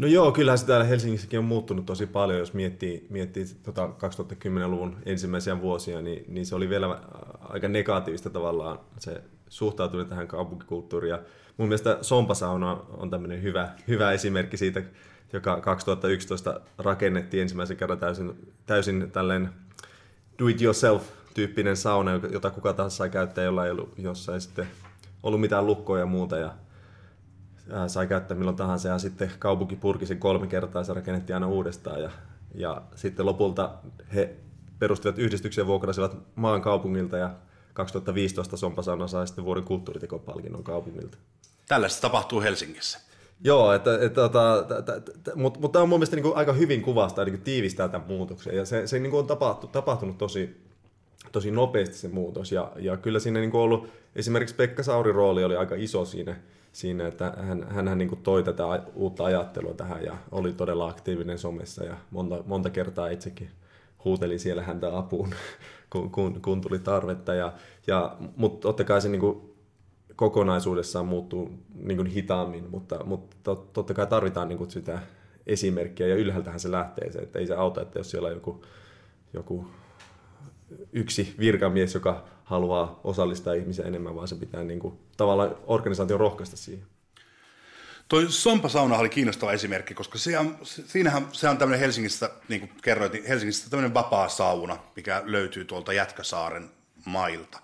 No 0.00 0.06
joo, 0.06 0.32
kyllähän 0.32 0.58
se 0.58 0.66
täällä 0.66 0.84
Helsingissäkin 0.84 1.38
on 1.38 1.44
muuttunut 1.44 1.86
tosi 1.86 2.06
paljon, 2.06 2.38
jos 2.38 2.54
miettii, 2.54 3.06
miettii 3.10 3.44
tota 3.62 3.86
2010-luvun 3.86 4.96
ensimmäisiä 5.06 5.60
vuosia, 5.60 6.00
niin, 6.02 6.24
niin 6.28 6.46
se 6.46 6.54
oli 6.54 6.68
vielä 6.68 7.00
aika 7.40 7.68
negatiivista 7.68 8.30
tavallaan 8.30 8.80
se 8.98 9.22
suhtautuminen 9.48 10.08
tähän 10.08 10.28
kaupunkikulttuuriin. 10.28 11.10
Ja 11.10 11.22
mun 11.56 11.68
mielestä 11.68 11.98
Sompasauna 12.02 12.80
on 12.90 13.10
tämmöinen 13.10 13.42
hyvä, 13.42 13.68
hyvä 13.88 14.12
esimerkki 14.12 14.56
siitä, 14.56 14.82
joka 15.32 15.60
2011 15.60 16.60
rakennettiin 16.78 17.42
ensimmäisen 17.42 17.76
kerran 17.76 17.98
täysin, 17.98 18.52
täysin 18.66 19.10
tälleen 19.12 19.48
do-it-yourself-tyyppinen 20.38 21.76
sauna, 21.76 22.10
jota 22.32 22.50
kuka 22.50 22.72
tahansa 22.72 22.96
sai 22.96 23.10
käyttää, 23.10 23.44
jolla 23.44 23.64
ei 23.64 23.70
ollut 23.70 23.92
jossain 23.98 24.40
sitten 24.40 24.66
ollut 25.22 25.40
mitään 25.40 25.66
lukkoja 25.66 26.00
ja 26.00 26.06
muuta. 26.06 26.38
Ja 26.38 26.54
sai 27.86 28.06
käyttää 28.06 28.36
milloin 28.36 28.56
tahansa 28.56 28.88
ja 28.88 28.98
sitten 28.98 29.32
kaupunki 29.38 29.76
purki 29.76 30.06
sen 30.06 30.18
kolme 30.18 30.46
kertaa 30.46 30.80
ja 30.80 30.84
se 30.84 30.94
rakennettiin 30.94 31.34
aina 31.36 31.48
uudestaan 31.48 32.02
ja, 32.02 32.10
ja 32.54 32.82
sitten 32.94 33.26
lopulta 33.26 33.70
he 34.14 34.36
perustivat 34.78 35.18
yhdistyksen 35.18 35.62
ja 35.62 35.66
vuokrasivat 35.66 36.16
maan 36.34 36.62
kaupungilta 36.62 37.16
ja 37.16 37.30
2015 37.72 38.56
Sompasauna 38.56 39.06
sai 39.06 39.26
sitten 39.26 39.44
vuoden 39.44 39.64
kulttuuritekopalkinnon 39.64 40.64
kaupungilta. 40.64 41.18
Tällaista 41.68 42.00
tapahtuu 42.00 42.40
Helsingissä. 42.40 42.98
Joo, 43.44 43.72
että, 43.72 43.94
että, 43.94 44.24
että, 44.24 44.38
että, 44.78 44.96
että, 44.96 45.30
mutta, 45.34 45.60
mutta 45.60 45.72
tämä 45.72 45.82
on 45.82 45.88
mun 45.88 45.98
mielestä 45.98 46.16
niin 46.16 46.36
aika 46.36 46.52
hyvin 46.52 46.82
kuvastaa 46.82 47.24
niin 47.24 47.40
tiivistää 47.40 47.88
tämän 47.88 48.08
muutoksen. 48.08 48.56
Ja 48.56 48.64
se, 48.64 48.86
se 48.86 48.98
niin 48.98 49.14
on 49.14 49.26
tapahtunut, 49.26 49.72
tapahtunut 49.72 50.18
tosi, 50.18 50.69
tosi 51.32 51.50
nopeasti 51.50 51.94
se 51.94 52.08
muutos. 52.08 52.52
Ja, 52.52 52.72
ja 52.76 52.96
kyllä 52.96 53.18
siinä 53.18 53.40
niin 53.40 53.54
ollut, 53.54 53.88
esimerkiksi 54.16 54.54
Pekka 54.54 54.82
Saurin 54.82 55.14
rooli 55.14 55.44
oli 55.44 55.56
aika 55.56 55.74
iso 55.78 56.04
siinä, 56.04 56.36
siinä 56.72 57.08
että 57.08 57.34
hän, 57.36 57.88
hän 57.88 57.98
niin 57.98 58.08
kuin 58.08 58.22
toi 58.22 58.42
tätä 58.42 58.64
uutta 58.94 59.24
ajattelua 59.24 59.74
tähän 59.74 60.04
ja 60.04 60.16
oli 60.32 60.52
todella 60.52 60.88
aktiivinen 60.88 61.38
somessa 61.38 61.84
ja 61.84 61.96
monta, 62.10 62.42
monta 62.46 62.70
kertaa 62.70 63.08
itsekin 63.08 63.50
huuteli 64.04 64.38
siellä 64.38 64.62
häntä 64.62 64.98
apuun, 64.98 65.34
kun, 65.92 66.10
kun, 66.10 66.42
kun 66.42 66.60
tuli 66.60 66.78
tarvetta. 66.78 67.34
Ja, 67.34 67.52
ja, 67.86 68.16
mutta 68.36 68.60
totta 68.68 68.84
kai 68.84 69.00
se 69.00 69.08
niin 69.08 69.20
kuin 69.20 69.50
kokonaisuudessaan 70.16 71.06
muuttuu 71.06 71.50
niin 71.74 71.96
kuin 71.96 72.06
hitaammin, 72.06 72.70
mutta, 72.70 73.04
mutta 73.04 73.56
totta 73.56 73.94
kai 73.94 74.06
tarvitaan 74.06 74.48
niin 74.48 74.58
kuin 74.58 74.70
sitä 74.70 74.98
esimerkkiä 75.46 76.06
ja 76.06 76.14
ylhäältähän 76.14 76.60
se 76.60 76.70
lähtee 76.70 77.12
se, 77.12 77.18
että 77.18 77.38
ei 77.38 77.46
se 77.46 77.54
auta, 77.54 77.82
että 77.82 77.98
jos 77.98 78.10
siellä 78.10 78.28
on 78.28 78.34
joku, 78.34 78.62
joku 79.32 79.66
yksi 80.92 81.34
virkamies, 81.38 81.94
joka 81.94 82.24
haluaa 82.44 83.00
osallistaa 83.04 83.54
ihmisiä 83.54 83.84
enemmän, 83.84 84.16
vaan 84.16 84.28
se 84.28 84.34
pitää 84.34 84.64
niin 84.64 84.80
kuin, 84.80 84.94
tavallaan 85.16 85.56
organisaation 85.66 86.20
rohkaista 86.20 86.56
siihen. 86.56 86.86
Toi 88.08 88.26
Sompa-sauna 88.28 88.96
oli 88.96 89.08
kiinnostava 89.08 89.52
esimerkki, 89.52 89.94
koska 89.94 90.18
se 90.18 90.38
on, 90.38 90.58
siinähän 90.62 91.26
se 91.32 91.48
on 91.48 91.58
tämmöinen 91.58 91.80
Helsingissä, 91.80 92.30
niin 92.48 92.60
kuin 92.60 92.70
kerroit, 92.82 93.12
niin 93.12 93.26
Helsingissä 93.26 93.70
tämmöinen 93.70 93.94
vapaa 93.94 94.28
sauna, 94.28 94.76
mikä 94.96 95.22
löytyy 95.26 95.64
tuolta 95.64 95.92
Jätkäsaaren 95.92 96.70
mailta, 97.04 97.60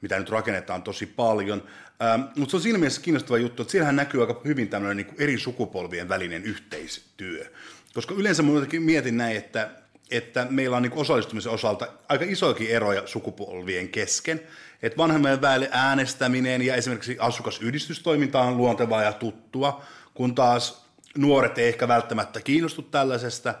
mitä 0.00 0.18
nyt 0.18 0.30
rakennetaan 0.30 0.82
tosi 0.82 1.06
paljon. 1.06 1.62
Ähm, 2.02 2.20
mutta 2.36 2.50
se 2.50 2.56
on 2.56 2.62
siinä 2.62 2.78
mielessä 2.78 3.00
kiinnostava 3.00 3.38
juttu, 3.38 3.62
että 3.62 3.72
siellähän 3.72 3.96
näkyy 3.96 4.20
aika 4.20 4.40
hyvin 4.44 4.68
tämmöinen 4.68 4.96
niin 4.96 5.16
eri 5.18 5.38
sukupolvien 5.38 6.08
välinen 6.08 6.42
yhteistyö. 6.42 7.52
Koska 7.94 8.14
yleensä 8.14 8.42
muutenkin 8.42 8.82
mietin 8.82 9.16
näin, 9.16 9.36
että, 9.36 9.70
että 10.16 10.46
meillä 10.50 10.76
on 10.76 10.82
niin 10.82 10.92
osallistumisen 10.92 11.52
osalta 11.52 11.86
aika 12.08 12.24
isoikin 12.28 12.70
eroja 12.70 13.06
sukupolvien 13.06 13.88
kesken. 13.88 14.40
Että 14.82 14.96
vanhemman 14.96 15.40
väelle 15.40 15.68
äänestäminen 15.72 16.62
ja 16.62 16.74
esimerkiksi 16.74 17.16
asukasyhdistystoiminta 17.20 18.40
on 18.40 18.56
luontevaa 18.56 19.02
ja 19.02 19.12
tuttua, 19.12 19.84
kun 20.14 20.34
taas 20.34 20.86
nuoret 21.16 21.58
ei 21.58 21.68
ehkä 21.68 21.88
välttämättä 21.88 22.40
kiinnostu 22.40 22.82
tällaisesta, 22.82 23.54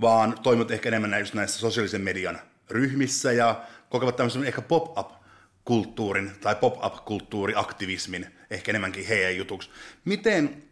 vaan 0.00 0.38
toimivat 0.42 0.70
ehkä 0.70 0.88
enemmän 0.88 1.10
näissä, 1.10 1.34
näissä 1.34 1.58
sosiaalisen 1.58 2.00
median 2.00 2.38
ryhmissä 2.70 3.32
ja 3.32 3.62
kokevat 3.90 4.16
tämmöisen 4.16 4.44
ehkä 4.44 4.62
pop-up 4.62 5.10
kulttuurin 5.64 6.32
tai 6.40 6.54
pop-up-kulttuuriaktivismin 6.54 8.26
ehkä 8.50 8.72
enemmänkin 8.72 9.06
heidän 9.06 9.36
jutuksi. 9.36 9.70
Miten 10.04 10.62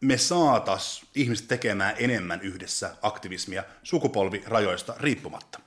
me 0.00 0.18
saatas 0.18 1.06
ihmiset 1.14 1.48
tekemään 1.48 1.94
enemmän 1.98 2.40
yhdessä 2.42 2.96
aktivismia 3.02 3.64
sukupolvirajoista 3.82 4.94
riippumatta? 5.00 5.60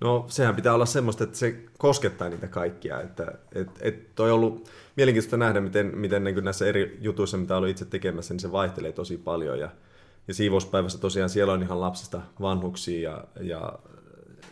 No 0.00 0.26
sehän 0.28 0.56
pitää 0.56 0.74
olla 0.74 0.86
semmoista, 0.86 1.24
että 1.24 1.38
se 1.38 1.64
koskettaa 1.78 2.28
niitä 2.28 2.48
kaikkia. 2.48 3.00
Että, 3.00 3.32
et, 3.52 3.68
et 3.80 4.14
toi 4.14 4.30
on 4.30 4.34
ollut 4.34 4.70
mielenkiintoista 4.96 5.36
nähdä, 5.36 5.60
miten, 5.60 5.98
miten 5.98 6.24
niin 6.24 6.44
näissä 6.44 6.66
eri 6.66 6.98
jutuissa, 7.00 7.36
mitä 7.36 7.56
olen 7.56 7.70
itse 7.70 7.84
tekemässä, 7.84 8.34
niin 8.34 8.40
se 8.40 8.52
vaihtelee 8.52 8.92
tosi 8.92 9.16
paljon. 9.16 9.58
Ja, 9.58 9.68
ja 10.28 10.34
siivouspäivässä 10.34 10.98
tosiaan 10.98 11.30
siellä 11.30 11.52
on 11.52 11.62
ihan 11.62 11.80
lapsista 11.80 12.20
vanhuksiin 12.40 13.02
ja, 13.02 13.24
ja 13.40 13.78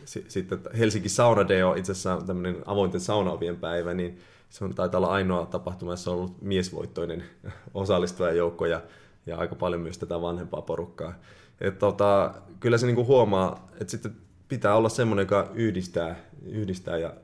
sitten 0.04 0.60
Helsinki 0.78 1.08
Sauna 1.08 1.48
Day 1.48 1.62
on 1.62 1.78
itse 1.78 1.92
asiassa 1.92 2.22
tämmöinen 2.26 2.56
avointen 2.66 3.00
saunaovien 3.00 3.56
päivä, 3.56 3.94
niin 3.94 4.20
se 4.53 4.64
on, 4.64 4.74
taitaa 4.74 4.98
olla 4.98 5.09
ainoa 5.09 5.46
tapahtuma, 5.46 5.92
jossa 5.92 6.11
on 6.11 6.16
ollut 6.16 6.42
miesvoittoinen 6.42 7.24
osallistujajoukko 7.74 8.66
ja, 8.66 8.82
ja 9.26 9.36
aika 9.36 9.55
paljon 9.55 9.80
myös 9.80 9.98
tätä 9.98 10.20
vanhempaa 10.20 10.62
porukkaa. 10.62 11.14
Et 11.61 11.78
tota, 11.78 12.34
kyllä 12.61 12.78
se 12.78 12.86
niinku 12.86 13.07
huomaa, 13.07 13.68
että 13.80 13.90
sitten 13.90 14.16
pitää 14.48 14.74
olla 14.74 14.88
semmoinen, 14.88 15.22
joka 15.22 15.50
yhdistää, 15.55 16.16
yhdistää 16.46 16.98
ja 16.98 17.14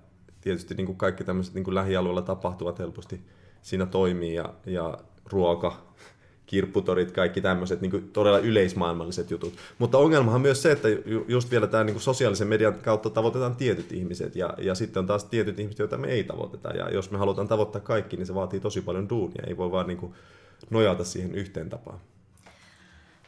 tietysti 0.41 0.74
niinku 0.74 0.95
kaikki 0.95 1.24
tämmöiset 1.24 1.55
niinku 1.55 1.74
lähialueilla 1.74 2.22
tapahtuvat 2.22 2.79
helposti 2.79 3.20
siinä 3.62 3.87
toimii 3.87 4.35
ja, 4.35 4.55
ja 4.66 4.99
ruoka, 5.24 5.83
kirpputorit, 6.49 7.12
kaikki 7.12 7.40
tämmöiset 7.40 7.80
niin 7.80 8.11
todella 8.12 8.38
yleismaailmalliset 8.38 9.30
jutut. 9.30 9.55
Mutta 9.78 9.99
ongelmahan 9.99 10.38
on 10.38 10.42
myös 10.42 10.62
se, 10.62 10.72
että 10.72 10.88
just 11.28 11.51
vielä 11.51 11.66
tämä 11.66 11.84
niin 11.84 12.01
sosiaalisen 12.01 12.49
median 12.49 12.74
kautta 12.74 13.11
tavoitetaan 13.11 13.57
tietyt 13.57 13.92
ihmiset 13.92 14.36
ja, 14.36 14.55
ja 14.59 14.74
sitten 14.74 15.01
on 15.01 15.07
taas 15.07 15.24
tietyt 15.24 15.61
ihmiset, 15.61 15.78
joita 15.78 15.96
me 15.99 16.09
ei 16.09 16.24
tavoiteta. 16.24 16.68
Ja 16.68 16.90
jos 16.90 17.11
me 17.11 17.18
halutaan 17.18 17.49
tavoittaa 17.49 17.80
kaikki, 17.80 18.16
niin 18.16 18.26
se 18.26 18.34
vaatii 18.34 18.61
tosi 18.61 18.80
paljon 18.80 19.09
duunia. 19.09 19.44
Ei 19.46 19.57
voi 19.57 19.70
vaan 19.70 19.86
niin 19.86 19.99
kuin 19.99 20.14
nojata 20.70 21.05
siihen 21.05 21.34
yhteen 21.34 21.70
tapaan. 21.70 22.01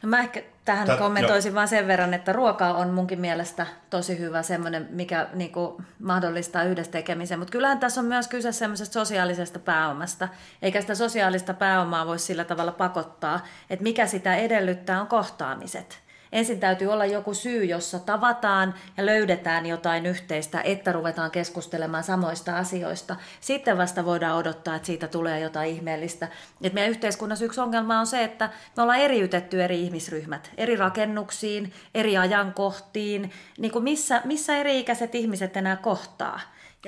No 0.01 0.09
mä 0.09 0.19
ehkä 0.19 0.43
tähän 0.65 0.87
Tät, 0.87 0.99
kommentoisin 0.99 1.49
jo. 1.49 1.55
vain 1.55 1.67
sen 1.67 1.87
verran, 1.87 2.13
että 2.13 2.33
ruoka 2.33 2.67
on 2.67 2.89
munkin 2.89 3.19
mielestä 3.19 3.67
tosi 3.89 4.19
hyvä 4.19 4.43
semmoinen, 4.43 4.87
mikä 4.91 5.27
niin 5.33 5.51
kuin, 5.51 5.85
mahdollistaa 5.99 6.63
yhdessä 6.63 6.91
tekemisen. 6.91 7.39
Mutta 7.39 7.51
kyllähän 7.51 7.79
tässä 7.79 8.01
on 8.01 8.07
myös 8.07 8.27
kyse 8.27 8.51
semmoisesta 8.51 8.93
sosiaalisesta 8.93 9.59
pääomasta, 9.59 10.27
eikä 10.61 10.81
sitä 10.81 10.95
sosiaalista 10.95 11.53
pääomaa 11.53 12.07
voi 12.07 12.19
sillä 12.19 12.43
tavalla 12.43 12.71
pakottaa, 12.71 13.39
että 13.69 13.83
mikä 13.83 14.07
sitä 14.07 14.35
edellyttää 14.35 15.01
on 15.01 15.07
kohtaamiset 15.07 16.00
ensin 16.31 16.59
täytyy 16.59 16.87
olla 16.87 17.05
joku 17.05 17.33
syy, 17.33 17.65
jossa 17.65 17.99
tavataan 17.99 18.73
ja 18.97 19.05
löydetään 19.05 19.65
jotain 19.65 20.05
yhteistä, 20.05 20.61
että 20.61 20.91
ruvetaan 20.91 21.31
keskustelemaan 21.31 22.03
samoista 22.03 22.57
asioista. 22.57 23.15
Sitten 23.41 23.77
vasta 23.77 24.05
voidaan 24.05 24.37
odottaa, 24.37 24.75
että 24.75 24.85
siitä 24.85 25.07
tulee 25.07 25.39
jotain 25.39 25.71
ihmeellistä. 25.71 26.27
Et 26.63 26.73
meidän 26.73 26.91
yhteiskunnassa 26.91 27.45
yksi 27.45 27.61
ongelma 27.61 27.99
on 27.99 28.07
se, 28.07 28.23
että 28.23 28.49
me 28.77 28.83
ollaan 28.83 28.99
eriytetty 28.99 29.63
eri 29.63 29.81
ihmisryhmät, 29.81 30.51
eri 30.57 30.75
rakennuksiin, 30.75 31.73
eri 31.95 32.17
ajankohtiin, 32.17 33.31
niin 33.57 33.71
kuin 33.71 33.83
missä, 33.83 34.21
missä 34.25 34.57
eri-ikäiset 34.57 35.15
ihmiset 35.15 35.57
enää 35.57 35.75
kohtaa. 35.75 36.39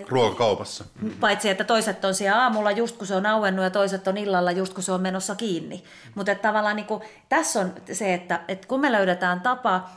Ruokakaupassa. 0.08 0.86
Paitsi, 1.20 1.50
että 1.50 1.64
toiset 1.64 2.06
on 2.06 2.14
siellä 2.14 2.44
aamulla 2.44 2.72
just 2.72 2.98
kun 2.98 3.08
se 3.08 3.16
on 3.16 3.26
auennut 3.26 3.64
ja 3.64 3.70
toiset 3.70 4.08
on 4.08 4.18
illalla 4.18 4.52
just 4.52 4.74
kun 4.74 4.84
se 4.84 4.92
on 4.92 5.02
menossa 5.02 5.36
kiinni. 5.36 5.84
Mutta 6.16 6.36
tavallaan 6.36 6.76
niin 6.76 6.86
kuin, 6.86 7.04
tässä 7.30 7.60
on 7.60 7.74
se, 7.92 8.14
että, 8.14 8.40
että 8.48 8.68
kun 8.68 8.80
me 8.80 8.92
löydetään 8.92 9.42
tapa 9.42 9.90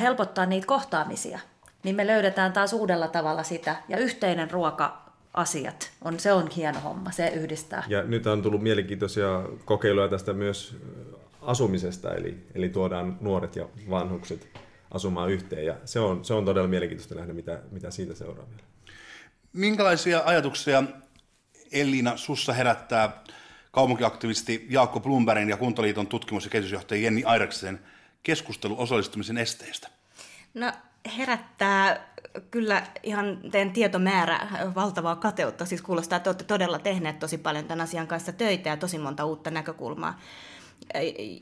helpottaa 0.00 0.46
niitä 0.46 0.66
kohtaamisia, 0.66 1.38
niin 1.82 1.96
me 1.96 2.06
löydetään 2.06 2.52
taas 2.52 2.72
uudella 2.72 3.08
tavalla 3.08 3.42
sitä. 3.42 3.76
Ja 3.88 3.98
yhteinen 3.98 4.50
ruoka 4.50 5.02
asiat. 5.34 5.90
On, 6.04 6.20
se 6.20 6.32
on 6.32 6.48
hieno 6.56 6.80
homma, 6.80 7.10
se 7.10 7.28
yhdistää. 7.28 7.84
Ja 7.88 8.02
nyt 8.02 8.26
on 8.26 8.42
tullut 8.42 8.62
mielenkiintoisia 8.62 9.42
kokeiluja 9.64 10.08
tästä 10.08 10.32
myös 10.32 10.76
asumisesta, 11.42 12.14
eli, 12.14 12.46
eli 12.54 12.68
tuodaan 12.68 13.16
nuoret 13.20 13.56
ja 13.56 13.68
vanhukset 13.90 14.48
asumaan 14.90 15.30
yhteen. 15.30 15.66
Ja 15.66 15.74
se 15.84 16.00
on, 16.00 16.24
se 16.24 16.34
on 16.34 16.44
todella 16.44 16.68
mielenkiintoista 16.68 17.14
nähdä, 17.14 17.32
mitä, 17.32 17.60
mitä 17.70 17.90
siitä 17.90 18.14
seuraa 18.14 18.46
vielä. 18.50 18.62
Minkälaisia 19.52 20.22
ajatuksia 20.24 20.82
Elina 21.72 22.16
sussa 22.16 22.52
herättää 22.52 23.22
kaupunkiaktivisti 23.70 24.66
Jaakko 24.70 25.00
Blumbergin 25.00 25.48
ja 25.48 25.56
Kuntaliiton 25.56 26.06
tutkimus- 26.06 26.44
ja 26.44 26.50
kehitysjohtaja 26.50 27.00
Jenni 27.02 27.24
Airaksen 27.24 27.80
keskustelu 28.22 28.80
osallistumisen 28.80 29.38
esteistä? 29.38 29.88
No 30.54 30.72
herättää 31.18 32.06
kyllä 32.50 32.82
ihan 33.02 33.38
teidän 33.50 33.72
tietomäärä 33.72 34.48
valtavaa 34.74 35.16
kateutta. 35.16 35.66
Siis 35.66 35.82
kuulostaa, 35.82 36.16
että 36.16 36.30
olette 36.30 36.44
todella 36.44 36.78
tehneet 36.78 37.18
tosi 37.18 37.38
paljon 37.38 37.64
tämän 37.64 37.84
asian 37.84 38.06
kanssa 38.06 38.32
töitä 38.32 38.68
ja 38.68 38.76
tosi 38.76 38.98
monta 38.98 39.24
uutta 39.24 39.50
näkökulmaa, 39.50 40.20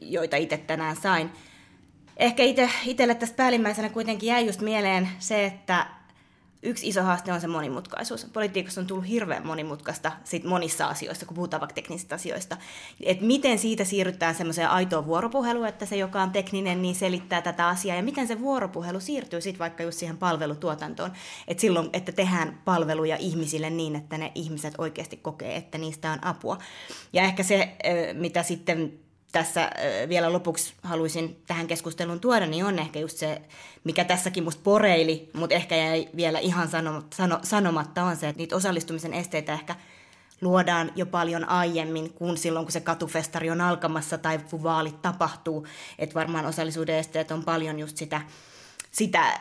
joita 0.01 0.37
itse 0.37 0.57
tänään 0.57 0.97
sain. 0.97 1.31
Ehkä 2.17 2.43
itselle 2.85 3.15
tästä 3.15 3.37
päällimmäisenä 3.37 3.89
kuitenkin 3.89 4.27
jäi 4.27 4.47
just 4.47 4.61
mieleen 4.61 5.09
se, 5.19 5.45
että 5.47 5.87
yksi 6.63 6.89
iso 6.89 7.03
haaste 7.03 7.33
on 7.33 7.41
se 7.41 7.47
monimutkaisuus. 7.47 8.27
Politiikassa 8.33 8.81
on 8.81 8.87
tullut 8.87 9.09
hirveän 9.09 9.47
monimutkaista 9.47 10.13
sit 10.25 10.45
monissa 10.45 10.87
asioissa, 10.87 11.27
kun 11.27 11.35
puhutaan 11.35 11.61
vaikka 11.61 11.75
teknisistä 11.75 12.15
asioista. 12.15 12.57
Et 13.03 13.21
miten 13.21 13.59
siitä 13.59 13.85
siirrytään 13.85 14.35
semmoiseen 14.35 14.71
aitoon 14.71 15.07
vuoropuheluun, 15.07 15.67
että 15.67 15.87
se, 15.87 15.97
joka 15.97 16.23
on 16.23 16.31
tekninen, 16.31 16.83
niin 16.83 16.95
selittää 16.95 17.43
tätä 17.43 17.69
asiaa, 17.69 17.97
ja 17.97 18.03
miten 18.03 18.27
se 18.27 18.41
vuoropuhelu 18.41 19.01
siirtyy 19.01 19.41
sitten 19.41 19.59
vaikka 19.59 19.83
just 19.83 19.99
siihen 19.99 20.19
palvelutuotantoon. 20.19 21.13
Et 21.49 21.59
silloin, 21.59 21.91
että 21.93 22.13
tehdään 22.13 22.61
palveluja 22.65 23.17
ihmisille 23.17 23.71
niin, 23.71 23.97
että 23.97 24.19
ne 24.19 24.33
ihmiset 24.35 24.75
oikeasti 24.79 25.17
kokee, 25.17 25.57
että 25.57 25.79
niistä 25.79 26.13
on 26.13 26.25
apua. 26.25 26.59
Ja 27.13 27.23
ehkä 27.23 27.43
se, 27.43 27.77
mitä 28.15 28.43
sitten 28.43 28.93
tässä 29.33 29.71
vielä 30.09 30.33
lopuksi 30.33 30.75
haluaisin 30.83 31.43
tähän 31.47 31.67
keskusteluun 31.67 32.21
tuoda, 32.21 32.47
niin 32.47 32.65
on 32.65 32.79
ehkä 32.79 32.99
just 32.99 33.19
se, 33.19 33.43
mikä 33.85 34.05
tässäkin 34.05 34.45
musta 34.45 34.63
poreili, 34.65 35.31
mutta 35.33 35.55
ehkä 35.55 35.77
jäi 35.77 36.09
vielä 36.17 36.39
ihan 36.39 36.69
sanomatta, 37.43 38.03
on 38.03 38.17
se, 38.17 38.29
että 38.29 38.41
niitä 38.41 38.57
osallistumisen 38.57 39.15
esteitä 39.15 39.53
ehkä 39.53 39.77
luodaan 40.41 40.93
jo 40.97 41.07
paljon 41.07 41.49
aiemmin 41.49 42.13
kuin 42.13 42.37
silloin, 42.37 42.67
kun 42.67 42.73
se 42.73 42.81
katufestari 42.81 43.51
on 43.51 43.61
alkamassa 43.61 44.19
tai 44.19 44.39
kun 44.39 44.63
vaalit 44.63 45.03
tapahtuu. 45.03 45.67
Että 45.99 46.15
varmaan 46.15 46.47
osallisuuden 46.47 46.97
esteet 46.97 47.31
on 47.31 47.45
paljon 47.45 47.79
just 47.79 47.97
sitä, 47.97 48.21
sitä 48.91 49.29
äh, 49.29 49.39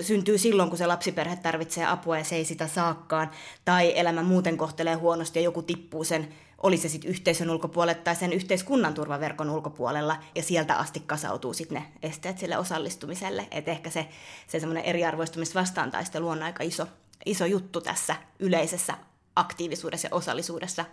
syntyy 0.00 0.38
silloin, 0.38 0.68
kun 0.68 0.78
se 0.78 0.86
lapsiperhe 0.86 1.36
tarvitsee 1.36 1.86
apua 1.86 2.18
ja 2.18 2.24
se 2.24 2.36
ei 2.36 2.44
sitä 2.44 2.68
saakkaan. 2.68 3.30
Tai 3.64 3.92
elämä 3.96 4.22
muuten 4.22 4.56
kohtelee 4.56 4.94
huonosti 4.94 5.38
ja 5.38 5.42
joku 5.42 5.62
tippuu 5.62 6.04
sen 6.04 6.28
oli 6.62 6.76
se 6.76 6.88
sitten 6.88 7.10
yhteisön 7.10 7.50
ulkopuolella 7.50 8.02
tai 8.04 8.16
sen 8.16 8.32
yhteiskunnan 8.32 8.94
turvaverkon 8.94 9.50
ulkopuolella, 9.50 10.16
ja 10.34 10.42
sieltä 10.42 10.74
asti 10.74 11.00
kasautuu 11.00 11.54
sitten 11.54 11.82
ne 11.82 12.08
esteet 12.08 12.38
sille 12.38 12.58
osallistumiselle. 12.58 13.48
Et 13.50 13.68
ehkä 13.68 13.90
se, 13.90 14.08
se 14.46 14.60
semmoinen 14.60 14.84
eriarvoistumisvastaantaistelu 14.84 16.28
on 16.28 16.42
aika 16.42 16.64
iso, 16.64 16.86
iso 17.26 17.46
juttu 17.46 17.80
tässä 17.80 18.16
yleisessä 18.38 18.94
aktiivisuudessa 19.36 20.08
ja 20.08 20.14
osallisuudessa, 20.14 20.84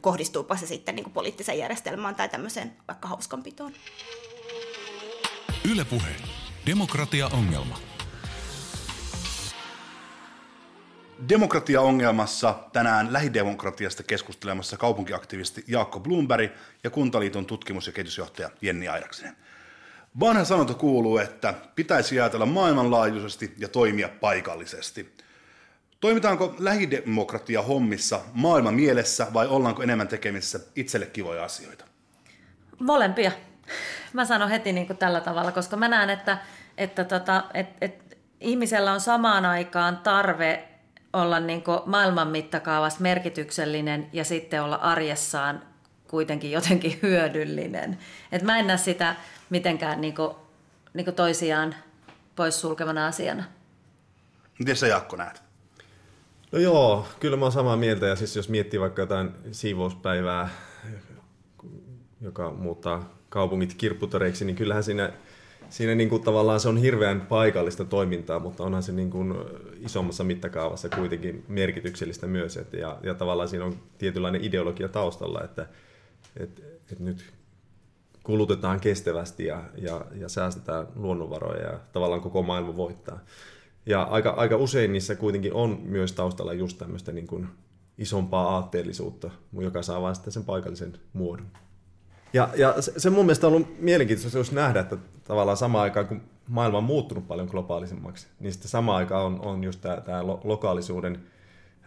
kohdistuupa 0.00 0.56
se 0.56 0.66
sitten 0.66 0.96
niin 0.96 1.10
poliittiseen 1.10 1.58
järjestelmään 1.58 2.14
tai 2.14 2.28
tämmöiseen 2.28 2.76
vaikka 2.88 3.08
hauskanpitoon. 3.08 3.72
Ylepuhe. 5.70 6.39
Demokratia-ongelma. 6.66 7.78
Demokratia-ongelmassa 11.28 12.54
tänään 12.72 13.12
lähidemokratiasta 13.12 14.02
keskustelemassa 14.02 14.76
kaupunkiaktivisti 14.76 15.64
Jaakko 15.66 16.00
Blumberg 16.00 16.50
ja 16.84 16.90
Kuntaliiton 16.90 17.46
tutkimus- 17.46 17.86
ja 17.86 17.92
kehitysjohtaja 17.92 18.50
Jenni 18.60 18.88
Airaksinen. 18.88 19.36
Vanha 20.20 20.44
sanonta 20.44 20.74
kuuluu, 20.74 21.18
että 21.18 21.54
pitäisi 21.74 22.20
ajatella 22.20 22.46
maailmanlaajuisesti 22.46 23.54
ja 23.58 23.68
toimia 23.68 24.08
paikallisesti. 24.08 25.14
Toimitaanko 26.00 26.54
lähidemokratia 26.58 27.62
hommissa 27.62 28.20
maailman 28.32 28.74
mielessä 28.74 29.26
vai 29.32 29.46
ollaanko 29.46 29.82
enemmän 29.82 30.08
tekemissä 30.08 30.60
itselle 30.76 31.06
kivoja 31.06 31.44
asioita? 31.44 31.84
Molempia. 32.78 33.32
Mä 34.12 34.24
sanon 34.24 34.50
heti 34.50 34.72
niin 34.72 34.86
kuin 34.86 34.96
tällä 34.96 35.20
tavalla, 35.20 35.52
koska 35.52 35.76
mä 35.76 35.88
näen, 35.88 36.10
että, 36.10 36.38
että 36.78 37.04
tota, 37.04 37.44
et, 37.54 37.68
et 37.80 38.16
ihmisellä 38.40 38.92
on 38.92 39.00
samaan 39.00 39.44
aikaan 39.44 39.96
tarve 39.96 40.68
olla 41.12 41.40
niin 41.40 41.62
maailman 41.86 42.28
mittakaavassa 42.28 43.00
merkityksellinen 43.00 44.08
ja 44.12 44.24
sitten 44.24 44.62
olla 44.62 44.76
arjessaan 44.76 45.62
kuitenkin 46.08 46.50
jotenkin 46.50 46.98
hyödyllinen. 47.02 47.98
Et 48.32 48.42
mä 48.42 48.58
en 48.58 48.66
näe 48.66 48.76
sitä 48.76 49.16
mitenkään 49.50 50.00
niin 50.00 50.14
kuin, 50.14 50.34
niin 50.94 51.04
kuin 51.04 51.14
toisiaan 51.14 51.74
poissulkevana 52.36 53.06
asiana. 53.06 53.44
Miten 54.58 54.76
sä 54.76 54.86
Jaakko 54.86 55.16
näet? 55.16 55.42
No 56.52 56.58
joo, 56.58 57.08
kyllä 57.20 57.36
mä 57.36 57.44
oon 57.44 57.52
samaa 57.52 57.76
mieltä. 57.76 58.06
Ja 58.06 58.16
siis 58.16 58.36
jos 58.36 58.48
miettii 58.48 58.80
vaikka 58.80 59.02
jotain 59.02 59.30
siivouspäivää, 59.52 60.48
joka 62.20 62.50
muuttaa 62.50 63.19
kaupungit 63.30 63.74
kirpputoreiksi, 63.74 64.44
niin 64.44 64.56
kyllähän 64.56 64.84
siinä 64.84 65.12
siinä 65.70 65.94
niin 65.94 66.08
kuin 66.08 66.22
tavallaan 66.22 66.60
se 66.60 66.68
on 66.68 66.76
hirveän 66.76 67.20
paikallista 67.20 67.84
toimintaa, 67.84 68.38
mutta 68.38 68.64
onhan 68.64 68.82
se 68.82 68.92
niin 68.92 69.10
kuin 69.10 69.34
isommassa 69.80 70.24
mittakaavassa 70.24 70.88
kuitenkin 70.88 71.44
merkityksellistä 71.48 72.26
myös. 72.26 72.56
Et 72.56 72.72
ja, 72.72 72.98
ja 73.02 73.14
tavallaan 73.14 73.48
siinä 73.48 73.64
on 73.64 73.76
tietynlainen 73.98 74.44
ideologia 74.44 74.88
taustalla, 74.88 75.40
että, 75.44 75.66
että, 76.36 76.62
että 76.92 77.04
nyt 77.04 77.32
kulutetaan 78.22 78.80
kestävästi 78.80 79.46
ja, 79.46 79.62
ja, 79.78 80.04
ja 80.14 80.28
säästetään 80.28 80.86
luonnonvaroja 80.96 81.62
ja 81.62 81.80
tavallaan 81.92 82.20
koko 82.20 82.42
maailma 82.42 82.76
voittaa. 82.76 83.20
Ja 83.86 84.02
aika, 84.02 84.30
aika 84.30 84.56
usein 84.56 84.92
niissä 84.92 85.14
kuitenkin 85.14 85.54
on 85.54 85.80
myös 85.82 86.12
taustalla 86.12 86.52
just 86.52 86.78
tämmöistä 86.78 87.12
niin 87.12 87.26
kuin 87.26 87.48
isompaa 87.98 88.48
aatteellisuutta, 88.54 89.30
joka 89.60 89.82
saa 89.82 90.02
vain 90.02 90.14
sitten 90.14 90.32
sen 90.32 90.44
paikallisen 90.44 90.92
muodon. 91.12 91.46
Ja, 92.32 92.48
ja 92.56 92.82
se, 92.82 92.92
se 92.96 93.10
mun 93.10 93.26
mielestä 93.26 93.46
on 93.46 93.52
ollut 93.52 93.80
mielenkiintoista 93.80 94.38
just 94.38 94.52
nähdä, 94.52 94.80
että 94.80 94.96
tavallaan 95.24 95.56
samaan 95.56 95.82
aikaan 95.82 96.06
kun 96.06 96.22
maailma 96.48 96.78
on 96.78 96.84
muuttunut 96.84 97.28
paljon 97.28 97.48
globaalisemmaksi, 97.50 98.26
niin 98.40 98.52
sitten 98.52 98.70
samaan 98.70 98.98
aikaan 98.98 99.24
on, 99.24 99.40
on 99.40 99.64
just 99.64 99.80
tämä, 99.80 100.26
lokaalisuuden 100.44 101.22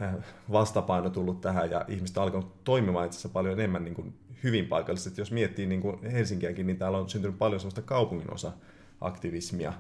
äh, 0.02 0.16
vastapaino 0.52 1.10
tullut 1.10 1.42
tähän 1.42 1.72
ja 1.72 1.86
ihmiset 1.88 2.18
on 2.18 2.24
alkanut 2.24 2.64
toimimaan 2.64 3.06
itse 3.06 3.30
paljon 3.30 3.60
enemmän 3.60 3.84
niin 3.84 3.96
kuin 3.96 4.14
hyvin 4.44 4.68
paikallisesti. 4.68 5.22
Jos 5.22 5.32
miettii 5.32 5.66
niin 5.66 5.82
kuin 5.82 6.04
Helsinkiäkin, 6.04 6.68
niin 6.68 6.78
täällä 6.78 6.98
on 6.98 7.10
syntynyt 7.10 7.40
paljon 7.40 7.60
sellaista 7.60 7.82
kaupunginosa 7.82 8.52
aktivismia. 9.02 9.74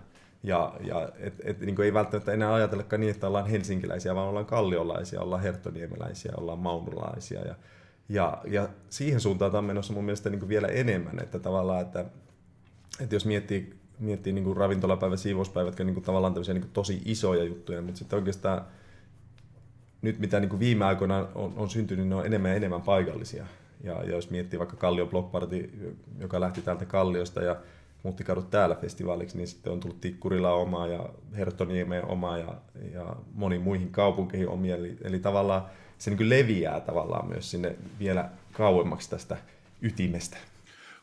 Ja, 0.43 0.73
ja 0.81 1.09
et, 1.19 1.33
et, 1.43 1.59
niin 1.59 1.75
kuin 1.75 1.85
ei 1.85 1.93
välttämättä 1.93 2.31
enää 2.31 2.53
ajatellakaan 2.53 2.99
niin, 2.99 3.11
että 3.11 3.27
ollaan 3.27 3.47
helsinkiläisiä, 3.47 4.15
vaan 4.15 4.27
ollaan 4.27 4.45
kalliolaisia, 4.45 5.21
ollaan 5.21 5.41
herttoniemeläisiä, 5.41 6.31
ollaan 6.37 6.59
maunulaisia. 6.59 7.39
Ja, 7.39 7.55
ja, 8.09 8.41
ja 8.47 8.69
siihen 8.89 9.19
suuntaan 9.19 9.51
tämä 9.51 9.59
on 9.59 9.65
menossa 9.65 9.93
mun 9.93 10.03
mielestä 10.03 10.29
niin 10.29 10.47
vielä 10.47 10.67
enemmän, 10.67 11.19
että 11.19 11.39
tavallaan, 11.39 11.81
että, 11.81 12.05
että 12.99 13.15
jos 13.15 13.25
miettii, 13.25 13.73
miettii 13.99 14.33
niin 14.33 14.43
kuin 14.43 14.57
ravintolapäivä, 14.57 15.17
siivouspäivä, 15.17 15.67
jotka 15.67 15.83
niin 15.83 16.01
tavallaan 16.01 16.33
tämmöisiä 16.33 16.53
niin 16.53 16.69
tosi 16.73 17.01
isoja 17.05 17.43
juttuja, 17.43 17.81
mutta 17.81 17.99
sitten 17.99 18.17
oikeastaan 18.17 18.65
nyt 20.01 20.19
mitä 20.19 20.39
niin 20.39 20.59
viime 20.59 20.85
aikoina 20.85 21.27
on, 21.35 21.53
on 21.57 21.69
syntynyt, 21.69 22.07
ne 22.07 22.15
on 22.15 22.25
enemmän 22.25 22.51
ja 22.51 22.57
enemmän 22.57 22.81
paikallisia. 22.81 23.45
Ja, 23.83 24.03
ja 24.03 24.11
jos 24.11 24.29
miettii 24.29 24.59
vaikka 24.59 24.75
Kallio 24.75 25.05
Block 25.05 25.31
Party, 25.31 25.69
joka 26.19 26.39
lähti 26.39 26.61
täältä 26.61 26.85
Kalliosta 26.85 27.41
ja 27.43 27.55
muutti 28.03 28.23
kadut 28.23 28.49
täällä 28.49 28.75
festivaaliksi, 28.75 29.37
niin 29.37 29.47
sitten 29.47 29.73
on 29.73 29.79
tullut 29.79 30.01
Tikkurilla 30.01 30.53
oma 30.53 30.87
ja 30.87 31.09
Herttoniemeen 31.37 32.05
oma 32.05 32.37
ja, 32.37 32.55
ja 32.93 33.15
moniin 33.33 33.61
muihin 33.61 33.91
kaupunkeihin 33.91 34.49
omia. 34.49 34.75
Eli, 34.75 34.97
eli 35.01 35.19
tavallaan 35.19 35.65
se 36.03 36.11
niin 36.11 36.29
leviää 36.29 36.79
tavallaan 36.79 37.27
myös 37.27 37.51
sinne 37.51 37.75
vielä 37.99 38.29
kauemmaksi 38.51 39.09
tästä 39.09 39.37
ytimestä. 39.81 40.37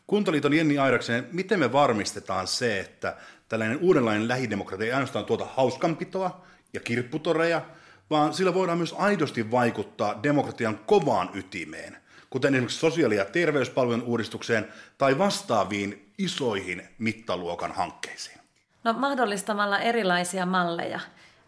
Kuntaliiton 0.07 0.53
Jenni 0.53 0.77
Airaksen, 0.77 1.27
miten 1.31 1.59
me 1.59 1.71
varmistetaan 1.71 2.47
se, 2.47 2.79
että 2.79 3.15
tällainen 3.49 3.79
uudenlainen 3.81 4.27
lähidemokratia 4.27 4.85
ei 4.85 4.93
ainoastaan 4.93 5.25
tuota 5.25 5.45
hauskanpitoa 5.55 6.45
ja 6.73 6.79
kirpputoreja, 6.79 7.61
vaan 8.09 8.33
sillä 8.33 8.53
voidaan 8.53 8.77
myös 8.77 8.95
aidosti 8.97 9.51
vaikuttaa 9.51 10.19
demokratian 10.23 10.79
kovaan 10.85 11.29
ytimeen, 11.33 11.97
kuten 12.29 12.53
esimerkiksi 12.53 12.79
sosiaali- 12.79 13.15
ja 13.15 13.25
terveyspalvelujen 13.25 14.07
uudistukseen 14.07 14.67
tai 14.97 15.17
vastaaviin 15.17 16.13
isoihin 16.17 16.83
mittaluokan 16.97 17.71
hankkeisiin? 17.71 18.37
No 18.83 18.93
mahdollistamalla 18.93 19.79
erilaisia 19.79 20.45
malleja 20.45 20.99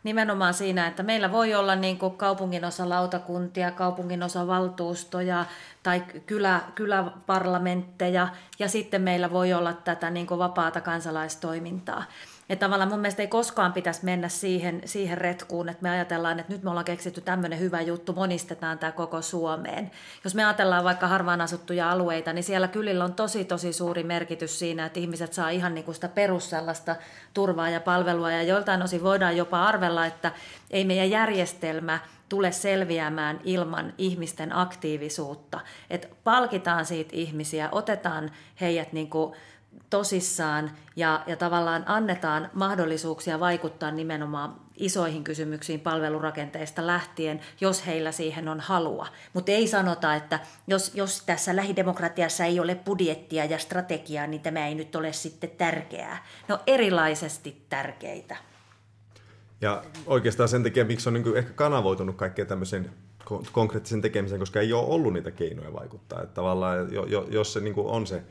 nimenomaan 0.04 0.54
siinä, 0.54 0.88
että 0.88 1.04
meillä 1.04 1.32
voi 1.32 1.56
olla 1.56 1.76
niin 1.76 1.98
kuin 1.98 2.18
kaupunginosa-lautakuntia, 2.18 3.72
kaupunginosa-valtuustoja 3.72 5.46
tai 5.84 6.04
kylä, 6.26 6.62
kyläparlamentteja 6.76 8.28
ja 8.60 8.70
sitten 8.70 9.02
meillä 9.02 9.32
voi 9.32 9.54
olla 9.54 9.74
tätä 9.74 10.10
niin 10.10 10.28
kuin 10.28 10.40
vapaata 10.40 10.82
kansalaistoimintaa. 10.82 12.04
Että 12.50 12.66
tavallaan 12.66 12.90
mun 12.90 13.00
mielestä 13.00 13.22
ei 13.22 13.28
koskaan 13.28 13.74
pitäisi 13.74 14.06
mennä 14.06 14.30
siihen, 14.30 14.82
siihen 14.86 15.18
retkuun, 15.18 15.70
että 15.70 15.84
me 15.84 15.90
ajatellaan, 15.90 16.40
että 16.40 16.54
nyt 16.54 16.64
me 16.64 16.70
ollaan 16.70 16.86
keksitty 16.86 17.22
tämmöinen 17.22 17.60
hyvä 17.60 17.82
juttu, 17.82 18.14
monistetaan 18.14 18.80
tämä 18.80 18.92
koko 18.92 19.22
Suomeen. 19.22 19.92
Jos 20.24 20.36
me 20.36 20.46
ajatellaan 20.46 20.84
vaikka 20.84 21.08
harvaan 21.08 21.42
asuttuja 21.42 21.92
alueita, 21.92 22.34
niin 22.34 22.44
siellä 22.44 22.68
kylillä 22.68 23.04
on 23.04 23.14
tosi 23.14 23.46
tosi 23.46 23.74
suuri 23.74 24.04
merkitys 24.04 24.60
siinä, 24.60 24.86
että 24.86 25.00
ihmiset 25.00 25.34
saa 25.34 25.50
ihan 25.50 25.76
niin 25.76 25.86
kuin 25.86 25.96
sitä 25.96 26.08
perussellaista 26.08 26.96
turvaa 27.34 27.70
ja 27.70 27.82
palvelua. 27.82 28.32
Ja 28.32 28.44
joiltain 28.44 28.84
osin 28.84 29.04
voidaan 29.04 29.38
jopa 29.38 29.64
arvella, 29.64 30.06
että 30.06 30.32
ei 30.72 30.86
meidän 30.86 31.10
järjestelmä 31.10 32.00
tule 32.30 32.52
selviämään 32.52 33.40
ilman 33.44 33.94
ihmisten 33.98 34.56
aktiivisuutta. 34.56 35.60
Että 35.90 36.08
palkitaan 36.24 36.86
siitä 36.86 37.12
ihmisiä, 37.14 37.70
otetaan 37.72 38.32
heidät 38.62 38.94
niin 38.94 39.10
kuin 39.10 39.36
tosissaan 39.90 40.72
ja, 40.96 41.24
ja 41.28 41.36
tavallaan 41.36 41.84
annetaan 41.86 42.50
mahdollisuuksia 42.54 43.40
vaikuttaa 43.40 43.92
nimenomaan 43.92 44.56
isoihin 44.78 45.24
kysymyksiin 45.24 45.80
palvelurakenteista 45.80 46.88
lähtien, 46.88 47.40
jos 47.62 47.86
heillä 47.86 48.12
siihen 48.12 48.48
on 48.48 48.60
halua. 48.60 49.08
Mutta 49.34 49.52
ei 49.52 49.68
sanota, 49.68 50.16
että 50.16 50.40
jos, 50.68 50.96
jos 50.96 51.24
tässä 51.26 51.56
lähidemokratiassa 51.56 52.46
ei 52.46 52.60
ole 52.60 52.76
budjettia 52.76 53.46
ja 53.46 53.58
strategiaa, 53.58 54.28
niin 54.28 54.42
tämä 54.42 54.68
ei 54.68 54.76
nyt 54.76 54.96
ole 54.96 55.14
sitten 55.14 55.50
tärkeää. 55.50 56.26
No 56.48 56.60
erilaisesti 56.68 57.66
tärkeitä. 57.70 58.36
Ja 59.62 59.84
oikeastaan 60.06 60.50
sen 60.50 60.64
takia, 60.64 60.86
miksi 60.86 61.10
on 61.10 61.14
niin 61.14 61.38
ehkä 61.38 61.54
kanavoitunut 61.54 62.16
kaikkea 62.16 62.46
tämmöisen 62.46 62.90
konkreettisen 63.52 64.02
tekemisen, 64.02 64.40
koska 64.40 64.60
ei 64.60 64.74
ole 64.74 64.88
ollut 64.88 65.14
niitä 65.14 65.32
keinoja 65.32 65.74
vaikuttaa. 65.74 66.22
Että 66.22 66.34
tavallaan, 66.34 66.78
jos 67.30 67.54
se 67.54 67.60
niin 67.60 67.74
on 67.78 68.08
se 68.08 68.24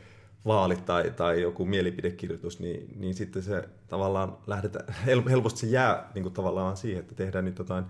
vaalit 0.46 0.84
tai, 0.84 1.10
tai 1.10 1.42
joku 1.42 1.64
mielipidekirjoitus, 1.64 2.60
niin, 2.60 3.00
niin 3.00 3.14
sitten 3.14 3.42
se 3.42 3.68
tavallaan 3.88 4.36
lähdetään, 4.46 4.94
helposti 5.30 5.60
se 5.60 5.66
jää 5.66 6.10
niin 6.14 6.22
kuin 6.22 6.32
tavallaan 6.32 6.76
siihen, 6.76 7.00
että 7.00 7.14
tehdään 7.14 7.44
nyt 7.44 7.58
jotain 7.58 7.84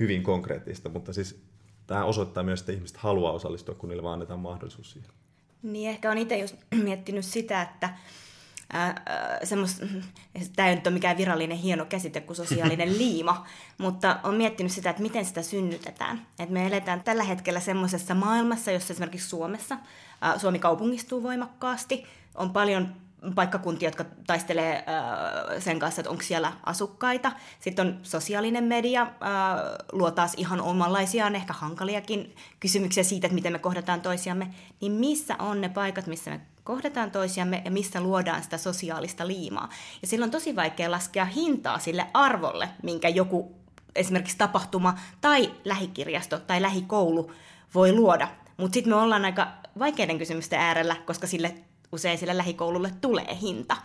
hyvin 0.00 0.22
konkreettista, 0.22 0.88
mutta 0.88 1.12
siis 1.12 1.42
tämä 1.86 2.04
osoittaa 2.04 2.42
myös, 2.42 2.60
että 2.60 2.72
ihmiset 2.72 2.96
haluaa 2.96 3.32
osallistua, 3.32 3.74
kun 3.74 3.88
niille 3.88 4.02
vaan 4.02 4.12
annetaan 4.12 4.40
mahdollisuus 4.40 4.92
siihen. 4.92 5.10
Niin, 5.62 5.90
ehkä 5.90 6.10
on 6.10 6.18
itse 6.18 6.38
just 6.38 6.56
miettinyt 6.84 7.24
sitä, 7.24 7.62
että 7.62 7.90
tämä 10.56 10.68
ei 10.68 10.74
nyt 10.74 10.86
ole 10.86 10.94
mikään 10.94 11.16
virallinen 11.16 11.56
hieno 11.56 11.84
käsite 11.84 12.20
kuin 12.20 12.36
sosiaalinen 12.36 12.98
liima, 12.98 13.46
mutta 13.78 14.20
on 14.22 14.34
miettinyt 14.34 14.72
sitä, 14.72 14.90
että 14.90 15.02
miten 15.02 15.24
sitä 15.24 15.42
synnytetään. 15.42 16.26
Et 16.38 16.50
me 16.50 16.66
eletään 16.66 17.02
tällä 17.02 17.24
hetkellä 17.24 17.60
semmoisessa 17.60 18.14
maailmassa, 18.14 18.70
jossa 18.70 18.92
esimerkiksi 18.92 19.28
Suomessa 19.28 19.78
Suomi 20.36 20.58
kaupungistuu 20.58 21.22
voimakkaasti, 21.22 22.04
on 22.34 22.52
paljon 22.52 22.94
paikkakuntia, 23.34 23.88
jotka 23.88 24.04
taistelee 24.26 24.84
sen 25.58 25.78
kanssa, 25.78 26.00
että 26.00 26.10
onko 26.10 26.22
siellä 26.22 26.52
asukkaita. 26.66 27.32
Sitten 27.60 27.86
on 27.86 27.98
sosiaalinen 28.02 28.64
media, 28.64 29.06
luo 29.92 30.10
taas 30.10 30.34
ihan 30.36 30.60
omanlaisiaan, 30.60 31.34
ehkä 31.34 31.52
hankaliakin 31.52 32.36
kysymyksiä 32.60 33.04
siitä, 33.04 33.26
että 33.26 33.34
miten 33.34 33.52
me 33.52 33.58
kohdataan 33.58 34.00
toisiamme. 34.00 34.54
Niin 34.80 34.92
missä 34.92 35.36
on 35.38 35.60
ne 35.60 35.68
paikat, 35.68 36.06
missä 36.06 36.30
me 36.30 36.40
kohdataan 36.64 37.10
toisiamme 37.10 37.62
ja 37.64 37.70
missä 37.70 38.00
luodaan 38.00 38.42
sitä 38.42 38.58
sosiaalista 38.58 39.26
liimaa. 39.26 39.68
Ja 40.02 40.08
silloin 40.08 40.28
on 40.28 40.32
tosi 40.32 40.56
vaikea 40.56 40.90
laskea 40.90 41.24
hintaa 41.24 41.78
sille 41.78 42.06
arvolle, 42.14 42.68
minkä 42.82 43.08
joku 43.08 43.54
esimerkiksi 43.94 44.38
tapahtuma 44.38 44.98
tai 45.20 45.54
lähikirjasto 45.64 46.38
tai 46.38 46.62
lähikoulu 46.62 47.32
voi 47.74 47.92
luoda. 47.92 48.28
Mutta 48.56 48.74
sitten 48.74 48.92
me 48.92 48.96
ollaan 48.96 49.24
aika 49.24 49.48
vaikeiden 49.78 50.18
kysymysten 50.18 50.60
äärellä, 50.60 50.96
koska 51.06 51.26
sille 51.26 51.54
usein 51.92 52.18
sille 52.18 52.36
lähikoululle 52.36 52.90
tulee 53.00 53.38
hinta. 53.40 53.76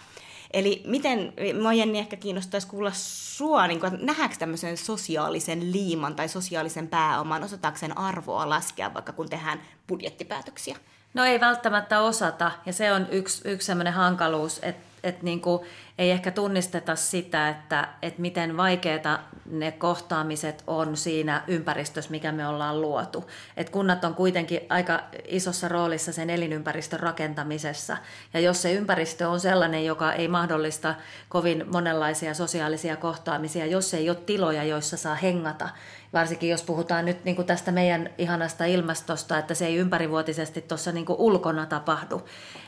Eli 0.54 0.84
miten, 0.86 1.34
mua 1.62 1.74
Jenni 1.74 2.00
ehkä 2.00 2.16
kiinnostaisi 2.16 2.68
kuulla 2.68 2.92
sua, 2.94 3.68
niin 3.68 3.80
nähdäänkö 4.02 4.36
tämmöisen 4.40 4.78
sosiaalisen 4.78 5.72
liiman 5.72 6.16
tai 6.16 6.30
sosiaalisen 6.30 6.88
pääoman, 6.88 7.44
osataanko 7.44 7.80
sen 7.80 7.98
arvoa 7.98 8.50
laskea 8.50 8.94
vaikka 8.94 9.14
kun 9.14 9.30
tehdään 9.30 9.62
budjettipäätöksiä? 9.88 10.78
No 11.14 11.26
ei 11.26 11.40
välttämättä 11.40 12.02
osata, 12.02 12.52
ja 12.66 12.74
se 12.74 12.92
on 12.92 13.08
yksi, 13.12 13.42
yksi 13.46 13.66
sellainen 13.66 13.94
hankaluus, 13.94 14.60
että 14.64 14.91
et 15.04 15.24
niinku, 15.24 15.66
ei 15.98 16.12
ehkä 16.12 16.32
tunnisteta 16.32 16.96
sitä, 16.96 17.50
että 17.50 17.88
et 18.02 18.18
miten 18.18 18.58
vaikeita 18.58 19.20
ne 19.46 19.72
kohtaamiset 19.72 20.64
on 20.68 20.98
siinä 20.98 21.44
ympäristössä, 21.48 22.12
mikä 22.12 22.32
me 22.32 22.48
ollaan 22.48 22.82
luotu. 22.82 23.30
Et 23.58 23.70
kunnat 23.70 24.04
on 24.04 24.16
kuitenkin 24.16 24.60
aika 24.70 25.04
isossa 25.28 25.68
roolissa 25.68 26.14
sen 26.14 26.30
elinympäristön 26.30 27.00
rakentamisessa. 27.00 27.98
Ja 28.34 28.40
jos 28.40 28.62
se 28.62 28.74
ympäristö 28.74 29.30
on 29.30 29.40
sellainen, 29.40 29.86
joka 29.86 30.14
ei 30.14 30.28
mahdollista 30.28 30.96
kovin 31.30 31.66
monenlaisia 31.72 32.34
sosiaalisia 32.34 32.96
kohtaamisia, 32.96 33.66
jos 33.66 33.94
ei 33.94 34.10
ole 34.10 34.18
tiloja, 34.26 34.64
joissa 34.64 34.98
saa 34.98 35.16
hengata, 35.16 35.70
varsinkin 36.14 36.50
jos 36.50 36.64
puhutaan 36.64 37.06
nyt 37.06 37.26
niin 37.26 37.36
kuin 37.36 37.46
tästä 37.46 37.72
meidän 37.72 38.10
ihanasta 38.18 38.66
ilmastosta, 38.66 39.38
että 39.38 39.54
se 39.54 39.66
ei 39.66 39.76
ympärivuotisesti 39.76 40.62
tuossa 40.62 40.92
niin 40.92 41.06
ulkona 41.10 41.66
tapahdu, 41.66 42.22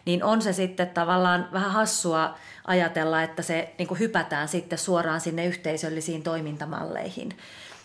niin 0.05 0.23
on 0.23 0.41
se 0.41 0.53
sitten 0.53 0.89
tavallaan 0.89 1.49
vähän 1.53 1.71
hassua 1.71 2.35
ajatella, 2.67 3.23
että 3.23 3.41
se 3.41 3.73
niin 3.77 3.87
kuin 3.87 3.99
hypätään 3.99 4.47
sitten 4.47 4.79
suoraan 4.79 5.21
sinne 5.21 5.45
yhteisöllisiin 5.45 6.23
toimintamalleihin. 6.23 7.29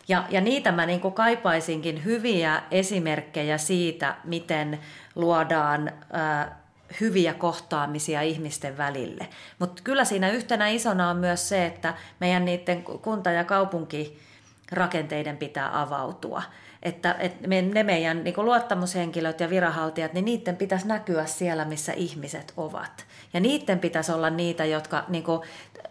Ja, 0.08 0.24
ja 0.30 0.40
niitä 0.40 0.72
mä 0.72 0.86
niin 0.86 1.12
kaipaisinkin 1.12 2.04
hyviä 2.04 2.62
esimerkkejä 2.70 3.58
siitä, 3.58 4.14
miten 4.24 4.78
luodaan 5.14 5.92
ää, 6.12 6.58
hyviä 7.00 7.34
kohtaamisia 7.34 8.22
ihmisten 8.22 8.76
välille. 8.76 9.28
Mutta 9.58 9.82
kyllä 9.82 10.04
siinä 10.04 10.30
yhtenä 10.30 10.68
isona 10.68 11.10
on 11.10 11.16
myös 11.16 11.48
se, 11.48 11.66
että 11.66 11.94
meidän 12.20 12.44
niiden 12.44 12.82
kunta- 12.82 13.30
ja 13.30 13.44
kaupunki 13.44 14.27
rakenteiden 14.72 15.36
pitää 15.36 15.80
avautua. 15.80 16.42
Että, 16.82 17.16
että 17.18 17.48
me, 17.48 17.62
ne 17.62 17.82
meidän 17.82 18.24
niin 18.24 18.34
luottamushenkilöt 18.36 19.40
ja 19.40 19.50
viranhaltijat, 19.50 20.12
niin 20.12 20.24
niiden 20.24 20.56
pitäisi 20.56 20.88
näkyä 20.88 21.26
siellä, 21.26 21.64
missä 21.64 21.92
ihmiset 21.92 22.52
ovat. 22.56 23.06
Ja 23.32 23.40
niiden 23.40 23.78
pitäisi 23.78 24.12
olla 24.12 24.30
niitä, 24.30 24.64
jotka 24.64 25.04
niin 25.08 25.24
kuin, 25.24 25.40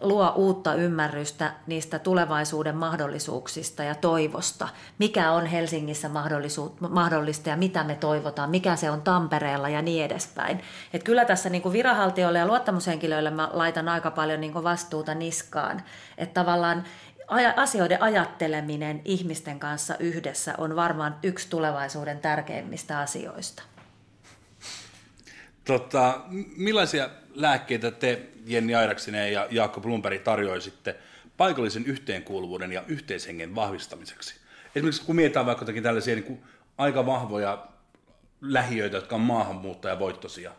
luo 0.01 0.34
uutta 0.36 0.73
ymmärrystä 0.73 1.51
niistä 1.67 1.99
tulevaisuuden 1.99 2.75
mahdollisuuksista 2.75 3.84
ja 3.84 3.95
toivosta. 3.95 4.67
Mikä 4.99 5.32
on 5.32 5.45
Helsingissä 5.45 6.09
mahdollista 6.89 7.49
ja 7.49 7.57
mitä 7.57 7.84
me 7.84 7.95
toivotaan, 7.95 8.49
mikä 8.49 8.75
se 8.75 8.91
on 8.91 9.01
Tampereella 9.01 9.69
ja 9.69 9.82
niin 9.82 10.05
edespäin. 10.05 10.61
Et 10.93 11.03
kyllä 11.03 11.25
tässä 11.25 11.49
niin 11.49 11.73
viranhaltijoille 11.73 12.39
ja 12.39 12.47
luottamushenkilöille 12.47 13.32
mä 13.32 13.49
laitan 13.53 13.89
aika 13.89 14.11
paljon 14.11 14.41
niin 14.41 14.53
vastuuta 14.53 15.13
niskaan. 15.13 15.84
Että 16.17 16.34
tavallaan 16.34 16.84
asioiden 17.55 18.01
ajatteleminen 18.01 19.01
ihmisten 19.05 19.59
kanssa 19.59 19.97
yhdessä 19.99 20.55
on 20.57 20.75
varmaan 20.75 21.15
yksi 21.23 21.49
tulevaisuuden 21.49 22.19
tärkeimmistä 22.19 22.99
asioista. 22.99 23.63
Tota, 25.65 26.21
millaisia 26.57 27.09
lääkkeitä 27.36 27.91
te, 27.91 28.21
Jenni 28.45 28.75
Airaksinen 28.75 29.34
ja 29.34 29.47
Jaakko 29.51 29.82
Blumberg, 29.82 30.21
tarjoisitte 30.21 30.95
paikallisen 31.38 31.86
yhteenkuuluvuuden 31.86 32.71
ja 32.71 32.84
yhteishengen 32.88 33.55
vahvistamiseksi? 33.55 34.36
Esimerkiksi 34.75 35.05
kun 35.05 35.15
mietitään 35.15 35.45
vaikka 35.45 35.61
jotakin 35.61 35.84
tällaisia 35.84 36.15
niin 36.15 36.23
kuin 36.23 36.43
aika 36.78 37.05
vahvoja 37.05 37.67
lähiöitä, 38.41 38.97
jotka 38.97 39.15
on 39.15 39.21
maahanmuuttajavoittoisia, 39.21 40.51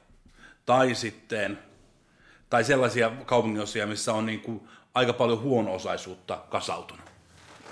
tai 0.66 0.94
sitten 0.94 1.58
tai 2.50 2.64
sellaisia 2.64 3.10
kaupunginosia, 3.26 3.86
missä 3.86 4.14
on 4.14 4.26
niin 4.26 4.40
kuin 4.40 4.68
aika 4.98 5.12
paljon 5.12 5.42
huono-osaisuutta 5.42 6.38
kasautunut. 6.50 7.04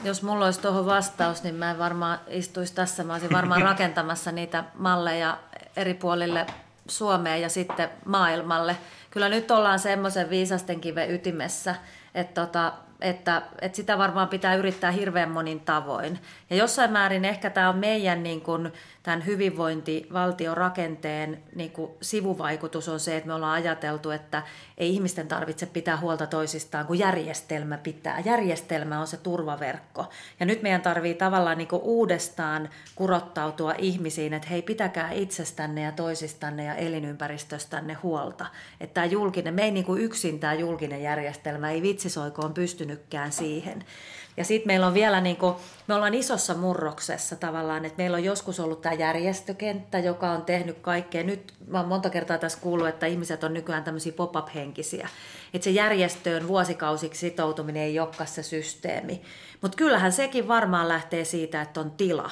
Jos 0.04 0.22
mulla 0.22 0.44
olisi 0.44 0.60
tuohon 0.60 0.86
vastaus, 0.86 1.42
niin 1.42 1.54
mä 1.54 1.70
en 1.70 1.78
varmaan 1.78 2.18
istuisi 2.28 2.74
tässä. 2.74 3.04
Mä 3.04 3.12
olisin 3.12 3.32
varmaan 3.32 3.62
rakentamassa 3.72 4.32
niitä 4.32 4.64
malleja 4.74 5.38
eri 5.76 5.94
puolille 5.94 6.46
Suomeen 6.88 7.42
ja 7.42 7.48
sitten 7.48 7.90
maailmalle. 8.04 8.76
Kyllä 9.10 9.28
nyt 9.28 9.50
ollaan 9.50 9.78
semmoisen 9.78 10.30
viisasten 10.30 10.80
kiven 10.80 11.10
ytimessä, 11.10 11.74
että 12.14 12.46
tota, 12.46 12.72
että, 13.00 13.42
että 13.60 13.76
sitä 13.76 13.98
varmaan 13.98 14.28
pitää 14.28 14.54
yrittää 14.54 14.90
hirveän 14.90 15.30
monin 15.30 15.60
tavoin. 15.60 16.18
Ja 16.50 16.56
jossain 16.56 16.92
määrin 16.92 17.24
ehkä 17.24 17.50
tämä 17.50 17.68
on 17.68 17.78
meidän 17.78 18.22
niin 18.22 18.40
kuin, 18.40 18.72
tämän 19.06 19.26
hyvinvointivaltion 19.26 20.56
rakenteen 20.56 21.42
niin 21.54 21.70
kuin, 21.70 21.90
sivuvaikutus 22.02 22.88
on 22.88 23.00
se, 23.00 23.16
että 23.16 23.26
me 23.26 23.34
ollaan 23.34 23.62
ajateltu, 23.62 24.10
että 24.10 24.42
ei 24.78 24.90
ihmisten 24.90 25.28
tarvitse 25.28 25.66
pitää 25.66 25.96
huolta 25.96 26.26
toisistaan, 26.26 26.86
kun 26.86 26.98
järjestelmä 26.98 27.78
pitää. 27.78 28.20
Järjestelmä 28.24 29.00
on 29.00 29.06
se 29.06 29.16
turvaverkko. 29.16 30.06
Ja 30.40 30.46
nyt 30.46 30.62
meidän 30.62 30.82
tarvii 30.82 31.14
tavallaan 31.14 31.58
niin 31.58 31.68
kuin, 31.68 31.82
uudestaan 31.82 32.68
kurottautua 32.94 33.74
ihmisiin, 33.78 34.34
että 34.34 34.48
hei, 34.48 34.62
pitäkää 34.62 35.12
itsestänne 35.12 35.82
ja 35.82 35.92
toisistanne 35.92 36.64
ja 36.64 36.74
elinympäristöstänne 36.74 37.94
huolta. 37.94 38.46
Että 38.80 38.94
tämä 38.94 39.04
julkinen, 39.04 39.54
me 39.54 39.62
ei 39.64 39.70
niin 39.70 39.86
kuin 39.86 40.02
yksin 40.02 40.40
tämä 40.40 40.54
julkinen 40.54 41.02
järjestelmä, 41.02 41.70
ei 41.70 41.82
vitsisoikoon 41.82 42.54
pystynytkään 42.54 43.32
siihen. 43.32 43.84
Ja 44.36 44.44
sitten 44.44 44.66
meillä 44.66 44.86
on 44.86 44.94
vielä, 44.94 45.20
niin 45.20 45.36
kuin, 45.36 45.54
me 45.86 45.94
ollaan 45.94 46.14
isossa 46.14 46.54
murroksessa 46.54 47.36
tavallaan, 47.36 47.84
että 47.84 47.98
meillä 47.98 48.16
on 48.16 48.24
joskus 48.24 48.60
ollut 48.60 48.80
tämä 48.80 48.92
järjestökenttä, 48.92 49.98
joka 49.98 50.30
on 50.30 50.42
tehnyt 50.42 50.78
kaikkea. 50.78 51.24
Nyt 51.24 51.54
mä 51.66 51.78
oon 51.78 51.88
monta 51.88 52.10
kertaa 52.10 52.38
tässä 52.38 52.58
kuullut, 52.60 52.88
että 52.88 53.06
ihmiset 53.06 53.44
on 53.44 53.54
nykyään 53.54 53.84
tämmöisiä 53.84 54.12
pop-up-henkisiä. 54.12 55.08
Että 55.54 55.64
se 55.64 55.70
järjestöön 55.70 56.48
vuosikausiksi 56.48 57.20
sitoutuminen 57.20 57.82
ei 57.82 58.00
olekaan 58.00 58.26
se 58.26 58.42
systeemi. 58.42 59.22
Mutta 59.62 59.76
kyllähän 59.76 60.12
sekin 60.12 60.48
varmaan 60.48 60.88
lähtee 60.88 61.24
siitä, 61.24 61.62
että 61.62 61.80
on 61.80 61.90
tila 61.90 62.30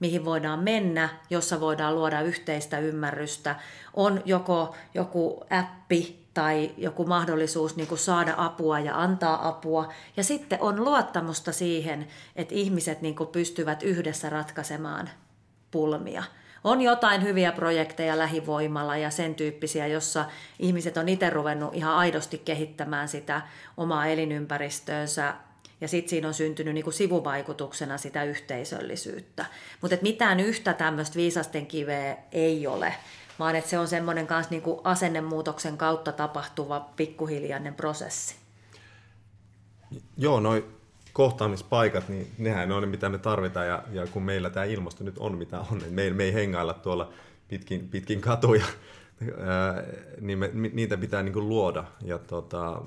mihin 0.00 0.24
voidaan 0.24 0.58
mennä, 0.58 1.08
jossa 1.30 1.60
voidaan 1.60 1.94
luoda 1.94 2.20
yhteistä 2.20 2.78
ymmärrystä. 2.78 3.56
On 3.94 4.22
joko 4.24 4.76
joku 4.94 5.44
appi 5.50 6.25
tai 6.36 6.70
joku 6.76 7.04
mahdollisuus 7.06 7.76
niin 7.76 7.88
kuin 7.88 7.98
saada 7.98 8.34
apua 8.36 8.80
ja 8.80 9.02
antaa 9.02 9.48
apua. 9.48 9.92
Ja 10.16 10.24
sitten 10.24 10.58
on 10.60 10.84
luottamusta 10.84 11.52
siihen, 11.52 12.06
että 12.36 12.54
ihmiset 12.54 13.00
niin 13.00 13.16
kuin 13.16 13.28
pystyvät 13.28 13.82
yhdessä 13.82 14.30
ratkaisemaan 14.30 15.10
pulmia. 15.70 16.22
On 16.64 16.80
jotain 16.80 17.22
hyviä 17.22 17.52
projekteja 17.52 18.18
lähivoimalla 18.18 18.96
ja 18.96 19.10
sen 19.10 19.34
tyyppisiä, 19.34 19.86
jossa 19.86 20.24
ihmiset 20.58 20.96
on 20.96 21.08
itse 21.08 21.30
ruvennut 21.30 21.74
ihan 21.74 21.94
aidosti 21.94 22.38
kehittämään 22.38 23.08
sitä 23.08 23.42
omaa 23.76 24.06
elinympäristöönsä 24.06 25.34
ja 25.80 25.88
sitten 25.88 26.10
siinä 26.10 26.28
on 26.28 26.34
syntynyt 26.34 26.74
niinku 26.74 26.90
sivuvaikutuksena 26.90 27.98
sitä 27.98 28.24
yhteisöllisyyttä. 28.24 29.44
Mutta 29.80 29.96
mitään 30.02 30.40
yhtä 30.40 30.72
tämmöistä 30.74 31.16
viisasten 31.16 31.66
kiveä 31.66 32.16
ei 32.32 32.66
ole 32.66 32.94
vaan 33.38 33.56
että 33.56 33.70
se 33.70 33.78
on 33.78 33.88
semmoinen 33.88 34.26
kanssa 34.26 34.50
niin 34.50 34.62
kuin 34.62 34.80
asennemuutoksen 34.84 35.76
kautta 35.76 36.12
tapahtuva 36.12 36.88
pikkuhiljainen 36.96 37.74
prosessi. 37.74 38.34
Joo, 40.16 40.40
noi 40.40 40.64
kohtaamispaikat, 41.12 42.08
niin 42.08 42.30
nehän 42.38 42.72
on 42.72 42.82
ne, 42.82 42.88
mitä 42.88 43.08
me 43.08 43.18
tarvitaan, 43.18 43.66
ja, 43.66 43.82
ja 43.92 44.06
kun 44.06 44.22
meillä 44.22 44.50
tämä 44.50 44.64
ilmasto 44.64 45.04
nyt 45.04 45.18
on, 45.18 45.38
mitä 45.38 45.60
on, 45.60 45.78
niin 45.78 45.92
me, 45.92 46.10
me 46.10 46.24
ei 46.24 46.34
hengailla 46.34 46.74
tuolla 46.74 47.12
pitkin, 47.48 47.88
pitkin 47.88 48.20
katuja, 48.20 48.64
ää, 49.46 49.82
niin 50.20 50.38
me, 50.38 50.50
niitä 50.72 50.96
pitää 50.96 51.22
niin 51.22 51.32
kuin 51.32 51.48
luoda, 51.48 51.84
ja, 52.02 52.18
tota, 52.18 52.82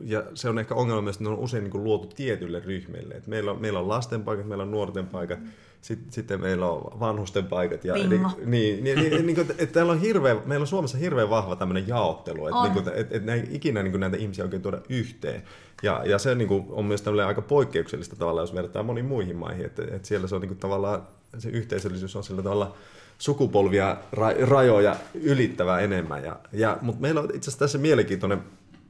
ja 0.00 0.22
se 0.34 0.48
on 0.48 0.58
ehkä 0.58 0.74
ongelma 0.74 1.02
myös, 1.02 1.16
että 1.16 1.24
ne 1.24 1.30
on 1.30 1.38
usein 1.38 1.64
niin 1.64 1.72
kuin 1.72 1.84
luotu 1.84 2.06
tietyille 2.06 2.60
ryhmille. 2.60 3.22
Meillä, 3.26 3.50
on, 3.50 3.60
meillä 3.60 3.78
on 3.78 3.88
lasten 3.88 4.24
paikat, 4.24 4.46
meillä 4.46 4.62
on 4.62 4.70
nuorten 4.70 5.06
paikat, 5.06 5.40
mm 5.40 5.50
sitten, 5.80 6.12
sitten 6.12 6.40
meillä 6.40 6.68
on 6.68 7.00
vanhusten 7.00 7.46
paikat. 7.46 7.84
Ja, 7.84 7.94
eli, 7.94 8.08
niin, 8.44 8.84
niin, 8.84 8.98
niin, 8.98 9.26
niin 9.26 9.40
että 9.40 9.66
täällä 9.66 9.92
on 9.92 10.00
hirveä, 10.00 10.36
meillä 10.44 10.62
on 10.62 10.66
Suomessa 10.66 10.98
hirveän 10.98 11.30
vahva 11.30 11.56
tämmöinen 11.56 11.88
jaottelu, 11.88 12.46
että, 12.46 12.62
niin 12.62 12.72
kuin, 12.72 12.88
että, 12.88 13.16
että 13.16 13.26
näin, 13.26 13.48
ikinä 13.50 13.82
niin 13.82 14.00
näitä 14.00 14.16
ihmisiä 14.16 14.44
oikein 14.44 14.62
tuoda 14.62 14.80
yhteen. 14.88 15.42
Ja, 15.82 16.02
ja 16.04 16.18
se 16.18 16.34
niin 16.34 16.48
kuin, 16.48 16.64
on 16.68 16.84
myös 16.84 17.04
aika 17.26 17.42
poikkeuksellista 17.42 18.16
tavalla, 18.16 18.40
jos 18.40 18.54
verrataan 18.54 18.86
moniin 18.86 19.06
muihin 19.06 19.36
maihin, 19.36 19.66
että, 19.66 19.82
että 19.82 20.08
siellä 20.08 20.28
se 20.28 20.34
on 20.34 20.40
niin 20.40 20.48
kuin, 20.48 20.58
tavallaan, 20.58 21.02
se 21.38 21.48
yhteisöllisyys 21.48 22.16
on 22.16 22.24
sillä 22.24 22.42
tavalla 22.42 22.74
sukupolvia, 23.18 23.96
ra, 24.12 24.32
rajoja 24.42 24.96
ylittävää 25.14 25.80
enemmän. 25.80 26.24
Ja, 26.24 26.36
ja, 26.52 26.78
mutta 26.82 27.00
meillä 27.00 27.20
on 27.20 27.26
itse 27.26 27.38
asiassa 27.38 27.58
tässä 27.58 27.78
mielenkiintoinen 27.78 28.42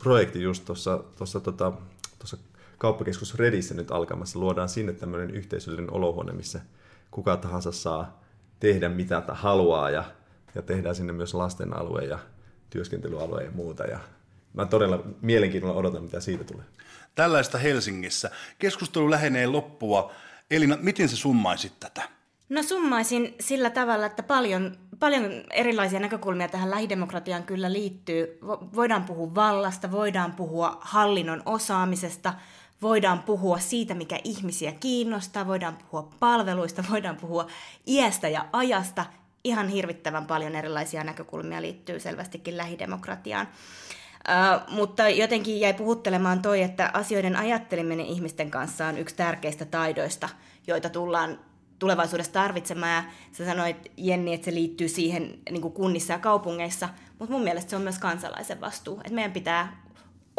projekti 0.02 0.42
just 0.42 0.64
tuossa, 0.64 1.04
tuossa, 1.18 1.40
tota, 1.40 1.72
tuossa 2.18 2.36
kauppakeskus 2.78 3.34
Redissä 3.34 3.74
nyt 3.74 3.90
alkamassa. 3.90 4.38
Luodaan 4.38 4.68
sinne 4.68 4.92
tämmöinen 4.92 5.30
yhteisöllinen 5.30 5.92
olohuone, 5.92 6.32
missä 6.32 6.60
kuka 7.10 7.36
tahansa 7.36 7.72
saa 7.72 8.20
tehdä 8.60 8.88
mitä 8.88 9.22
haluaa 9.28 9.90
ja, 9.90 10.04
ja 10.54 10.62
tehdään 10.62 10.94
sinne 10.94 11.12
myös 11.12 11.34
lasten 11.34 11.76
alue 11.76 12.04
ja 12.04 12.18
työskentelyalue 12.70 13.44
ja 13.44 13.50
muuta. 13.50 13.84
Ja 13.84 13.98
mä 14.54 14.66
todella 14.66 15.04
mielenkiinnolla 15.22 15.78
odotan, 15.78 16.02
mitä 16.02 16.20
siitä 16.20 16.44
tulee. 16.44 16.64
Tällaista 17.14 17.58
Helsingissä. 17.58 18.30
Keskustelu 18.58 19.10
lähenee 19.10 19.46
loppua. 19.46 20.12
Elina, 20.50 20.78
miten 20.80 21.08
sä 21.08 21.16
summaisit 21.16 21.72
tätä? 21.80 22.02
No 22.48 22.62
summaisin 22.62 23.34
sillä 23.40 23.70
tavalla, 23.70 24.06
että 24.06 24.22
paljon, 24.22 24.76
paljon 24.98 25.24
erilaisia 25.50 26.00
näkökulmia 26.00 26.48
tähän 26.48 26.70
lähidemokratiaan 26.70 27.42
kyllä 27.42 27.72
liittyy. 27.72 28.38
Voidaan 28.74 29.04
puhua 29.04 29.34
vallasta, 29.34 29.90
voidaan 29.90 30.32
puhua 30.32 30.78
hallinnon 30.80 31.42
osaamisesta– 31.46 32.34
voidaan 32.82 33.22
puhua 33.22 33.58
siitä, 33.58 33.94
mikä 33.94 34.18
ihmisiä 34.24 34.72
kiinnostaa, 34.72 35.46
voidaan 35.46 35.76
puhua 35.76 36.08
palveluista, 36.20 36.84
voidaan 36.90 37.16
puhua 37.16 37.46
iästä 37.86 38.28
ja 38.28 38.46
ajasta. 38.52 39.06
Ihan 39.44 39.68
hirvittävän 39.68 40.26
paljon 40.26 40.56
erilaisia 40.56 41.04
näkökulmia 41.04 41.62
liittyy 41.62 42.00
selvästikin 42.00 42.56
lähidemokratiaan. 42.56 43.48
Uh, 44.28 44.74
mutta 44.74 45.08
jotenkin 45.08 45.60
jäi 45.60 45.74
puhuttelemaan 45.74 46.42
toi, 46.42 46.62
että 46.62 46.90
asioiden 46.94 47.36
ajatteleminen 47.36 48.06
ihmisten 48.06 48.50
kanssa 48.50 48.86
on 48.86 48.98
yksi 48.98 49.16
tärkeistä 49.16 49.64
taidoista, 49.64 50.28
joita 50.66 50.90
tullaan 50.90 51.38
tulevaisuudessa 51.78 52.32
tarvitsemaan. 52.32 53.04
Ja 53.04 53.10
sä 53.32 53.44
sanoit, 53.44 53.92
Jenni, 53.96 54.34
että 54.34 54.44
se 54.44 54.54
liittyy 54.54 54.88
siihen 54.88 55.38
niin 55.50 55.62
kuin 55.62 55.74
kunnissa 55.74 56.12
ja 56.12 56.18
kaupungeissa, 56.18 56.88
mutta 57.18 57.32
mun 57.32 57.44
mielestä 57.44 57.70
se 57.70 57.76
on 57.76 57.82
myös 57.82 57.98
kansalaisen 57.98 58.60
vastuu. 58.60 58.98
Että 58.98 59.14
meidän 59.14 59.32
pitää 59.32 59.82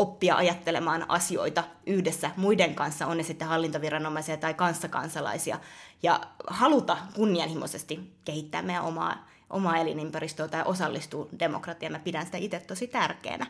oppia 0.02 0.36
ajattelemaan 0.36 1.06
asioita 1.08 1.64
yhdessä 1.86 2.32
muiden 2.38 2.76
kanssa, 2.76 3.08
on 3.08 3.18
ne 3.18 3.24
sitten 3.24 3.48
hallintoviranomaisia 3.48 4.38
tai 4.38 4.54
kanssakansalaisia, 4.54 5.60
ja 6.04 6.20
haluta 6.48 6.98
kunnianhimoisesti 7.16 8.14
kehittää 8.26 8.62
meidän 8.62 8.84
omaa, 8.84 9.28
omaa 9.50 9.78
elinympäristöä 9.78 10.48
tai 10.48 10.62
osallistua 10.66 11.28
demokratiaan. 11.40 11.92
Mä 11.92 12.00
pidän 12.00 12.26
sitä 12.26 12.38
itse 12.38 12.60
tosi 12.60 12.88
tärkeänä. 12.88 13.48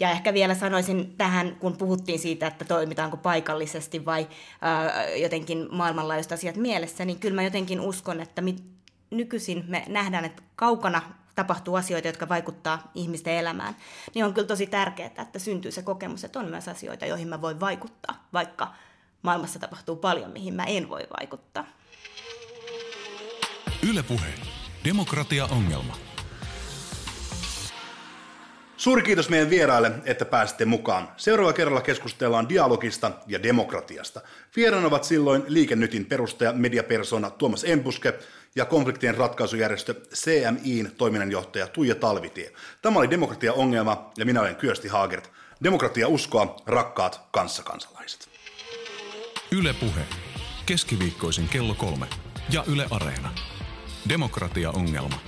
Ja 0.00 0.10
ehkä 0.10 0.34
vielä 0.34 0.54
sanoisin 0.54 1.14
tähän, 1.18 1.56
kun 1.56 1.76
puhuttiin 1.76 2.18
siitä, 2.18 2.46
että 2.46 2.64
toimitaanko 2.64 3.16
paikallisesti 3.16 4.04
vai 4.04 4.28
ää, 4.60 5.08
jotenkin 5.10 5.68
maailmanlaajuiset 5.70 6.32
asiat 6.32 6.56
mielessä, 6.56 7.04
niin 7.04 7.18
kyllä 7.18 7.34
mä 7.34 7.42
jotenkin 7.42 7.80
uskon, 7.80 8.20
että 8.20 8.42
mit, 8.42 8.64
nykyisin 9.10 9.64
me 9.68 9.84
nähdään, 9.88 10.24
että 10.24 10.42
kaukana 10.56 11.02
tapahtuu 11.36 11.74
asioita, 11.74 12.08
jotka 12.08 12.28
vaikuttaa 12.28 12.90
ihmisten 12.94 13.34
elämään, 13.34 13.76
niin 14.14 14.24
on 14.24 14.34
kyllä 14.34 14.46
tosi 14.46 14.66
tärkeää, 14.66 15.10
että 15.22 15.38
syntyy 15.38 15.70
se 15.70 15.82
kokemus, 15.82 16.24
että 16.24 16.38
on 16.38 16.48
myös 16.48 16.68
asioita, 16.68 17.06
joihin 17.06 17.28
mä 17.28 17.40
voin 17.40 17.60
vaikuttaa, 17.60 18.28
vaikka 18.32 18.74
maailmassa 19.22 19.58
tapahtuu 19.58 19.96
paljon, 19.96 20.30
mihin 20.30 20.54
mä 20.54 20.64
en 20.64 20.88
voi 20.88 21.06
vaikuttaa. 21.20 21.64
Ylepuhe. 23.82 24.34
Demokratia-ongelma. 24.84 26.05
Suuri 28.76 29.02
kiitos 29.02 29.28
meidän 29.28 29.50
vieraille, 29.50 29.92
että 30.04 30.24
pääsitte 30.24 30.64
mukaan. 30.64 31.08
Seuraava 31.16 31.52
kerralla 31.52 31.80
keskustellaan 31.80 32.48
dialogista 32.48 33.12
ja 33.26 33.42
demokratiasta. 33.42 34.20
Vieraan 34.56 34.84
ovat 34.84 35.04
silloin 35.04 35.42
Liikennytin 35.46 36.06
perustaja 36.06 36.52
mediapersona 36.52 37.30
Tuomas 37.30 37.64
Empuske 37.64 38.14
ja 38.56 38.64
konfliktien 38.64 39.14
ratkaisujärjestö 39.14 39.94
CMIin 40.14 40.90
toiminnanjohtaja 40.96 41.66
Tuija 41.66 41.94
Talvitie. 41.94 42.52
Tämä 42.82 42.98
oli 42.98 43.10
Demokratia-ongelma 43.10 44.10
ja 44.16 44.24
minä 44.26 44.40
olen 44.40 44.56
Kyösti 44.56 44.88
Haagert. 44.88 45.30
Demokratia 45.64 46.08
uskoa, 46.08 46.56
rakkaat 46.66 47.20
kanssakansalaiset. 47.30 48.28
Ylepuhe. 49.52 50.02
Keskiviikkoisin 50.66 51.48
kello 51.48 51.74
kolme. 51.74 52.06
Ja 52.50 52.64
Yle 52.66 52.86
Areena. 52.90 53.30
Demokratia-ongelma. 54.08 55.18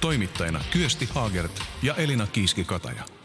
Toimittajina 0.00 0.60
Kyösti 0.70 1.08
Haagert 1.14 1.62
ja 1.82 1.94
Elina 1.94 2.26
Kiiski-Kataja. 2.26 3.19